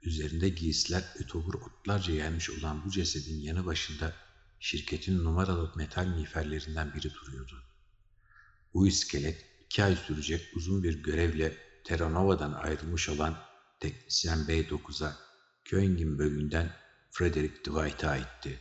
[0.02, 4.14] Üzerinde giysiler ötobur otlarca yaymış olan bu cesedin yanı başında
[4.60, 7.62] şirketin numaralı metal miğferlerinden biri duruyordu.
[8.74, 13.38] Bu iskelet iki ay sürecek uzun bir görevle Terranova'dan ayrılmış olan
[13.80, 15.16] teknisyen B9'a
[15.64, 16.76] Köyngin bölüğünden
[17.10, 18.60] Frederick Dwight'a aitti.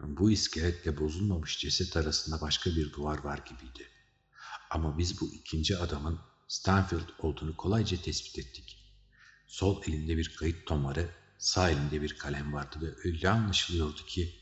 [0.00, 3.88] Bu iskeletle bozulmamış ceset arasında başka bir duvar var gibiydi.
[4.70, 8.83] Ama biz bu ikinci adamın Stanfield olduğunu kolayca tespit ettik.
[9.46, 14.34] Sol elinde bir kayıt tomarı, sağ elinde bir kalem vardı ve öyle anlaşılıyordu ki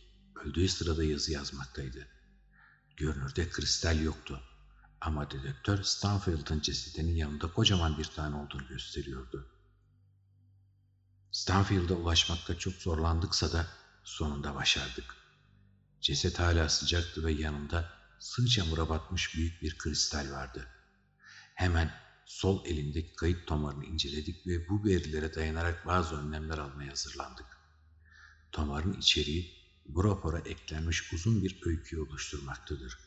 [0.44, 2.08] öldüğü sırada yazı yazmaktaydı.
[2.96, 4.42] Görünürde kristal yoktu.
[5.00, 9.48] Ama dedektör Stanfield'ın cesedinin yanında kocaman bir tane olduğunu gösteriyordu.
[11.32, 13.66] Stanfield'a ulaşmakta çok zorlandıksa da
[14.04, 15.16] sonunda başardık.
[16.00, 20.68] Ceset hala sıcaktı ve yanında sığ çamura batmış büyük bir kristal vardı.
[21.54, 27.46] Hemen sol elindeki kayıt tomarını inceledik ve bu verilere dayanarak bazı önlemler almaya hazırlandık.
[28.52, 29.54] Tomarın içeriği
[29.86, 32.98] bu rapora eklenmiş uzun bir öyküyü oluşturmaktadır.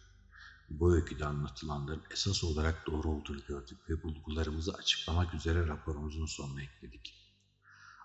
[0.70, 7.14] Bu öyküde anlatılanların esas olarak doğru olduğunu gördük ve bulgularımızı açıklamak üzere raporumuzun sonuna ekledik.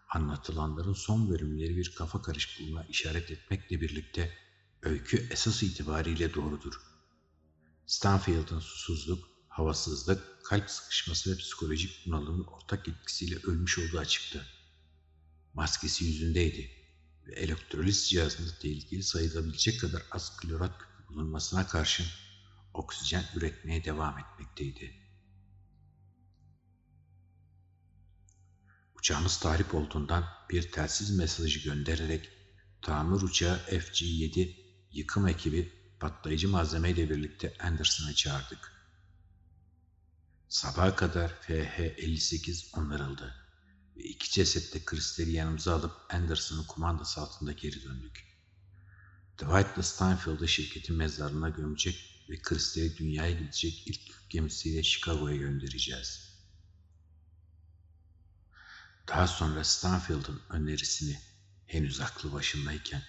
[0.08, 4.38] Anlatılanların son bölümleri bir kafa karışıklığına işaret etmekle birlikte
[4.82, 6.80] öykü esas itibariyle doğrudur.
[7.86, 9.29] Stanfield'ın susuzluk,
[9.60, 14.46] havasızlık, kalp sıkışması ve psikolojik bunalımın ortak etkisiyle ölmüş olduğu açıktı.
[15.54, 16.70] Maskesi yüzündeydi
[17.26, 20.72] ve elektroliz cihazında tehlikeli sayılabilecek kadar az klorat
[21.08, 22.06] bulunmasına karşın
[22.74, 24.94] oksijen üretmeye devam etmekteydi.
[28.98, 32.28] Uçağımız tahrip olduğundan bir telsiz mesajı göndererek
[32.82, 34.56] tamir uçağı FG-7
[34.92, 38.79] yıkım ekibi patlayıcı malzemeyle birlikte Anderson'ı çağırdık.
[40.50, 43.34] Sabaha kadar FH-58 onarıldı
[43.96, 48.26] ve iki cesetle Kristal'i yanımıza alıp Anderson'ın kumandası altında geri döndük.
[49.38, 56.36] Dwight ile Steinfeld'ı şirketin mezarına gömecek ve Kristal'i dünyaya gidecek ilk gemisiyle Chicago'ya göndereceğiz.
[59.08, 61.18] Daha sonra Stanfield'ın önerisini
[61.66, 63.02] henüz aklı başındayken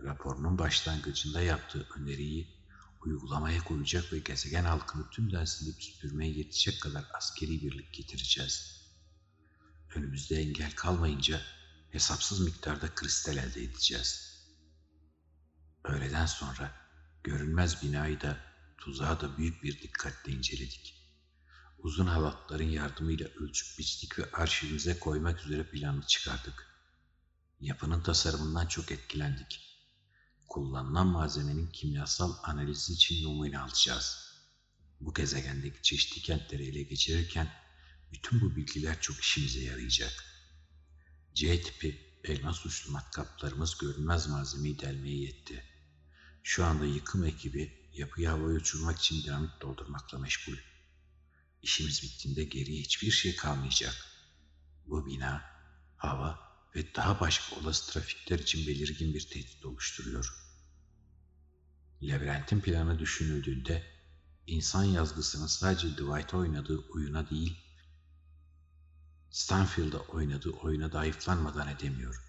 [0.00, 2.59] raporunun başlangıcında yaptığı öneriyi
[3.04, 8.80] uygulamaya koyacak ve gezegen halkını tümden silip süpürmeye yetecek kadar askeri birlik getireceğiz.
[9.94, 11.42] Önümüzde engel kalmayınca
[11.90, 14.40] hesapsız miktarda kristal elde edeceğiz.
[15.84, 16.74] Öğleden sonra
[17.24, 18.36] görünmez binayı da
[18.78, 20.96] tuzağı da büyük bir dikkatle inceledik.
[21.78, 26.66] Uzun halatların yardımıyla ölçüp biçtik ve arşivimize koymak üzere planını çıkardık.
[27.60, 29.69] Yapının tasarımından çok etkilendik
[30.50, 34.34] kullanılan malzemenin kimyasal analizi için numune alacağız.
[35.00, 37.52] Bu gezegendeki çeşitli kentleri ele geçirirken
[38.12, 40.24] bütün bu bilgiler çok işimize yarayacak.
[41.34, 45.64] C tipi elmas uçlu matkaplarımız görünmez malzemeyi delmeye yetti.
[46.42, 50.56] Şu anda yıkım ekibi yapıyı havaya uçurmak için dinamit doldurmakla meşgul.
[51.62, 54.06] İşimiz bittiğinde geriye hiçbir şey kalmayacak.
[54.86, 55.42] Bu bina,
[55.96, 60.34] hava ve daha başka olası trafikler için belirgin bir tehdit oluşturuyor.
[62.02, 63.86] Labirentin planı düşünüldüğünde
[64.46, 67.58] insan yazgısının sadece Dwight'a oynadığı oyuna değil,
[69.30, 72.22] Stanfield'a oynadığı oyuna da ayıflanmadan edemiyor.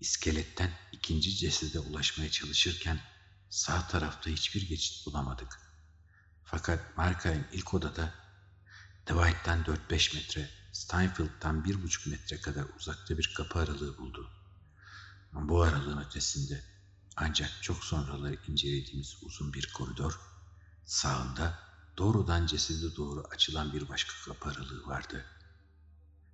[0.00, 3.00] İskeletten ikinci cesede ulaşmaya çalışırken
[3.50, 5.60] sağ tarafta hiçbir geçit bulamadık.
[6.44, 8.14] Fakat Markheim ilk odada
[9.06, 14.30] Dwight'tan 4-5 metre, Steinfeld'dan 1,5 metre kadar uzakta bir kapı aralığı buldu.
[15.32, 16.64] Bu aralığın ötesinde
[17.16, 20.20] ancak çok sonraları incelediğimiz uzun bir koridor,
[20.84, 21.58] sağında
[21.98, 25.24] doğrudan cesede doğru açılan bir başka kapı aralığı vardı.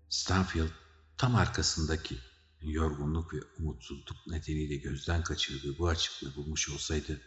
[0.08, 0.70] Stanfield
[1.16, 2.18] tam arkasındaki
[2.60, 7.20] yorgunluk ve umutsuzluk nedeniyle gözden kaçırdığı bu açıklığı bulmuş olsaydı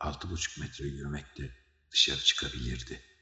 [0.00, 1.56] altı buçuk metre yürümekte
[1.90, 3.15] dışarı çıkabilirdi.''